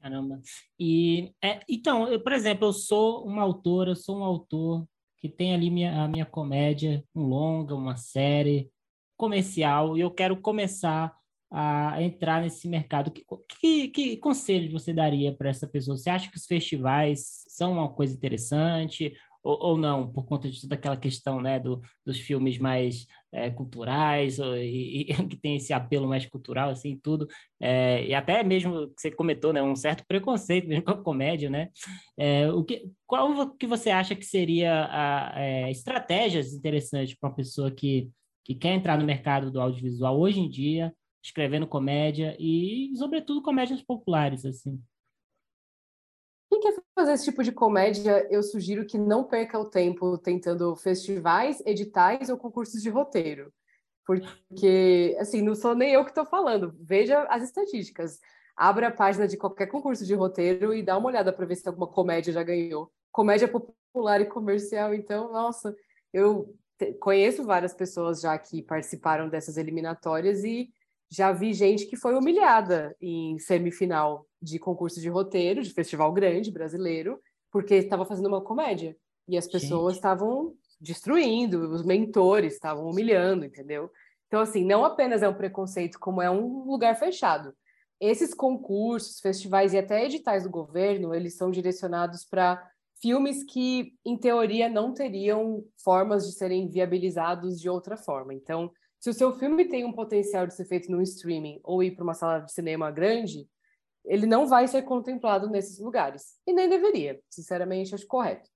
Caramba. 0.00 0.40
E 0.78 1.32
é, 1.42 1.60
então, 1.68 2.08
eu, 2.08 2.20
por 2.20 2.32
exemplo, 2.32 2.68
eu 2.68 2.72
sou 2.72 3.26
uma 3.26 3.42
autora, 3.42 3.94
sou 3.94 4.18
um 4.18 4.24
autor 4.24 4.86
que 5.16 5.28
tem 5.28 5.52
ali 5.52 5.70
minha, 5.70 6.04
a 6.04 6.08
minha 6.08 6.24
comédia, 6.24 7.04
um 7.14 7.24
longa, 7.24 7.74
uma 7.74 7.96
série 7.96 8.70
comercial, 9.16 9.96
e 9.96 10.00
eu 10.00 10.10
quero 10.10 10.40
começar 10.40 11.12
a 11.50 12.00
entrar 12.02 12.42
nesse 12.42 12.68
mercado. 12.68 13.10
Que, 13.10 13.24
que, 13.58 13.88
que 13.88 14.16
conselho 14.18 14.70
você 14.70 14.92
daria 14.92 15.34
para 15.34 15.48
essa 15.48 15.66
pessoa? 15.66 15.96
Você 15.96 16.10
acha 16.10 16.30
que 16.30 16.36
os 16.36 16.46
festivais 16.46 17.44
são 17.48 17.72
uma 17.72 17.88
coisa 17.88 18.14
interessante? 18.14 19.12
Ou, 19.42 19.58
ou 19.60 19.78
não, 19.78 20.10
por 20.10 20.24
conta 20.24 20.50
de 20.50 20.60
toda 20.60 20.74
aquela 20.74 20.96
questão 20.96 21.40
né, 21.40 21.58
do, 21.58 21.80
dos 22.04 22.18
filmes 22.18 22.58
mais 22.58 23.06
é, 23.32 23.50
culturais, 23.50 24.38
ou, 24.38 24.56
e, 24.56 25.02
e, 25.02 25.04
que 25.28 25.36
tem 25.36 25.56
esse 25.56 25.72
apelo 25.72 26.08
mais 26.08 26.26
cultural, 26.26 26.70
assim, 26.70 26.98
tudo, 27.02 27.26
é, 27.60 28.04
e 28.06 28.14
até 28.14 28.42
mesmo 28.42 28.88
que 28.88 29.00
você 29.00 29.10
comentou, 29.10 29.52
né, 29.52 29.62
um 29.62 29.76
certo 29.76 30.04
preconceito 30.06 30.68
mesmo 30.68 30.84
com 30.84 30.90
a 30.92 31.02
comédia, 31.02 31.50
né? 31.50 31.68
É, 32.16 32.50
o 32.50 32.64
que, 32.64 32.90
qual 33.06 33.50
que 33.56 33.66
você 33.66 33.90
acha 33.90 34.14
que 34.14 34.24
seria 34.24 34.86
a, 34.90 35.32
é, 35.40 35.70
estratégias 35.70 36.52
interessantes 36.52 37.14
para 37.14 37.28
uma 37.30 37.36
pessoa 37.36 37.70
que, 37.70 38.10
que 38.44 38.54
quer 38.54 38.74
entrar 38.74 38.98
no 38.98 39.04
mercado 39.04 39.50
do 39.50 39.60
audiovisual 39.60 40.18
hoje 40.18 40.40
em 40.40 40.48
dia, 40.48 40.92
escrevendo 41.22 41.66
comédia 41.66 42.36
e, 42.38 42.90
sobretudo, 42.96 43.42
comédias 43.42 43.82
populares, 43.82 44.44
assim? 44.44 44.80
Fazer 46.98 47.12
esse 47.12 47.26
tipo 47.26 47.44
de 47.44 47.52
comédia, 47.52 48.26
eu 48.28 48.42
sugiro 48.42 48.84
que 48.84 48.98
não 48.98 49.22
perca 49.22 49.56
o 49.56 49.64
tempo 49.64 50.18
tentando 50.18 50.74
festivais, 50.74 51.62
editais 51.64 52.28
ou 52.28 52.36
concursos 52.36 52.82
de 52.82 52.90
roteiro. 52.90 53.52
Porque, 54.04 55.16
assim, 55.20 55.40
não 55.40 55.54
sou 55.54 55.76
nem 55.76 55.92
eu 55.92 56.02
que 56.02 56.10
estou 56.10 56.26
falando. 56.26 56.74
Veja 56.80 57.22
as 57.28 57.44
estatísticas. 57.44 58.18
Abra 58.56 58.88
a 58.88 58.90
página 58.90 59.28
de 59.28 59.36
qualquer 59.36 59.68
concurso 59.68 60.04
de 60.04 60.12
roteiro 60.12 60.74
e 60.74 60.82
dá 60.82 60.98
uma 60.98 61.06
olhada 61.06 61.32
para 61.32 61.46
ver 61.46 61.54
se 61.54 61.68
alguma 61.68 61.86
comédia 61.86 62.32
já 62.32 62.42
ganhou. 62.42 62.90
Comédia 63.12 63.46
popular 63.46 64.20
e 64.20 64.26
comercial, 64.26 64.92
então, 64.92 65.30
nossa, 65.30 65.72
eu 66.12 66.52
conheço 66.98 67.44
várias 67.44 67.74
pessoas 67.74 68.20
já 68.20 68.36
que 68.36 68.60
participaram 68.60 69.28
dessas 69.28 69.56
eliminatórias 69.56 70.42
e 70.42 70.68
já 71.10 71.32
vi 71.32 71.52
gente 71.52 71.86
que 71.86 71.96
foi 71.96 72.14
humilhada 72.14 72.94
em 73.00 73.38
semifinal 73.38 74.26
de 74.40 74.58
concurso 74.58 75.00
de 75.00 75.08
roteiro, 75.08 75.62
de 75.62 75.72
festival 75.72 76.12
grande 76.12 76.50
brasileiro, 76.50 77.18
porque 77.50 77.74
estava 77.74 78.04
fazendo 78.04 78.26
uma 78.28 78.42
comédia. 78.42 78.96
E 79.26 79.36
as 79.36 79.46
pessoas 79.46 79.96
estavam 79.96 80.54
destruindo, 80.80 81.70
os 81.70 81.84
mentores 81.84 82.54
estavam 82.54 82.88
humilhando, 82.88 83.44
entendeu? 83.44 83.90
Então, 84.26 84.40
assim, 84.40 84.64
não 84.64 84.84
apenas 84.84 85.22
é 85.22 85.28
um 85.28 85.34
preconceito, 85.34 85.98
como 85.98 86.22
é 86.22 86.30
um 86.30 86.64
lugar 86.64 86.96
fechado. 86.96 87.54
Esses 88.00 88.32
concursos, 88.32 89.20
festivais 89.20 89.72
e 89.72 89.78
até 89.78 90.04
editais 90.04 90.44
do 90.44 90.50
governo, 90.50 91.14
eles 91.14 91.36
são 91.36 91.50
direcionados 91.50 92.24
para 92.24 92.62
filmes 93.00 93.42
que, 93.44 93.94
em 94.04 94.16
teoria, 94.16 94.68
não 94.68 94.92
teriam 94.92 95.64
formas 95.82 96.26
de 96.26 96.32
serem 96.32 96.68
viabilizados 96.68 97.60
de 97.60 97.68
outra 97.68 97.96
forma. 97.96 98.34
Então, 98.34 98.70
se 99.00 99.10
o 99.10 99.14
seu 99.14 99.32
filme 99.32 99.66
tem 99.66 99.84
um 99.84 99.92
potencial 99.92 100.46
de 100.46 100.54
ser 100.54 100.64
feito 100.64 100.90
no 100.90 101.00
streaming 101.02 101.60
ou 101.62 101.82
ir 101.82 101.92
para 101.92 102.04
uma 102.04 102.14
sala 102.14 102.40
de 102.40 102.52
cinema 102.52 102.90
grande, 102.90 103.48
ele 104.04 104.26
não 104.26 104.46
vai 104.46 104.66
ser 104.66 104.82
contemplado 104.82 105.48
nesses 105.48 105.78
lugares. 105.78 106.36
E 106.46 106.52
nem 106.52 106.68
deveria, 106.68 107.20
sinceramente, 107.30 107.94
acho 107.94 108.06
correto. 108.06 108.48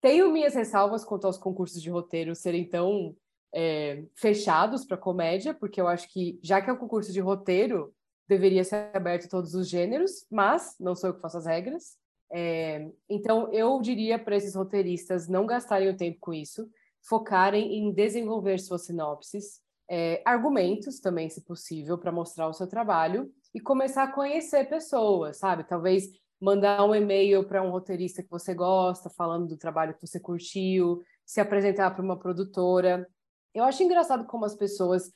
Tenho 0.00 0.30
minhas 0.30 0.54
ressalvas 0.54 1.04
quanto 1.04 1.26
aos 1.26 1.38
concursos 1.38 1.82
de 1.82 1.90
roteiro 1.90 2.34
serem 2.34 2.68
tão 2.68 3.16
é, 3.52 4.04
fechados 4.14 4.84
para 4.84 4.96
comédia, 4.96 5.54
porque 5.54 5.80
eu 5.80 5.88
acho 5.88 6.08
que, 6.12 6.38
já 6.42 6.60
que 6.60 6.70
é 6.70 6.72
um 6.72 6.76
concurso 6.78 7.12
de 7.12 7.20
roteiro, 7.20 7.92
deveria 8.28 8.62
ser 8.62 8.90
aberto 8.94 9.24
a 9.24 9.28
todos 9.28 9.54
os 9.54 9.68
gêneros, 9.68 10.26
mas 10.30 10.76
não 10.78 10.94
sou 10.94 11.10
eu 11.10 11.14
que 11.14 11.20
faço 11.20 11.38
as 11.38 11.46
regras. 11.46 11.96
É, 12.30 12.88
então, 13.08 13.50
eu 13.52 13.80
diria 13.80 14.18
para 14.18 14.36
esses 14.36 14.54
roteiristas 14.54 15.26
não 15.26 15.46
gastarem 15.46 15.88
o 15.88 15.96
tempo 15.96 16.18
com 16.20 16.32
isso, 16.32 16.70
focarem 17.00 17.78
em 17.78 17.92
desenvolver 17.92 18.58
suas 18.58 18.84
sinopses, 18.84 19.62
é, 19.88 20.22
argumentos 20.24 21.00
também, 21.00 21.30
se 21.30 21.40
possível, 21.42 21.96
para 21.96 22.12
mostrar 22.12 22.48
o 22.48 22.52
seu 22.52 22.66
trabalho 22.66 23.32
e 23.54 23.60
começar 23.60 24.02
a 24.04 24.12
conhecer 24.12 24.68
pessoas, 24.68 25.38
sabe? 25.38 25.64
Talvez 25.64 26.10
mandar 26.40 26.84
um 26.84 26.94
e-mail 26.94 27.44
para 27.44 27.62
um 27.62 27.70
roteirista 27.70 28.22
que 28.22 28.30
você 28.30 28.54
gosta, 28.54 29.10
falando 29.10 29.48
do 29.48 29.56
trabalho 29.56 29.94
que 29.94 30.06
você 30.06 30.20
curtiu, 30.20 31.02
se 31.24 31.40
apresentar 31.40 31.90
para 31.90 32.04
uma 32.04 32.18
produtora. 32.18 33.08
Eu 33.54 33.64
acho 33.64 33.82
engraçado 33.82 34.26
como 34.26 34.44
as 34.44 34.54
pessoas 34.54 35.12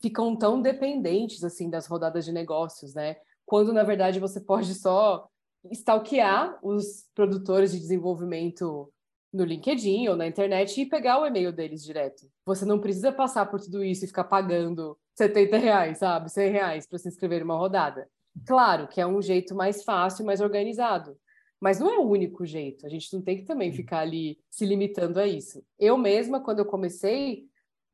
ficam 0.00 0.36
tão 0.36 0.60
dependentes 0.60 1.42
assim 1.42 1.68
das 1.68 1.86
rodadas 1.86 2.24
de 2.24 2.32
negócios, 2.32 2.94
né? 2.94 3.16
Quando 3.44 3.72
na 3.72 3.82
verdade 3.82 4.20
você 4.20 4.40
pode 4.40 4.74
só 4.74 5.28
stalkear 5.72 6.58
os 6.62 7.08
produtores 7.14 7.72
de 7.72 7.78
desenvolvimento 7.78 8.92
no 9.32 9.44
LinkedIn 9.44 10.08
ou 10.08 10.16
na 10.16 10.26
internet 10.26 10.80
e 10.80 10.86
pegar 10.86 11.20
o 11.20 11.26
e-mail 11.26 11.52
deles 11.52 11.84
direto. 11.84 12.28
Você 12.44 12.64
não 12.64 12.80
precisa 12.80 13.12
passar 13.12 13.46
por 13.46 13.60
tudo 13.60 13.84
isso 13.84 14.04
e 14.04 14.08
ficar 14.08 14.24
pagando 14.24 14.98
70 15.14 15.56
reais, 15.56 15.98
sabe? 15.98 16.30
100 16.30 16.50
reais 16.50 16.86
para 16.86 16.98
se 16.98 17.08
inscrever 17.08 17.40
numa 17.40 17.56
rodada. 17.56 18.08
Claro 18.46 18.88
que 18.88 19.00
é 19.00 19.06
um 19.06 19.20
jeito 19.22 19.54
mais 19.54 19.84
fácil, 19.84 20.24
mais 20.24 20.40
organizado. 20.40 21.16
Mas 21.60 21.78
não 21.78 21.90
é 21.90 21.98
o 21.98 22.08
único 22.08 22.44
jeito. 22.46 22.86
A 22.86 22.88
gente 22.88 23.12
não 23.12 23.20
tem 23.20 23.36
que 23.36 23.44
também 23.44 23.70
ficar 23.70 24.00
ali 24.00 24.38
se 24.48 24.64
limitando 24.64 25.20
a 25.20 25.26
isso. 25.26 25.62
Eu 25.78 25.96
mesma, 25.98 26.40
quando 26.40 26.60
eu 26.60 26.64
comecei, 26.64 27.44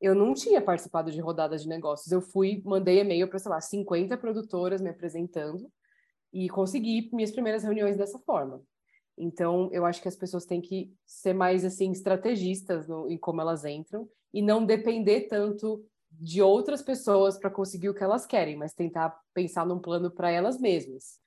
eu 0.01 0.15
não 0.15 0.35
tinha 0.35 0.61
participado 0.61 1.11
de 1.11 1.21
rodadas 1.21 1.63
de 1.63 1.69
negócios. 1.69 2.13
Eu 2.13 2.21
fui, 2.21 2.63
mandei 2.65 3.01
e-mail 3.01 3.29
para, 3.29 3.39
sei 3.39 3.51
lá, 3.51 3.61
50 3.61 4.17
produtoras 4.17 4.81
me 4.81 4.91
apresentando 4.91 5.69
e 6.33 6.49
consegui 6.49 7.11
minhas 7.13 7.33
primeiras 7.33 7.65
reuniões 7.65 7.97
dessa 7.97 8.19
forma. 8.21 8.63
Então, 9.19 9.69
eu 9.73 9.87
acho 9.87 10.03
que 10.03 10.09
as 10.09 10.17
pessoas 10.17 10.45
têm 10.45 10.61
que 10.61 10.93
ser 11.07 11.33
mais 11.33 11.65
assim 11.65 11.91
estrategistas 11.91 12.87
no, 12.87 13.11
em 13.11 13.17
como 13.17 13.41
elas 13.41 13.65
entram 13.65 14.09
e 14.33 14.43
não 14.43 14.65
depender 14.65 15.23
tanto 15.23 15.83
de 16.11 16.43
outras 16.43 16.83
pessoas 16.83 17.39
para 17.39 17.51
conseguir 17.51 17.89
o 17.89 17.95
que 17.95 18.05
elas 18.05 18.27
querem, 18.27 18.57
mas 18.57 18.75
tentar 18.75 19.19
pensar 19.35 19.67
num 19.67 19.79
plano 19.79 20.11
para 20.11 20.31
elas 20.31 20.59
mesmas. 20.61 21.19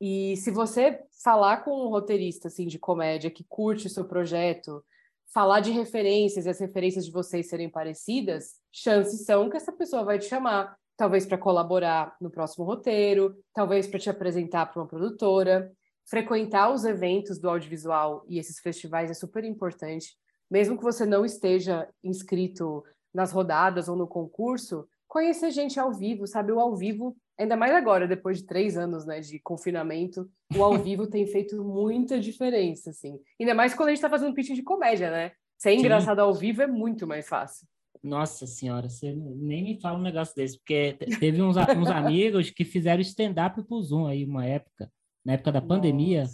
E 0.00 0.36
se 0.36 0.50
você 0.50 1.00
falar 1.22 1.58
com 1.58 1.70
um 1.70 1.88
roteirista 1.88 2.48
assim 2.48 2.66
de 2.66 2.78
comédia 2.78 3.30
que 3.30 3.44
curte 3.48 3.86
o 3.86 3.90
seu 3.90 4.04
projeto, 4.04 4.84
falar 5.32 5.60
de 5.60 5.70
referências 5.70 6.44
e 6.44 6.48
as 6.48 6.60
referências 6.60 7.06
de 7.06 7.12
vocês 7.12 7.48
serem 7.48 7.70
parecidas, 7.70 8.56
chances 8.70 9.24
são 9.24 9.48
que 9.48 9.56
essa 9.56 9.72
pessoa 9.72 10.04
vai 10.04 10.18
te 10.18 10.26
chamar, 10.26 10.76
talvez 10.96 11.24
para 11.24 11.38
colaborar 11.38 12.16
no 12.20 12.30
próximo 12.30 12.64
roteiro, 12.64 13.36
talvez 13.54 13.86
para 13.86 13.98
te 13.98 14.10
apresentar 14.10 14.66
para 14.66 14.82
uma 14.82 14.88
produtora 14.88 15.72
frequentar 16.06 16.72
os 16.72 16.84
eventos 16.84 17.38
do 17.38 17.48
audiovisual 17.48 18.24
e 18.28 18.38
esses 18.38 18.58
festivais 18.58 19.10
é 19.10 19.14
super 19.14 19.44
importante. 19.44 20.16
Mesmo 20.50 20.76
que 20.76 20.82
você 20.82 21.06
não 21.06 21.24
esteja 21.24 21.88
inscrito 22.04 22.84
nas 23.14 23.32
rodadas 23.32 23.88
ou 23.88 23.96
no 23.96 24.06
concurso, 24.06 24.86
conhecer 25.08 25.50
gente 25.50 25.78
ao 25.78 25.92
vivo, 25.92 26.26
sabe? 26.26 26.52
O 26.52 26.60
ao 26.60 26.74
vivo, 26.76 27.16
ainda 27.38 27.56
mais 27.56 27.72
agora, 27.74 28.08
depois 28.08 28.38
de 28.38 28.46
três 28.46 28.76
anos 28.76 29.04
né, 29.04 29.20
de 29.20 29.38
confinamento, 29.40 30.30
o 30.56 30.62
ao 30.62 30.76
vivo 30.80 31.06
tem 31.06 31.26
feito 31.26 31.62
muita 31.62 32.18
diferença, 32.18 32.90
assim. 32.90 33.18
Ainda 33.38 33.54
mais 33.54 33.74
quando 33.74 33.88
a 33.88 33.90
gente 33.92 33.98
está 33.98 34.10
fazendo 34.10 34.34
pitch 34.34 34.54
de 34.54 34.62
comédia, 34.62 35.10
né? 35.10 35.32
Ser 35.58 35.74
engraçado 35.74 36.18
Sim. 36.18 36.22
ao 36.22 36.34
vivo 36.34 36.62
é 36.62 36.66
muito 36.66 37.06
mais 37.06 37.28
fácil. 37.28 37.66
Nossa 38.02 38.46
senhora, 38.46 38.88
você 38.88 39.14
nem 39.14 39.62
me 39.62 39.80
fala 39.80 39.98
um 39.98 40.02
negócio 40.02 40.34
desse, 40.34 40.58
porque 40.58 40.96
teve 41.20 41.40
uns, 41.40 41.56
uns 41.56 41.88
amigos 41.88 42.50
que 42.50 42.64
fizeram 42.64 43.00
stand-up 43.00 43.62
pro 43.62 43.80
Zoom 43.80 44.06
aí, 44.06 44.24
uma 44.24 44.44
época 44.44 44.90
na 45.24 45.34
época 45.34 45.52
da 45.52 45.60
Nossa. 45.60 45.74
pandemia, 45.74 46.24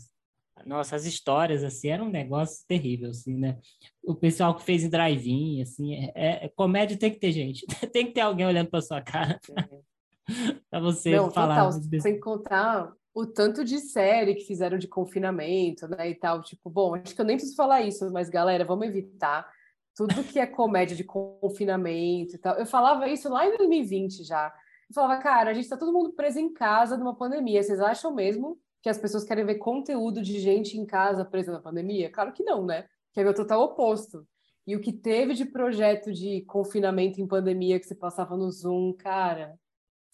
nossa, 0.67 0.97
as 0.97 1.05
histórias, 1.05 1.63
assim, 1.63 1.89
era 1.89 2.03
um 2.03 2.11
negócio 2.11 2.65
terrível, 2.67 3.11
assim, 3.11 3.37
né? 3.37 3.59
O 4.03 4.15
pessoal 4.15 4.55
que 4.55 4.63
fez 4.63 4.83
em 4.83 4.91
drive-in, 4.91 5.63
assim, 5.63 5.95
é, 6.15 6.45
é, 6.45 6.49
comédia 6.49 6.99
tem 6.99 7.11
que 7.11 7.19
ter 7.19 7.33
gente, 7.33 7.67
tem 7.93 8.07
que 8.07 8.13
ter 8.13 8.21
alguém 8.21 8.47
olhando 8.47 8.71
para 8.71 8.83
sua 8.83 9.01
cara 9.01 9.39
para 10.71 10.81
você 10.81 11.17
Não, 11.17 11.31
falar. 11.31 11.71
Total, 11.71 12.01
sem 12.01 12.21
contar 12.21 12.93
o 13.15 13.27
tanto 13.27 13.65
de 13.65 13.79
série 13.81 14.35
que 14.35 14.45
fizeram 14.45 14.79
de 14.79 14.87
confinamento, 14.87 15.89
né, 15.89 16.11
e 16.11 16.15
tal, 16.15 16.43
tipo, 16.43 16.71
bom, 16.71 16.95
acho 16.95 17.15
que 17.15 17.21
eu 17.21 17.25
nem 17.25 17.37
preciso 17.37 17.57
falar 17.57 17.83
isso, 17.83 18.11
mas 18.13 18.29
galera, 18.29 18.65
vamos 18.65 18.87
evitar 18.87 19.49
tudo 19.97 20.23
que 20.23 20.39
é 20.39 20.47
comédia 20.47 20.97
de 20.97 21.03
confinamento 21.03 22.37
e 22.37 22.39
tal. 22.39 22.57
Eu 22.57 22.67
falava 22.67 23.09
isso 23.09 23.29
lá 23.29 23.45
em 23.45 23.57
2020 23.57 24.23
já. 24.23 24.55
Eu 24.89 24.95
falava, 24.95 25.21
cara, 25.21 25.51
a 25.51 25.55
gente 25.55 25.69
tá 25.69 25.77
todo 25.77 25.93
mundo 25.93 26.13
preso 26.13 26.39
em 26.39 26.53
casa 26.53 26.97
numa 26.97 27.17
pandemia, 27.17 27.63
vocês 27.63 27.81
acham 27.81 28.15
mesmo 28.15 28.57
que 28.83 28.89
as 28.89 28.99
pessoas 28.99 29.25
querem 29.25 29.45
ver 29.45 29.57
conteúdo 29.57 30.23
de 30.23 30.39
gente 30.39 30.79
em 30.79 30.87
casa 30.87 31.25
presa 31.25 31.53
na 31.53 31.61
pandemia? 31.61 32.11
Claro 32.11 32.33
que 32.33 32.45
não, 32.45 32.65
né? 32.65 32.87
Quer 33.13 33.25
ver 33.25 33.31
o 33.31 33.35
total 33.35 33.63
oposto. 33.63 34.27
E 34.67 34.77
o 34.77 34.81
que 34.81 34.93
teve 34.93 35.35
de 35.35 35.45
projeto 35.45 36.13
de 36.13 36.43
confinamento 36.43 37.21
em 37.21 37.27
pandemia 37.27 37.81
que 37.81 37.87
você 37.87 37.95
passava 37.95 38.37
no 38.37 38.51
Zoom, 38.51 38.93
cara, 38.93 39.59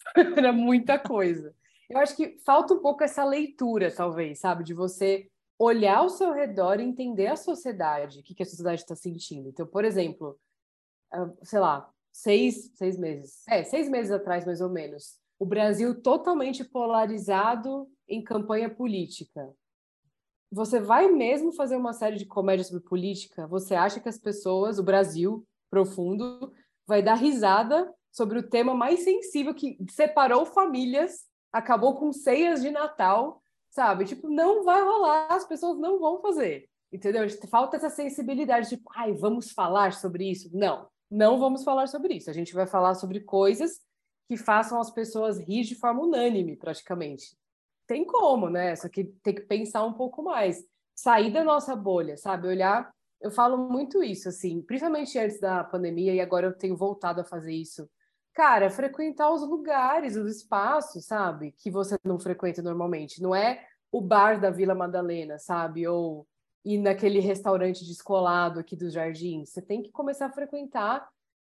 era 0.37 0.53
muita 0.53 0.97
coisa. 0.97 1.53
Eu 1.89 1.99
acho 1.99 2.15
que 2.15 2.37
falta 2.45 2.73
um 2.73 2.79
pouco 2.79 3.03
essa 3.03 3.23
leitura, 3.23 3.93
talvez, 3.93 4.39
sabe? 4.39 4.63
De 4.63 4.73
você 4.73 5.29
olhar 5.59 5.97
ao 5.97 6.09
seu 6.09 6.31
redor 6.31 6.79
e 6.79 6.83
entender 6.83 7.27
a 7.27 7.35
sociedade, 7.35 8.19
o 8.19 8.23
que, 8.23 8.33
que 8.33 8.43
a 8.43 8.45
sociedade 8.45 8.81
está 8.81 8.95
sentindo. 8.95 9.49
Então, 9.49 9.67
por 9.67 9.85
exemplo, 9.85 10.39
ah, 11.11 11.29
sei 11.43 11.59
lá, 11.59 11.89
seis, 12.11 12.71
seis 12.75 12.97
meses, 12.97 13.43
é, 13.47 13.63
seis 13.63 13.89
meses 13.89 14.11
atrás, 14.11 14.45
mais 14.45 14.61
ou 14.61 14.69
menos, 14.69 15.17
o 15.37 15.45
Brasil 15.45 16.01
totalmente 16.01 16.63
polarizado 16.63 17.89
em 18.07 18.23
campanha 18.23 18.69
política. 18.69 19.53
Você 20.51 20.79
vai 20.79 21.11
mesmo 21.11 21.51
fazer 21.51 21.75
uma 21.75 21.93
série 21.93 22.17
de 22.17 22.25
comédia 22.25 22.63
sobre 22.63 22.83
política? 22.83 23.47
Você 23.47 23.75
acha 23.75 23.99
que 23.99 24.09
as 24.09 24.17
pessoas, 24.17 24.79
o 24.79 24.83
Brasil 24.83 25.45
profundo, 25.69 26.53
vai 26.87 27.01
dar 27.01 27.15
risada 27.15 27.93
sobre 28.11 28.39
o 28.39 28.49
tema 28.49 28.73
mais 28.73 29.03
sensível 29.03 29.53
que 29.53 29.77
separou 29.89 30.45
famílias, 30.45 31.25
acabou 31.51 31.95
com 31.95 32.13
ceias 32.13 32.61
de 32.61 32.71
Natal, 32.71 33.41
sabe? 33.69 34.05
Tipo, 34.05 34.29
não 34.29 34.63
vai 34.63 34.81
rolar, 34.81 35.27
as 35.29 35.45
pessoas 35.45 35.77
não 35.77 35.99
vão 35.99 36.21
fazer. 36.21 36.69
Entendeu? 36.91 37.27
Falta 37.49 37.75
essa 37.75 37.89
sensibilidade, 37.89 38.69
tipo, 38.69 38.89
ai, 38.95 39.11
vamos 39.11 39.51
falar 39.51 39.91
sobre 39.91 40.31
isso. 40.31 40.49
Não, 40.55 40.87
não 41.11 41.37
vamos 41.37 41.63
falar 41.63 41.87
sobre 41.87 42.13
isso. 42.13 42.29
A 42.29 42.33
gente 42.33 42.53
vai 42.53 42.65
falar 42.65 42.95
sobre 42.95 43.19
coisas 43.19 43.81
que 44.29 44.37
façam 44.37 44.79
as 44.79 44.89
pessoas 44.89 45.37
rir 45.39 45.63
de 45.63 45.75
forma 45.75 46.01
unânime, 46.01 46.55
praticamente. 46.55 47.35
Tem 47.87 48.05
como, 48.05 48.49
né? 48.49 48.75
Só 48.75 48.89
que 48.89 49.05
tem 49.23 49.35
que 49.35 49.41
pensar 49.41 49.83
um 49.83 49.93
pouco 49.93 50.23
mais. 50.23 50.63
Sair 50.95 51.31
da 51.31 51.43
nossa 51.43 51.75
bolha, 51.75 52.17
sabe? 52.17 52.47
Olhar. 52.47 52.91
Eu 53.21 53.31
falo 53.31 53.57
muito 53.57 54.03
isso, 54.03 54.29
assim, 54.29 54.61
principalmente 54.61 55.17
antes 55.17 55.39
da 55.39 55.63
pandemia, 55.63 56.13
e 56.13 56.21
agora 56.21 56.47
eu 56.47 56.57
tenho 56.57 56.75
voltado 56.75 57.21
a 57.21 57.25
fazer 57.25 57.53
isso. 57.53 57.89
Cara, 58.33 58.69
frequentar 58.69 59.31
os 59.31 59.41
lugares, 59.41 60.15
os 60.15 60.37
espaços, 60.37 61.05
sabe? 61.05 61.53
Que 61.53 61.71
você 61.71 61.95
não 62.03 62.19
frequenta 62.19 62.61
normalmente. 62.61 63.21
Não 63.21 63.33
é 63.33 63.65
o 63.91 64.01
bar 64.01 64.39
da 64.39 64.51
Vila 64.51 64.75
Madalena, 64.75 65.39
sabe? 65.39 65.87
Ou 65.87 66.27
ir 66.63 66.79
naquele 66.79 67.19
restaurante 67.19 67.85
descolado 67.85 68.59
aqui 68.59 68.75
dos 68.75 68.93
jardins. 68.93 69.49
Você 69.49 69.61
tem 69.61 69.81
que 69.81 69.91
começar 69.91 70.25
a 70.27 70.31
frequentar 70.31 71.07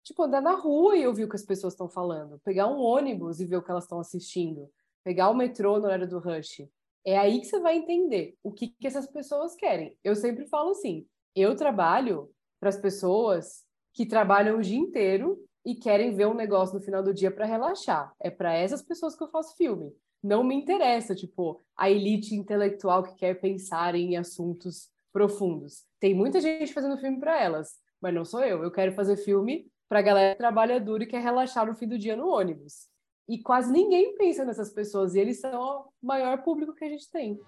tipo, 0.06 0.22
andar 0.22 0.40
na 0.40 0.52
rua 0.52 0.96
e 0.96 1.04
ouvir 1.04 1.24
o 1.24 1.28
que 1.28 1.34
as 1.34 1.44
pessoas 1.44 1.72
estão 1.72 1.88
falando, 1.88 2.40
pegar 2.44 2.68
um 2.68 2.78
ônibus 2.78 3.40
e 3.40 3.44
ver 3.44 3.56
o 3.56 3.62
que 3.62 3.70
elas 3.72 3.82
estão 3.82 3.98
assistindo, 3.98 4.70
pegar 5.06 5.30
o 5.30 5.34
metrô 5.36 5.78
no 5.78 5.84
horário 5.84 6.08
do 6.08 6.18
rush. 6.18 6.68
É 7.04 7.16
aí 7.16 7.38
que 7.38 7.46
você 7.46 7.60
vai 7.60 7.76
entender 7.76 8.34
o 8.42 8.50
que, 8.50 8.66
que 8.66 8.88
essas 8.88 9.06
pessoas 9.06 9.54
querem. 9.54 9.96
Eu 10.02 10.16
sempre 10.16 10.48
falo 10.48 10.70
assim: 10.70 11.06
eu 11.32 11.54
trabalho 11.54 12.28
para 12.58 12.70
as 12.70 12.76
pessoas 12.76 13.64
que 13.94 14.04
trabalham 14.04 14.58
o 14.58 14.62
dia 14.62 14.76
inteiro 14.76 15.38
e 15.64 15.76
querem 15.76 16.12
ver 16.12 16.26
um 16.26 16.34
negócio 16.34 16.74
no 16.74 16.84
final 16.84 17.04
do 17.04 17.14
dia 17.14 17.30
para 17.30 17.46
relaxar. 17.46 18.12
É 18.18 18.30
para 18.30 18.52
essas 18.52 18.82
pessoas 18.82 19.14
que 19.14 19.22
eu 19.22 19.30
faço 19.30 19.56
filme. 19.56 19.92
Não 20.20 20.42
me 20.42 20.56
interessa, 20.56 21.14
tipo, 21.14 21.62
a 21.76 21.88
elite 21.88 22.34
intelectual 22.34 23.04
que 23.04 23.14
quer 23.14 23.40
pensar 23.40 23.94
em 23.94 24.16
assuntos 24.16 24.90
profundos. 25.12 25.84
Tem 26.00 26.14
muita 26.14 26.40
gente 26.40 26.72
fazendo 26.72 26.98
filme 26.98 27.20
para 27.20 27.40
elas, 27.40 27.76
mas 28.00 28.12
não 28.12 28.24
sou 28.24 28.42
eu. 28.42 28.64
Eu 28.64 28.72
quero 28.72 28.92
fazer 28.92 29.16
filme 29.18 29.70
para 29.88 30.00
a 30.00 30.02
galera 30.02 30.34
que 30.34 30.38
trabalha 30.38 30.80
duro 30.80 31.04
e 31.04 31.06
quer 31.06 31.22
relaxar 31.22 31.64
no 31.64 31.76
fim 31.76 31.86
do 31.86 31.96
dia 31.96 32.16
no 32.16 32.26
ônibus. 32.26 32.88
E 33.28 33.42
quase 33.42 33.72
ninguém 33.72 34.16
pensa 34.16 34.44
nessas 34.44 34.72
pessoas, 34.72 35.14
e 35.14 35.18
eles 35.18 35.40
são 35.40 35.90
o 36.00 36.06
maior 36.06 36.42
público 36.42 36.74
que 36.74 36.84
a 36.84 36.88
gente 36.88 37.10
tem. 37.10 37.40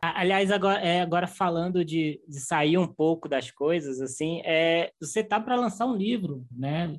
Aliás, 0.00 0.50
agora, 0.50 0.80
é, 0.80 1.00
agora 1.00 1.26
falando 1.26 1.84
de, 1.84 2.20
de, 2.26 2.40
sair 2.40 2.78
um 2.78 2.86
pouco 2.86 3.28
das 3.28 3.50
coisas, 3.50 4.00
assim, 4.00 4.40
é, 4.44 4.92
você 5.00 5.22
tá 5.22 5.40
para 5.40 5.56
lançar 5.56 5.86
um 5.86 5.96
livro, 5.96 6.44
né? 6.50 6.96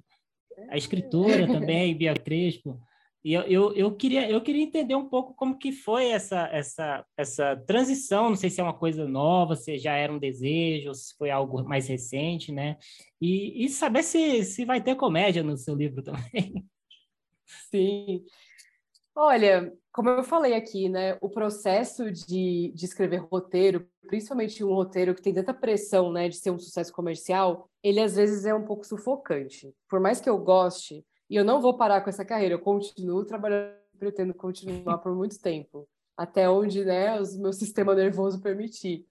A 0.70 0.78
escritora 0.78 1.46
também, 1.52 1.98
Bia 1.98 2.14
Crespo. 2.14 2.80
E 3.24 3.34
eu, 3.34 3.42
eu, 3.44 3.74
eu, 3.74 3.96
queria, 3.96 4.30
eu 4.30 4.42
queria 4.42 4.64
entender 4.64 4.96
um 4.96 5.08
pouco 5.08 5.34
como 5.34 5.58
que 5.58 5.72
foi 5.72 6.10
essa, 6.10 6.50
essa, 6.52 7.06
essa 7.16 7.56
transição, 7.56 8.30
não 8.30 8.36
sei 8.36 8.50
se 8.50 8.60
é 8.60 8.64
uma 8.64 8.78
coisa 8.78 9.08
nova, 9.08 9.56
se 9.56 9.78
já 9.78 9.94
era 9.94 10.12
um 10.12 10.20
desejo, 10.20 10.94
se 10.94 11.16
foi 11.16 11.32
algo 11.32 11.64
mais 11.64 11.88
recente, 11.88 12.52
né? 12.52 12.78
E, 13.22 13.64
e 13.64 13.70
saber 13.70 14.04
se, 14.04 14.44
se 14.44 14.66
vai 14.66 14.84
ter 14.84 14.96
comédia 14.96 15.42
no 15.42 15.56
seu 15.56 15.74
livro 15.74 16.04
também. 16.04 16.66
Sim. 17.72 18.26
Olha, 19.16 19.72
como 19.92 20.10
eu 20.10 20.24
falei 20.24 20.56
aqui, 20.56 20.90
né, 20.90 21.18
o 21.22 21.30
processo 21.30 22.12
de, 22.12 22.74
de 22.76 22.86
escrever 22.86 23.18
roteiro, 23.32 23.88
principalmente 24.08 24.64
um 24.64 24.74
roteiro 24.74 25.14
que 25.14 25.22
tem 25.22 25.34
tanta 25.34 25.54
pressão, 25.54 26.12
né, 26.12 26.28
de 26.28 26.36
ser 26.36 26.50
um 26.50 26.58
sucesso 26.58 26.92
comercial, 26.92 27.70
ele 27.84 28.00
às 28.00 28.16
vezes 28.16 28.44
é 28.44 28.54
um 28.54 28.66
pouco 28.66 28.86
sufocante. 28.86 29.72
Por 29.88 30.00
mais 30.00 30.20
que 30.20 30.28
eu 30.28 30.38
goste, 30.40 31.06
e 31.34 31.36
eu 31.36 31.44
não 31.44 31.60
vou 31.60 31.76
parar 31.76 32.02
com 32.02 32.10
essa 32.10 32.24
carreira, 32.24 32.54
eu 32.54 32.60
continuo 32.60 33.26
trabalhando, 33.26 33.74
pretendo 33.98 34.34
continuar 34.36 35.00
por 35.00 35.16
muito 35.16 35.40
tempo, 35.42 35.88
até 36.16 36.48
onde, 36.48 36.86
né, 36.86 37.20
o 37.20 37.40
meu 37.40 37.52
sistema 37.52 37.96
nervoso 37.96 38.40
permitir. 38.40 39.08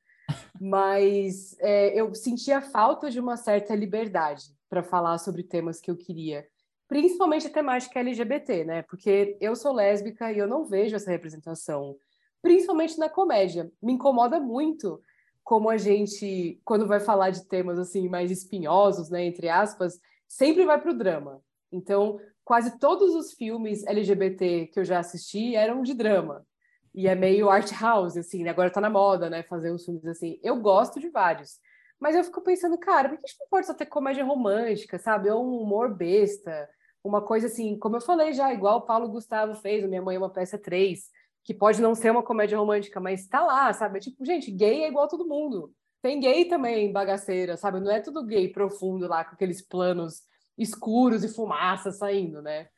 Mas 0.60 1.56
é, 1.58 1.98
eu 2.00 2.14
sentia 2.14 2.60
falta 2.60 3.10
de 3.10 3.18
uma 3.18 3.36
certa 3.36 3.74
liberdade 3.74 4.44
para 4.70 4.84
falar 4.84 5.18
sobre 5.18 5.42
temas 5.42 5.80
que 5.80 5.90
eu 5.90 5.96
queria 5.96 6.46
principalmente 6.92 7.46
a 7.46 7.50
temática 7.50 8.00
LGBT, 8.00 8.64
né? 8.64 8.82
Porque 8.82 9.38
eu 9.40 9.56
sou 9.56 9.72
lésbica 9.72 10.30
e 10.30 10.36
eu 10.36 10.46
não 10.46 10.66
vejo 10.66 10.94
essa 10.94 11.10
representação, 11.10 11.96
principalmente 12.42 12.98
na 12.98 13.08
comédia. 13.08 13.72
Me 13.82 13.94
incomoda 13.94 14.38
muito 14.38 15.00
como 15.42 15.70
a 15.70 15.78
gente, 15.78 16.60
quando 16.62 16.86
vai 16.86 17.00
falar 17.00 17.30
de 17.30 17.48
temas 17.48 17.78
assim 17.78 18.10
mais 18.10 18.30
espinhosos, 18.30 19.08
né, 19.08 19.24
entre 19.24 19.48
aspas, 19.48 19.98
sempre 20.28 20.66
vai 20.66 20.78
para 20.78 20.90
o 20.90 20.94
drama. 20.94 21.42
Então, 21.72 22.20
quase 22.44 22.78
todos 22.78 23.14
os 23.14 23.32
filmes 23.32 23.86
LGBT 23.86 24.66
que 24.66 24.78
eu 24.78 24.84
já 24.84 24.98
assisti 24.98 25.56
eram 25.56 25.82
de 25.82 25.94
drama. 25.94 26.46
E 26.94 27.08
é 27.08 27.14
meio 27.14 27.48
art 27.48 27.72
house, 27.80 28.16
assim, 28.16 28.44
né? 28.44 28.50
agora 28.50 28.70
tá 28.70 28.80
na 28.80 28.90
moda, 28.90 29.30
né, 29.30 29.42
fazer 29.44 29.72
uns 29.72 29.84
filmes 29.84 30.04
assim. 30.06 30.38
Eu 30.42 30.56
gosto 30.60 31.00
de 31.00 31.08
vários. 31.08 31.58
Mas 31.98 32.14
eu 32.14 32.24
fico 32.24 32.42
pensando, 32.42 32.76
cara, 32.78 33.08
por 33.08 33.16
que 33.16 33.24
a 33.24 33.28
gente 33.28 33.40
não 33.40 33.48
pode 33.48 33.66
só 33.66 33.72
ter 33.72 33.86
comédia 33.86 34.24
romântica, 34.24 34.98
sabe? 34.98 35.30
Ou 35.30 35.42
um 35.42 35.62
humor 35.62 35.94
besta, 35.94 36.68
uma 37.02 37.22
coisa 37.22 37.46
assim, 37.46 37.78
como 37.78 37.96
eu 37.96 38.00
falei 38.00 38.32
já, 38.32 38.52
igual 38.52 38.78
o 38.78 38.82
Paulo 38.82 39.08
Gustavo 39.08 39.54
fez, 39.54 39.84
Minha 39.88 40.02
Mãe 40.02 40.16
é 40.16 40.18
uma 40.18 40.28
Peça 40.28 40.58
3, 40.58 41.00
que 41.44 41.54
pode 41.54 41.80
não 41.80 41.94
ser 41.94 42.10
uma 42.10 42.22
comédia 42.22 42.58
romântica, 42.58 43.00
mas 43.00 43.26
tá 43.26 43.40
lá, 43.40 43.72
sabe? 43.72 43.98
É 43.98 44.00
tipo, 44.00 44.24
gente, 44.24 44.50
gay 44.50 44.82
é 44.84 44.88
igual 44.88 45.08
todo 45.08 45.26
mundo. 45.26 45.72
Tem 46.02 46.18
gay 46.20 46.44
também, 46.46 46.92
bagaceira, 46.92 47.56
sabe? 47.56 47.80
Não 47.80 47.90
é 47.90 48.00
tudo 48.00 48.26
gay 48.26 48.48
profundo 48.48 49.06
lá, 49.06 49.24
com 49.24 49.34
aqueles 49.34 49.62
planos 49.62 50.22
escuros 50.62 51.24
e 51.24 51.28
fumaça 51.28 51.90
saindo, 51.90 52.40
né? 52.40 52.68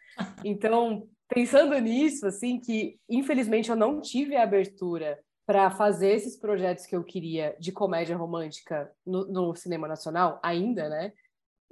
Então, 0.45 1.09
pensando 1.28 1.78
nisso, 1.78 2.26
assim, 2.26 2.59
que 2.59 2.99
infelizmente 3.09 3.70
eu 3.70 3.76
não 3.76 4.01
tive 4.01 4.37
a 4.37 4.43
abertura 4.43 5.18
para 5.47 5.70
fazer 5.70 6.12
esses 6.12 6.37
projetos 6.39 6.87
que 6.87 6.97
eu 6.97 7.05
queria 7.05 7.55
de 7.61 7.70
comédia 7.70 8.16
romântica 8.16 8.91
no, 9.07 9.26
no 9.26 9.55
cinema 9.55 9.87
nacional, 9.87 10.41
ainda, 10.43 10.89
né? 10.89 11.12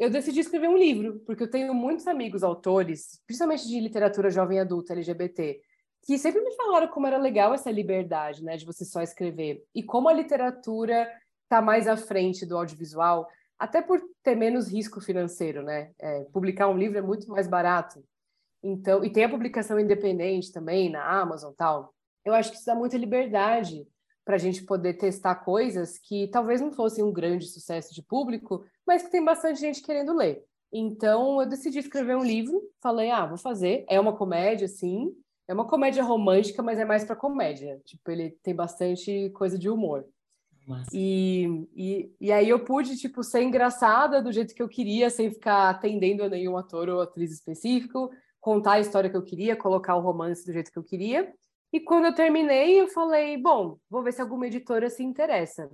eu 0.03 0.11
decidi 0.11 0.41
escrever 0.41 0.69
um 0.69 0.77
livro, 0.77 1.21
porque 1.25 1.45
eu 1.45 1.51
tenho 1.51 1.73
muitos 1.73 2.09
amigos 2.09 2.43
autores, 2.43 3.21
principalmente 3.25 3.69
de 3.69 3.79
literatura 3.79 4.31
jovem 4.31 4.59
adulta 4.59 4.95
LGBT, 4.95 5.61
que 6.05 6.19
sempre 6.19 6.41
me 6.41 6.53
falaram 6.57 6.89
como 6.89 7.07
era 7.07 7.19
legal 7.19 7.55
essa 7.55 7.71
liberdade, 7.71 8.43
né, 8.43 8.57
de 8.57 8.67
você 8.67 8.85
só 8.85 9.01
escrever. 9.01 9.65
E 9.73 9.81
como 9.81 10.09
a 10.09 10.13
literatura 10.13 11.09
está 11.45 11.63
mais 11.63 11.87
à 11.87 11.97
frente 11.97 12.45
do 12.45 12.57
audiovisual, 12.57 13.29
até 13.63 13.81
por 13.81 14.03
ter 14.25 14.35
menos 14.35 14.67
risco 14.67 15.01
financeiro, 15.01 15.63
né? 15.63 15.93
É, 15.97 16.25
publicar 16.33 16.67
um 16.67 16.77
livro 16.77 16.99
é 16.99 17.01
muito 17.01 17.31
mais 17.31 17.47
barato. 17.47 18.05
Então, 18.61 19.05
e 19.05 19.09
tem 19.09 19.23
a 19.23 19.29
publicação 19.29 19.79
independente 19.79 20.51
também 20.51 20.91
na 20.91 21.21
Amazon 21.21 21.53
tal. 21.57 21.95
Eu 22.25 22.35
acho 22.35 22.51
que 22.51 22.57
isso 22.57 22.67
dá 22.67 22.75
muita 22.75 22.99
liberdade 22.99 23.87
para 24.25 24.35
a 24.35 24.39
gente 24.39 24.65
poder 24.65 24.95
testar 24.95 25.37
coisas 25.37 25.97
que 25.97 26.27
talvez 26.27 26.61
não 26.61 26.73
fossem 26.73 27.05
um 27.05 27.13
grande 27.13 27.47
sucesso 27.47 27.95
de 27.95 28.03
público, 28.03 28.65
mas 28.85 29.05
que 29.05 29.13
tem 29.13 29.25
bastante 29.25 29.61
gente 29.61 29.81
querendo 29.81 30.13
ler. 30.13 30.45
Então, 30.73 31.41
eu 31.41 31.47
decidi 31.47 31.79
escrever 31.79 32.17
um 32.17 32.25
livro, 32.25 32.61
falei, 32.81 33.13
ah, 33.13 33.27
vou 33.27 33.39
fazer. 33.39 33.85
É 33.89 34.01
uma 34.01 34.17
comédia, 34.17 34.67
sim. 34.67 35.15
É 35.47 35.55
uma 35.55 35.69
comédia 35.69 36.03
romântica, 36.03 36.65
mas 36.65 36.81
é 36.81 36.85
mais 36.85 37.05
para 37.05 37.15
comédia. 37.15 37.81
Tipo, 37.85 38.11
ele 38.11 38.37
tem 38.43 38.57
bastante 38.57 39.31
coisa 39.31 39.57
de 39.57 39.71
humor. 39.71 40.05
E, 40.93 41.67
e, 41.75 42.15
e 42.21 42.33
aí 42.33 42.49
eu 42.49 42.65
pude, 42.65 42.97
tipo, 42.97 43.23
ser 43.23 43.43
engraçada 43.43 44.23
do 44.23 44.33
jeito 44.33 44.55
que 44.55 44.63
eu 44.63 44.69
queria, 44.69 45.11
sem 45.11 45.31
ficar 45.31 45.71
atendendo 45.71 46.23
a 46.23 46.29
nenhum 46.29 46.57
ator 46.57 46.89
ou 46.89 47.01
atriz 47.01 47.33
específico, 47.33 48.11
contar 48.41 48.73
a 48.73 48.81
história 48.81 49.11
que 49.11 49.17
eu 49.17 49.25
queria, 49.25 49.57
colocar 49.57 49.97
o 49.97 50.01
romance 50.01 50.45
do 50.45 50.53
jeito 50.53 50.71
que 50.71 50.79
eu 50.79 50.85
queria. 50.85 51.33
E 51.73 51.81
quando 51.81 52.07
eu 52.07 52.15
terminei, 52.15 52.81
eu 52.81 52.89
falei, 52.89 53.37
bom, 53.37 53.79
vou 53.89 54.03
ver 54.03 54.13
se 54.13 54.21
alguma 54.21 54.47
editora 54.47 54.91
se 54.91 55.03
interessa. 55.03 55.71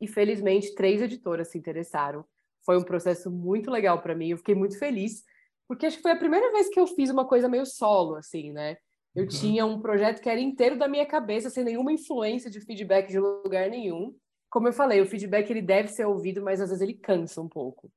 E 0.00 0.06
felizmente, 0.06 0.74
três 0.74 1.02
editoras 1.02 1.50
se 1.50 1.58
interessaram. 1.58 2.24
Foi 2.64 2.78
um 2.78 2.84
processo 2.84 3.30
muito 3.30 3.70
legal 3.70 4.00
para 4.00 4.14
mim, 4.14 4.28
eu 4.28 4.38
fiquei 4.38 4.54
muito 4.54 4.78
feliz, 4.78 5.24
porque 5.66 5.86
acho 5.86 5.96
que 5.96 6.02
foi 6.02 6.12
a 6.12 6.16
primeira 6.16 6.50
vez 6.52 6.68
que 6.68 6.78
eu 6.78 6.86
fiz 6.86 7.10
uma 7.10 7.26
coisa 7.26 7.48
meio 7.48 7.66
solo, 7.66 8.16
assim, 8.16 8.52
né? 8.52 8.76
Eu 9.14 9.24
uhum. 9.24 9.28
tinha 9.28 9.66
um 9.66 9.80
projeto 9.80 10.20
que 10.20 10.28
era 10.28 10.40
inteiro 10.40 10.78
da 10.78 10.86
minha 10.86 11.06
cabeça, 11.06 11.50
sem 11.50 11.64
nenhuma 11.64 11.92
influência 11.92 12.50
de 12.50 12.60
feedback 12.60 13.08
de 13.08 13.18
lugar 13.18 13.68
nenhum. 13.68 14.14
Como 14.50 14.68
eu 14.68 14.72
falei, 14.72 15.00
o 15.00 15.06
feedback 15.06 15.48
ele 15.48 15.62
deve 15.62 15.88
ser 15.88 16.04
ouvido, 16.04 16.42
mas 16.42 16.60
às 16.60 16.68
vezes 16.68 16.82
ele 16.82 16.94
cansa 16.94 17.40
um 17.40 17.48
pouco. 17.48 17.90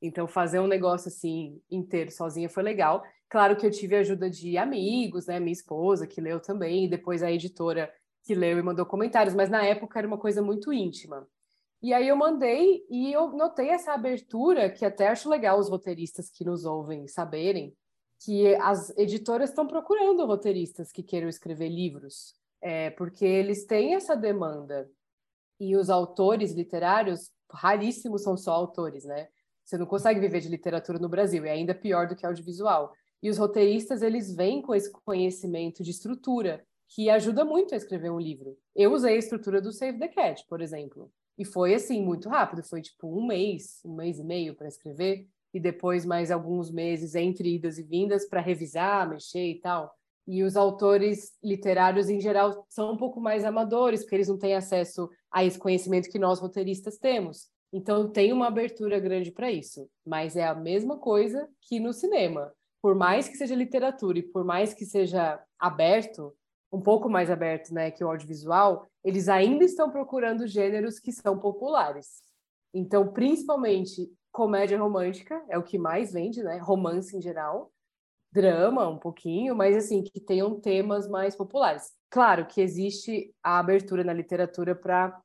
Então, 0.00 0.26
fazer 0.26 0.58
um 0.60 0.66
negócio 0.66 1.08
assim 1.08 1.60
inteiro 1.70 2.10
sozinha 2.10 2.48
foi 2.48 2.62
legal. 2.62 3.04
Claro 3.28 3.56
que 3.56 3.66
eu 3.66 3.70
tive 3.70 3.96
ajuda 3.96 4.30
de 4.30 4.56
amigos, 4.56 5.26
né? 5.26 5.38
Minha 5.38 5.52
esposa, 5.52 6.06
que 6.06 6.20
leu 6.20 6.40
também, 6.40 6.88
depois 6.88 7.22
a 7.22 7.30
editora 7.30 7.92
que 8.24 8.34
leu 8.34 8.58
e 8.58 8.62
mandou 8.62 8.86
comentários, 8.86 9.34
mas 9.34 9.50
na 9.50 9.64
época 9.64 9.98
era 9.98 10.08
uma 10.08 10.18
coisa 10.18 10.42
muito 10.42 10.72
íntima. 10.72 11.26
E 11.80 11.92
aí 11.94 12.08
eu 12.08 12.16
mandei 12.16 12.84
e 12.90 13.12
eu 13.12 13.28
notei 13.30 13.68
essa 13.68 13.92
abertura, 13.92 14.68
que 14.70 14.84
até 14.84 15.08
acho 15.08 15.28
legal 15.28 15.58
os 15.58 15.68
roteiristas 15.68 16.28
que 16.28 16.44
nos 16.44 16.64
ouvem 16.64 17.06
saberem, 17.06 17.74
que 18.20 18.54
as 18.56 18.90
editoras 18.98 19.50
estão 19.50 19.66
procurando 19.66 20.26
roteiristas 20.26 20.90
que 20.90 21.02
queiram 21.02 21.28
escrever 21.28 21.68
livros, 21.68 22.34
é, 22.60 22.90
porque 22.90 23.24
eles 23.24 23.64
têm 23.64 23.94
essa 23.94 24.16
demanda. 24.16 24.90
E 25.60 25.76
os 25.76 25.90
autores 25.90 26.52
literários, 26.52 27.30
raríssimos 27.50 28.22
são 28.22 28.36
só 28.36 28.52
autores, 28.52 29.04
né? 29.04 29.28
Você 29.64 29.76
não 29.76 29.86
consegue 29.86 30.20
viver 30.20 30.40
de 30.40 30.48
literatura 30.48 30.98
no 30.98 31.08
Brasil, 31.08 31.44
é 31.44 31.50
ainda 31.50 31.74
pior 31.74 32.08
do 32.08 32.16
que 32.16 32.24
audiovisual. 32.24 32.92
E 33.22 33.28
os 33.28 33.36
roteiristas, 33.36 34.00
eles 34.00 34.34
vêm 34.34 34.62
com 34.62 34.74
esse 34.74 34.90
conhecimento 34.90 35.82
de 35.82 35.90
estrutura, 35.90 36.64
que 36.88 37.10
ajuda 37.10 37.44
muito 37.44 37.74
a 37.74 37.76
escrever 37.76 38.10
um 38.10 38.18
livro. 38.18 38.56
Eu 38.74 38.92
usei 38.92 39.16
a 39.16 39.18
estrutura 39.18 39.60
do 39.60 39.72
Save 39.72 39.98
the 39.98 40.08
Cat, 40.08 40.44
por 40.48 40.60
exemplo. 40.60 41.12
E 41.36 41.44
foi, 41.44 41.74
assim, 41.74 42.02
muito 42.02 42.28
rápido. 42.28 42.62
Foi, 42.62 42.80
tipo, 42.80 43.08
um 43.08 43.26
mês, 43.26 43.80
um 43.84 43.94
mês 43.94 44.18
e 44.18 44.24
meio 44.24 44.54
para 44.54 44.68
escrever. 44.68 45.28
E 45.52 45.60
depois 45.60 46.04
mais 46.04 46.30
alguns 46.30 46.70
meses 46.70 47.14
entre 47.14 47.54
idas 47.54 47.78
e 47.78 47.82
vindas 47.82 48.26
para 48.26 48.40
revisar, 48.40 49.08
mexer 49.08 49.50
e 49.50 49.60
tal. 49.60 49.94
E 50.30 50.44
os 50.44 50.58
autores 50.58 51.32
literários, 51.42 52.10
em 52.10 52.20
geral, 52.20 52.66
são 52.68 52.92
um 52.92 52.98
pouco 52.98 53.18
mais 53.18 53.46
amadores, 53.46 54.02
porque 54.02 54.16
eles 54.16 54.28
não 54.28 54.36
têm 54.36 54.54
acesso 54.54 55.08
a 55.32 55.42
esse 55.42 55.58
conhecimento 55.58 56.10
que 56.10 56.18
nós 56.18 56.38
roteiristas 56.38 56.98
temos. 56.98 57.48
Então 57.72 58.10
tem 58.10 58.30
uma 58.30 58.46
abertura 58.46 59.00
grande 59.00 59.32
para 59.32 59.50
isso, 59.50 59.88
mas 60.04 60.36
é 60.36 60.46
a 60.46 60.54
mesma 60.54 60.98
coisa 60.98 61.48
que 61.62 61.80
no 61.80 61.94
cinema. 61.94 62.52
Por 62.82 62.94
mais 62.94 63.26
que 63.26 63.38
seja 63.38 63.54
literatura 63.54 64.18
e 64.18 64.22
por 64.22 64.44
mais 64.44 64.74
que 64.74 64.84
seja 64.84 65.42
aberto, 65.58 66.34
um 66.70 66.80
pouco 66.80 67.08
mais 67.08 67.30
aberto, 67.30 67.72
né, 67.72 67.90
que 67.90 68.04
o 68.04 68.08
audiovisual, 68.08 68.86
eles 69.02 69.30
ainda 69.30 69.64
estão 69.64 69.90
procurando 69.90 70.46
gêneros 70.46 71.00
que 71.00 71.10
são 71.10 71.38
populares. 71.38 72.22
Então, 72.74 73.14
principalmente 73.14 74.12
comédia 74.30 74.78
romântica 74.78 75.42
é 75.48 75.56
o 75.56 75.62
que 75.62 75.78
mais 75.78 76.12
vende, 76.12 76.42
né? 76.42 76.58
Romance 76.58 77.16
em 77.16 77.20
geral, 77.22 77.72
drama 78.32 78.88
um 78.88 78.98
pouquinho, 78.98 79.54
mas 79.54 79.76
assim 79.76 80.02
que 80.02 80.20
tenham 80.20 80.60
temas 80.60 81.08
mais 81.08 81.34
populares. 81.34 81.92
Claro 82.10 82.46
que 82.46 82.60
existe 82.60 83.34
a 83.42 83.58
abertura 83.58 84.04
na 84.04 84.12
literatura 84.12 84.74
para 84.74 85.20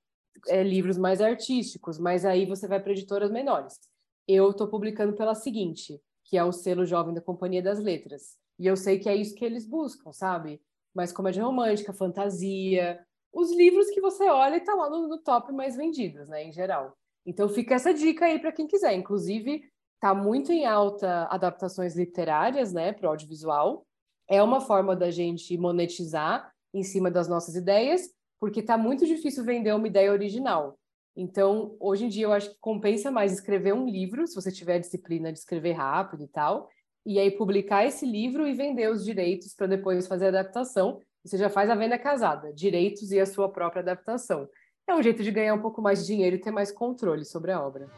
é, 0.47 0.63
livros 0.63 0.97
mais 0.97 1.21
artísticos, 1.21 1.99
mas 1.99 2.25
aí 2.25 2.45
você 2.45 2.67
vai 2.67 2.79
para 2.79 2.91
editoras 2.91 3.31
menores. 3.31 3.79
Eu 4.27 4.51
estou 4.51 4.67
publicando 4.67 5.13
pela 5.13 5.35
seguinte, 5.35 6.01
que 6.25 6.37
é 6.37 6.43
o 6.43 6.51
selo 6.51 6.85
jovem 6.85 7.13
da 7.13 7.21
Companhia 7.21 7.61
das 7.61 7.79
Letras. 7.79 8.37
E 8.57 8.67
eu 8.67 8.75
sei 8.75 8.99
que 8.99 9.09
é 9.09 9.15
isso 9.15 9.35
que 9.35 9.43
eles 9.43 9.65
buscam, 9.65 10.11
sabe? 10.11 10.61
Mais 10.93 11.11
comédia 11.11 11.43
romântica, 11.43 11.91
fantasia, 11.91 13.03
os 13.33 13.51
livros 13.51 13.89
que 13.89 13.99
você 13.99 14.25
olha 14.29 14.57
e 14.57 14.61
tá 14.61 14.75
lá 14.75 14.89
no, 14.89 15.07
no 15.07 15.17
top 15.17 15.51
mais 15.51 15.75
vendidos, 15.75 16.27
né, 16.29 16.43
em 16.43 16.51
geral. 16.51 16.95
Então 17.25 17.49
fica 17.49 17.75
essa 17.75 17.93
dica 17.93 18.25
aí 18.25 18.39
para 18.39 18.51
quem 18.51 18.67
quiser. 18.67 18.93
Inclusive, 18.93 19.63
tá 20.03 20.13
muito 20.13 20.51
em 20.51 20.65
alta 20.65 21.29
adaptações 21.31 21.95
literárias, 21.95 22.73
né, 22.73 22.91
para 22.91 23.07
o 23.07 23.09
audiovisual. 23.11 23.87
É 24.29 24.43
uma 24.43 24.59
forma 24.59 24.97
da 24.97 25.09
gente 25.09 25.57
monetizar 25.57 26.51
em 26.73 26.83
cima 26.83 27.09
das 27.09 27.29
nossas 27.29 27.55
ideias 27.55 28.09
porque 28.37 28.59
está 28.59 28.77
muito 28.77 29.05
difícil 29.05 29.45
vender 29.45 29.73
uma 29.73 29.87
ideia 29.87 30.11
original. 30.11 30.77
Então, 31.15 31.77
hoje 31.79 32.03
em 32.03 32.09
dia, 32.09 32.25
eu 32.25 32.33
acho 32.33 32.49
que 32.49 32.57
compensa 32.59 33.09
mais 33.09 33.31
escrever 33.31 33.73
um 33.73 33.87
livro, 33.87 34.27
se 34.27 34.35
você 34.35 34.51
tiver 34.51 34.77
disciplina 34.77 35.31
de 35.31 35.39
escrever 35.39 35.71
rápido 35.71 36.25
e 36.25 36.27
tal, 36.27 36.67
e 37.05 37.17
aí 37.17 37.31
publicar 37.31 37.85
esse 37.85 38.05
livro 38.05 38.45
e 38.45 38.53
vender 38.53 38.91
os 38.91 39.05
direitos 39.05 39.55
para 39.55 39.67
depois 39.67 40.05
fazer 40.05 40.25
a 40.25 40.29
adaptação. 40.39 40.99
Você 41.23 41.37
já 41.37 41.49
faz 41.49 41.69
a 41.69 41.75
venda 41.75 41.97
casada, 41.97 42.51
direitos 42.51 43.09
e 43.13 43.21
a 43.21 43.25
sua 43.25 43.47
própria 43.47 43.81
adaptação. 43.81 44.49
É 44.85 44.93
um 44.93 45.01
jeito 45.01 45.23
de 45.23 45.31
ganhar 45.31 45.53
um 45.53 45.61
pouco 45.61 45.81
mais 45.81 46.01
de 46.01 46.07
dinheiro 46.07 46.35
e 46.35 46.39
ter 46.39 46.51
mais 46.51 46.73
controle 46.73 47.23
sobre 47.23 47.53
a 47.53 47.65
obra. 47.65 47.89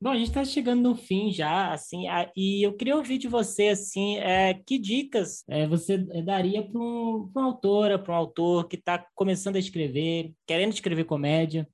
Bom, 0.00 0.10
a 0.10 0.16
gente 0.16 0.28
está 0.28 0.44
chegando 0.44 0.80
no 0.80 0.94
fim 0.94 1.32
já, 1.32 1.72
assim, 1.72 2.04
e 2.36 2.64
eu 2.64 2.72
queria 2.76 2.94
ouvir 2.94 3.18
de 3.18 3.26
você, 3.26 3.68
assim, 3.68 4.16
é, 4.18 4.54
que 4.54 4.78
dicas 4.78 5.42
é, 5.48 5.66
você 5.66 5.98
daria 6.22 6.62
para 6.62 6.80
um, 6.80 7.28
uma 7.34 7.44
autora, 7.44 7.98
para 7.98 8.14
um 8.14 8.16
autor 8.16 8.68
que 8.68 8.76
está 8.76 9.04
começando 9.12 9.56
a 9.56 9.58
escrever, 9.58 10.32
querendo 10.46 10.72
escrever 10.72 11.02
comédia? 11.02 11.68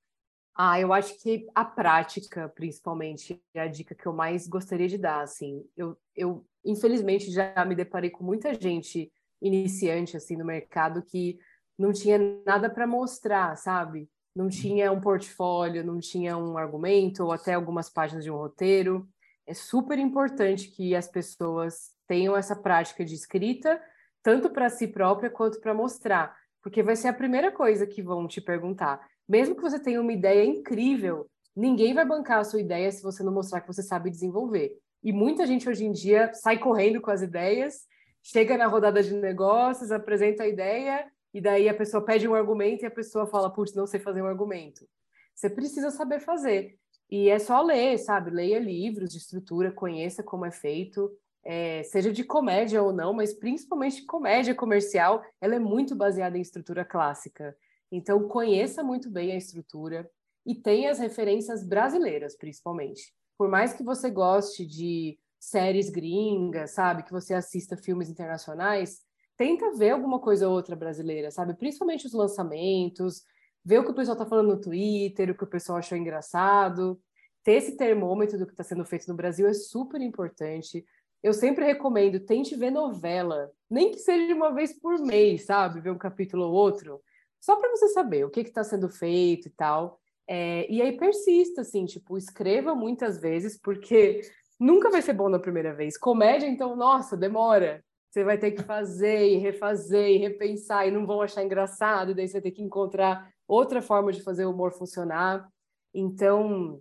Ah, 0.56 0.80
eu 0.80 0.90
acho 0.94 1.20
que 1.20 1.46
a 1.54 1.66
prática, 1.66 2.48
principalmente, 2.48 3.38
é 3.52 3.60
a 3.60 3.66
dica 3.66 3.94
que 3.94 4.06
eu 4.06 4.12
mais 4.14 4.48
gostaria 4.48 4.88
de 4.88 4.96
dar, 4.96 5.20
assim. 5.20 5.62
Eu, 5.76 5.94
eu 6.16 6.46
infelizmente, 6.64 7.30
já 7.30 7.62
me 7.66 7.74
deparei 7.74 8.08
com 8.08 8.24
muita 8.24 8.54
gente 8.54 9.12
iniciante, 9.42 10.16
assim, 10.16 10.34
no 10.34 10.46
mercado 10.46 11.02
que 11.02 11.38
não 11.78 11.92
tinha 11.92 12.18
nada 12.46 12.70
para 12.70 12.86
mostrar, 12.86 13.54
sabe? 13.56 14.08
Não 14.34 14.48
tinha 14.48 14.90
um 14.90 15.00
portfólio, 15.00 15.84
não 15.84 16.00
tinha 16.00 16.36
um 16.36 16.58
argumento 16.58 17.24
ou 17.24 17.32
até 17.32 17.54
algumas 17.54 17.88
páginas 17.88 18.24
de 18.24 18.30
um 18.30 18.36
roteiro. 18.36 19.08
É 19.46 19.54
super 19.54 19.98
importante 19.98 20.68
que 20.68 20.94
as 20.96 21.06
pessoas 21.06 21.92
tenham 22.06 22.36
essa 22.36 22.56
prática 22.56 23.04
de 23.04 23.14
escrita, 23.14 23.80
tanto 24.22 24.50
para 24.50 24.68
si 24.68 24.88
própria 24.88 25.30
quanto 25.30 25.60
para 25.60 25.72
mostrar, 25.72 26.36
porque 26.62 26.82
vai 26.82 26.96
ser 26.96 27.08
a 27.08 27.12
primeira 27.12 27.52
coisa 27.52 27.86
que 27.86 28.02
vão 28.02 28.26
te 28.26 28.40
perguntar. 28.40 29.06
Mesmo 29.28 29.54
que 29.54 29.62
você 29.62 29.78
tenha 29.78 30.00
uma 30.00 30.12
ideia 30.12 30.44
incrível, 30.44 31.28
ninguém 31.54 31.94
vai 31.94 32.04
bancar 32.04 32.40
a 32.40 32.44
sua 32.44 32.60
ideia 32.60 32.90
se 32.90 33.02
você 33.02 33.22
não 33.22 33.32
mostrar 33.32 33.60
que 33.60 33.66
você 33.66 33.82
sabe 33.82 34.10
desenvolver. 34.10 34.72
E 35.02 35.12
muita 35.12 35.46
gente 35.46 35.68
hoje 35.68 35.84
em 35.84 35.92
dia 35.92 36.32
sai 36.34 36.58
correndo 36.58 37.00
com 37.00 37.10
as 37.10 37.22
ideias, 37.22 37.82
chega 38.22 38.56
na 38.56 38.66
rodada 38.66 39.02
de 39.02 39.14
negócios, 39.14 39.92
apresenta 39.92 40.42
a 40.42 40.48
ideia 40.48 41.06
e 41.34 41.40
daí 41.40 41.68
a 41.68 41.74
pessoa 41.74 42.04
pede 42.04 42.28
um 42.28 42.34
argumento 42.34 42.84
e 42.84 42.86
a 42.86 42.90
pessoa 42.90 43.26
fala, 43.26 43.52
putz, 43.52 43.74
não 43.74 43.88
sei 43.88 43.98
fazer 43.98 44.22
um 44.22 44.26
argumento. 44.26 44.88
Você 45.34 45.50
precisa 45.50 45.90
saber 45.90 46.20
fazer. 46.20 46.78
E 47.10 47.28
é 47.28 47.40
só 47.40 47.60
ler, 47.60 47.98
sabe? 47.98 48.30
Leia 48.30 48.60
livros 48.60 49.10
de 49.10 49.18
estrutura, 49.18 49.72
conheça 49.72 50.22
como 50.22 50.46
é 50.46 50.52
feito, 50.52 51.10
é, 51.44 51.82
seja 51.82 52.12
de 52.12 52.22
comédia 52.22 52.80
ou 52.82 52.92
não, 52.92 53.12
mas 53.12 53.34
principalmente 53.34 54.06
comédia 54.06 54.54
comercial, 54.54 55.22
ela 55.40 55.56
é 55.56 55.58
muito 55.58 55.96
baseada 55.96 56.38
em 56.38 56.40
estrutura 56.40 56.84
clássica. 56.84 57.56
Então, 57.90 58.28
conheça 58.28 58.82
muito 58.84 59.10
bem 59.10 59.32
a 59.32 59.36
estrutura 59.36 60.08
e 60.46 60.54
tenha 60.54 60.90
as 60.90 61.00
referências 61.00 61.66
brasileiras, 61.66 62.36
principalmente. 62.36 63.12
Por 63.36 63.48
mais 63.48 63.72
que 63.72 63.82
você 63.82 64.08
goste 64.08 64.64
de 64.64 65.18
séries 65.38 65.90
gringas, 65.90 66.70
sabe? 66.70 67.02
Que 67.02 67.12
você 67.12 67.34
assista 67.34 67.76
filmes 67.76 68.08
internacionais, 68.08 69.02
tenta 69.36 69.72
ver 69.72 69.90
alguma 69.90 70.18
coisa 70.18 70.48
ou 70.48 70.54
outra 70.54 70.76
brasileira, 70.76 71.30
sabe? 71.30 71.54
Principalmente 71.54 72.06
os 72.06 72.12
lançamentos, 72.12 73.22
ver 73.64 73.78
o 73.78 73.84
que 73.84 73.90
o 73.90 73.94
pessoal 73.94 74.16
tá 74.16 74.26
falando 74.26 74.54
no 74.54 74.60
Twitter, 74.60 75.30
o 75.30 75.34
que 75.34 75.44
o 75.44 75.48
pessoal 75.48 75.78
achou 75.78 75.96
engraçado. 75.96 77.00
Ter 77.42 77.54
esse 77.54 77.76
termômetro 77.76 78.38
do 78.38 78.46
que 78.46 78.52
está 78.52 78.64
sendo 78.64 78.84
feito 78.84 79.08
no 79.08 79.14
Brasil 79.14 79.46
é 79.46 79.54
super 79.54 80.00
importante. 80.00 80.84
Eu 81.22 81.32
sempre 81.32 81.64
recomendo, 81.64 82.20
tente 82.20 82.54
ver 82.54 82.70
novela, 82.70 83.50
nem 83.70 83.90
que 83.90 83.98
seja 83.98 84.34
uma 84.34 84.52
vez 84.52 84.78
por 84.78 84.98
mês, 85.00 85.46
sabe? 85.46 85.80
Ver 85.80 85.90
um 85.90 85.98
capítulo 85.98 86.44
ou 86.44 86.52
outro, 86.52 87.00
só 87.40 87.56
para 87.56 87.70
você 87.70 87.88
saber 87.88 88.24
o 88.24 88.30
que 88.30 88.40
está 88.40 88.62
sendo 88.62 88.88
feito 88.88 89.48
e 89.48 89.50
tal. 89.50 90.00
É, 90.26 90.70
e 90.70 90.80
aí 90.80 90.96
persista, 90.96 91.62
assim, 91.62 91.84
tipo, 91.84 92.16
escreva 92.16 92.74
muitas 92.74 93.20
vezes, 93.20 93.58
porque 93.58 94.22
nunca 94.58 94.90
vai 94.90 95.02
ser 95.02 95.12
bom 95.12 95.28
na 95.28 95.38
primeira 95.38 95.74
vez. 95.74 95.98
Comédia, 95.98 96.46
então, 96.46 96.76
nossa, 96.76 97.16
demora 97.16 97.84
você 98.14 98.22
vai 98.22 98.38
ter 98.38 98.52
que 98.52 98.62
fazer 98.62 99.28
e 99.28 99.38
refazer 99.38 100.08
e 100.08 100.18
repensar 100.18 100.86
e 100.86 100.90
não 100.92 101.04
vão 101.04 101.20
achar 101.20 101.42
engraçado, 101.42 102.14
daí 102.14 102.28
você 102.28 102.34
vai 102.34 102.42
ter 102.42 102.52
que 102.52 102.62
encontrar 102.62 103.28
outra 103.44 103.82
forma 103.82 104.12
de 104.12 104.22
fazer 104.22 104.44
o 104.46 104.52
humor 104.52 104.70
funcionar. 104.70 105.48
Então, 105.92 106.80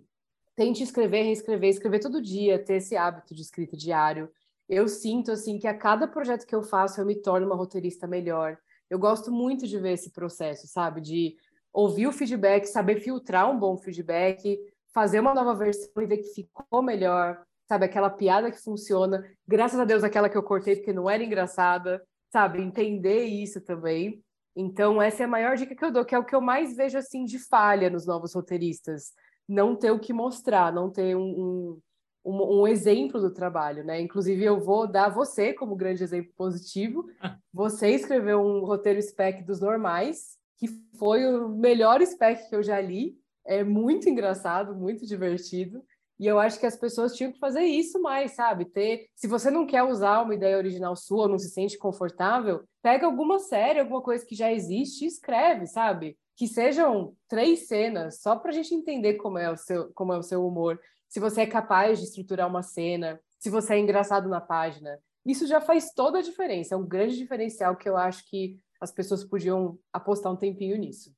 tente 0.54 0.84
escrever, 0.84 1.22
reescrever, 1.22 1.70
escrever 1.70 1.98
todo 1.98 2.22
dia, 2.22 2.64
ter 2.64 2.74
esse 2.74 2.96
hábito 2.96 3.34
de 3.34 3.42
escrita 3.42 3.76
diário. 3.76 4.30
Eu 4.68 4.86
sinto 4.86 5.32
assim 5.32 5.58
que 5.58 5.66
a 5.66 5.76
cada 5.76 6.06
projeto 6.06 6.46
que 6.46 6.54
eu 6.54 6.62
faço 6.62 7.00
eu 7.00 7.04
me 7.04 7.16
torno 7.16 7.48
uma 7.48 7.56
roteirista 7.56 8.06
melhor. 8.06 8.56
Eu 8.88 9.00
gosto 9.00 9.32
muito 9.32 9.66
de 9.66 9.76
ver 9.76 9.94
esse 9.94 10.12
processo, 10.12 10.68
sabe? 10.68 11.00
De 11.00 11.36
ouvir 11.72 12.06
o 12.06 12.12
feedback, 12.12 12.64
saber 12.66 13.00
filtrar 13.00 13.50
um 13.50 13.58
bom 13.58 13.76
feedback, 13.76 14.56
fazer 14.92 15.18
uma 15.18 15.34
nova 15.34 15.52
versão 15.56 15.90
e 16.00 16.06
ver 16.06 16.18
que 16.18 16.32
ficou 16.32 16.80
melhor, 16.80 17.44
sabe? 17.68 17.84
Aquela 17.84 18.10
piada 18.10 18.50
que 18.50 18.62
funciona. 18.62 19.24
Graças 19.46 19.78
a 19.78 19.84
Deus, 19.84 20.04
aquela 20.04 20.28
que 20.28 20.36
eu 20.36 20.42
cortei 20.42 20.76
porque 20.76 20.92
não 20.92 21.08
era 21.08 21.22
engraçada, 21.22 22.02
sabe? 22.32 22.60
Entender 22.60 23.24
isso 23.24 23.60
também. 23.60 24.22
Então, 24.56 25.02
essa 25.02 25.22
é 25.22 25.26
a 25.26 25.28
maior 25.28 25.56
dica 25.56 25.74
que 25.74 25.84
eu 25.84 25.90
dou, 25.90 26.04
que 26.04 26.14
é 26.14 26.18
o 26.18 26.24
que 26.24 26.34
eu 26.34 26.40
mais 26.40 26.76
vejo, 26.76 26.96
assim, 26.96 27.24
de 27.24 27.38
falha 27.38 27.90
nos 27.90 28.06
novos 28.06 28.34
roteiristas. 28.34 29.12
Não 29.48 29.74
ter 29.74 29.90
o 29.90 29.98
que 29.98 30.12
mostrar, 30.12 30.72
não 30.72 30.90
ter 30.90 31.16
um, 31.16 31.20
um, 31.20 31.80
um, 32.24 32.60
um 32.60 32.68
exemplo 32.68 33.20
do 33.20 33.32
trabalho, 33.32 33.84
né? 33.84 34.00
Inclusive, 34.00 34.44
eu 34.44 34.60
vou 34.60 34.86
dar 34.86 35.08
você 35.08 35.52
como 35.52 35.74
grande 35.74 36.04
exemplo 36.04 36.32
positivo. 36.36 37.04
Você 37.52 37.90
escreveu 37.90 38.40
um 38.40 38.64
roteiro 38.64 39.00
spec 39.00 39.44
dos 39.44 39.60
normais, 39.60 40.36
que 40.58 40.66
foi 40.98 41.24
o 41.24 41.48
melhor 41.48 42.04
spec 42.04 42.48
que 42.48 42.56
eu 42.56 42.64
já 42.64 42.80
li. 42.80 43.16
É 43.46 43.62
muito 43.62 44.08
engraçado, 44.08 44.74
muito 44.74 45.06
divertido. 45.06 45.84
E 46.18 46.26
eu 46.26 46.38
acho 46.38 46.60
que 46.60 46.66
as 46.66 46.76
pessoas 46.76 47.14
tinham 47.14 47.32
que 47.32 47.38
fazer 47.38 47.64
isso 47.64 48.00
mais, 48.00 48.32
sabe? 48.32 48.64
Ter, 48.64 49.08
se 49.14 49.26
você 49.26 49.50
não 49.50 49.66
quer 49.66 49.82
usar 49.82 50.22
uma 50.22 50.34
ideia 50.34 50.56
original 50.56 50.94
sua, 50.94 51.28
não 51.28 51.38
se 51.38 51.50
sente 51.50 51.76
confortável, 51.76 52.62
pega 52.82 53.06
alguma 53.06 53.38
série, 53.38 53.80
alguma 53.80 54.00
coisa 54.00 54.24
que 54.24 54.34
já 54.34 54.52
existe 54.52 55.04
e 55.04 55.08
escreve, 55.08 55.66
sabe? 55.66 56.16
Que 56.36 56.46
sejam 56.46 57.14
três 57.28 57.66
cenas, 57.66 58.20
só 58.20 58.36
para 58.36 58.50
a 58.50 58.54
gente 58.54 58.74
entender 58.74 59.14
como 59.14 59.38
é 59.38 59.50
o 59.50 59.56
seu, 59.56 59.92
como 59.92 60.12
é 60.12 60.18
o 60.18 60.22
seu 60.22 60.46
humor. 60.46 60.80
Se 61.08 61.18
você 61.18 61.42
é 61.42 61.46
capaz 61.46 61.98
de 61.98 62.06
estruturar 62.06 62.48
uma 62.48 62.62
cena, 62.62 63.20
se 63.38 63.50
você 63.50 63.74
é 63.74 63.78
engraçado 63.78 64.28
na 64.28 64.40
página, 64.40 64.98
isso 65.26 65.46
já 65.46 65.60
faz 65.60 65.92
toda 65.92 66.18
a 66.18 66.22
diferença. 66.22 66.74
É 66.74 66.78
um 66.78 66.86
grande 66.86 67.16
diferencial 67.16 67.76
que 67.76 67.88
eu 67.88 67.96
acho 67.96 68.28
que 68.28 68.56
as 68.80 68.92
pessoas 68.92 69.24
podiam 69.24 69.78
apostar 69.92 70.32
um 70.32 70.36
tempinho 70.36 70.76
nisso. 70.76 71.12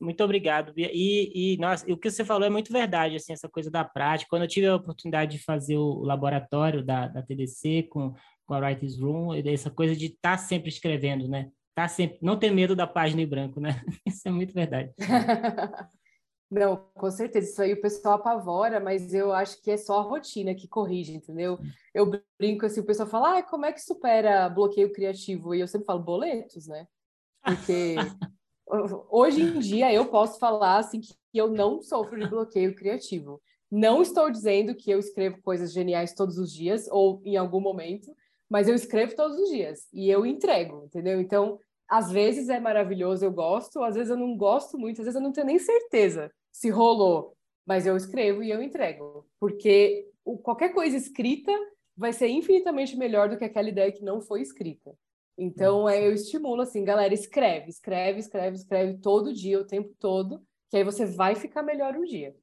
Muito 0.00 0.24
obrigado. 0.24 0.72
E, 0.76 1.54
e 1.54 1.56
nossa, 1.58 1.90
o 1.92 1.96
que 1.96 2.10
você 2.10 2.24
falou 2.24 2.46
é 2.46 2.50
muito 2.50 2.72
verdade, 2.72 3.16
assim, 3.16 3.34
essa 3.34 3.48
coisa 3.48 3.70
da 3.70 3.84
prática. 3.84 4.28
Quando 4.30 4.42
eu 4.42 4.48
tive 4.48 4.66
a 4.66 4.76
oportunidade 4.76 5.36
de 5.36 5.44
fazer 5.44 5.76
o 5.76 6.02
laboratório 6.02 6.82
da, 6.82 7.06
da 7.06 7.22
TDC 7.22 7.88
com, 7.90 8.14
com 8.46 8.54
a 8.54 8.58
Writers 8.58 8.98
Room, 8.98 9.34
essa 9.34 9.70
coisa 9.70 9.94
de 9.94 10.06
estar 10.06 10.36
tá 10.36 10.38
sempre 10.38 10.70
escrevendo, 10.70 11.28
né? 11.28 11.50
Tá 11.74 11.86
sempre, 11.86 12.18
não 12.22 12.38
ter 12.38 12.50
medo 12.50 12.74
da 12.74 12.86
página 12.86 13.20
em 13.20 13.26
branco, 13.26 13.60
né? 13.60 13.82
Isso 14.06 14.26
é 14.26 14.30
muito 14.30 14.54
verdade. 14.54 14.92
Não, 16.50 16.76
com 16.94 17.08
certeza, 17.12 17.48
isso 17.48 17.62
aí 17.62 17.72
o 17.74 17.80
pessoal 17.80 18.14
apavora, 18.16 18.80
mas 18.80 19.14
eu 19.14 19.32
acho 19.32 19.62
que 19.62 19.70
é 19.70 19.76
só 19.76 20.00
a 20.00 20.02
rotina 20.02 20.52
que 20.52 20.66
corrige, 20.66 21.12
entendeu? 21.12 21.60
Eu 21.94 22.10
brinco 22.36 22.66
assim, 22.66 22.80
o 22.80 22.84
pessoal 22.84 23.08
fala, 23.08 23.38
ah, 23.38 23.42
como 23.44 23.66
é 23.66 23.72
que 23.72 23.80
supera 23.80 24.48
bloqueio 24.48 24.92
criativo? 24.92 25.54
E 25.54 25.60
eu 25.60 25.68
sempre 25.68 25.86
falo, 25.86 26.02
boletos, 26.02 26.66
né? 26.66 26.88
Porque 27.40 27.94
hoje 29.10 29.42
em 29.42 29.58
dia 29.58 29.92
eu 29.92 30.06
posso 30.06 30.38
falar 30.38 30.78
assim 30.78 31.00
que 31.00 31.14
eu 31.34 31.48
não 31.48 31.80
sofro 31.82 32.18
de 32.18 32.28
bloqueio 32.28 32.74
criativo. 32.74 33.40
Não 33.70 34.02
estou 34.02 34.30
dizendo 34.30 34.74
que 34.74 34.90
eu 34.90 34.98
escrevo 34.98 35.40
coisas 35.42 35.72
geniais 35.72 36.14
todos 36.14 36.38
os 36.38 36.52
dias 36.52 36.88
ou 36.90 37.22
em 37.24 37.36
algum 37.36 37.60
momento, 37.60 38.14
mas 38.48 38.68
eu 38.68 38.74
escrevo 38.74 39.14
todos 39.14 39.38
os 39.38 39.48
dias 39.50 39.86
e 39.92 40.10
eu 40.10 40.26
entrego, 40.26 40.84
entendeu? 40.84 41.20
Então, 41.20 41.58
às 41.88 42.10
vezes 42.10 42.48
é 42.48 42.58
maravilhoso, 42.58 43.24
eu 43.24 43.32
gosto, 43.32 43.82
às 43.82 43.94
vezes 43.94 44.10
eu 44.10 44.16
não 44.16 44.36
gosto 44.36 44.76
muito, 44.78 45.00
às 45.00 45.04
vezes 45.04 45.14
eu 45.14 45.22
não 45.22 45.32
tenho 45.32 45.46
nem 45.46 45.58
certeza 45.58 46.30
se 46.50 46.68
rolou, 46.68 47.36
mas 47.64 47.86
eu 47.86 47.96
escrevo 47.96 48.42
e 48.42 48.50
eu 48.50 48.60
entrego, 48.60 49.24
porque 49.38 50.08
qualquer 50.42 50.72
coisa 50.72 50.96
escrita 50.96 51.52
vai 51.96 52.12
ser 52.12 52.28
infinitamente 52.28 52.96
melhor 52.96 53.28
do 53.28 53.36
que 53.36 53.44
aquela 53.44 53.68
ideia 53.68 53.92
que 53.92 54.02
não 54.02 54.20
foi 54.20 54.40
escrita. 54.42 54.92
Então, 55.42 55.88
é, 55.88 56.06
eu 56.06 56.12
estimulo 56.12 56.60
assim, 56.60 56.84
galera, 56.84 57.14
escreve, 57.14 57.70
escreve, 57.70 58.20
escreve, 58.20 58.56
escreve 58.56 58.98
todo 58.98 59.32
dia, 59.32 59.58
o 59.58 59.64
tempo 59.64 59.94
todo, 59.98 60.46
que 60.68 60.76
aí 60.76 60.84
você 60.84 61.06
vai 61.06 61.34
ficar 61.34 61.62
melhor 61.62 61.96
um 61.96 62.04
dia. 62.04 62.36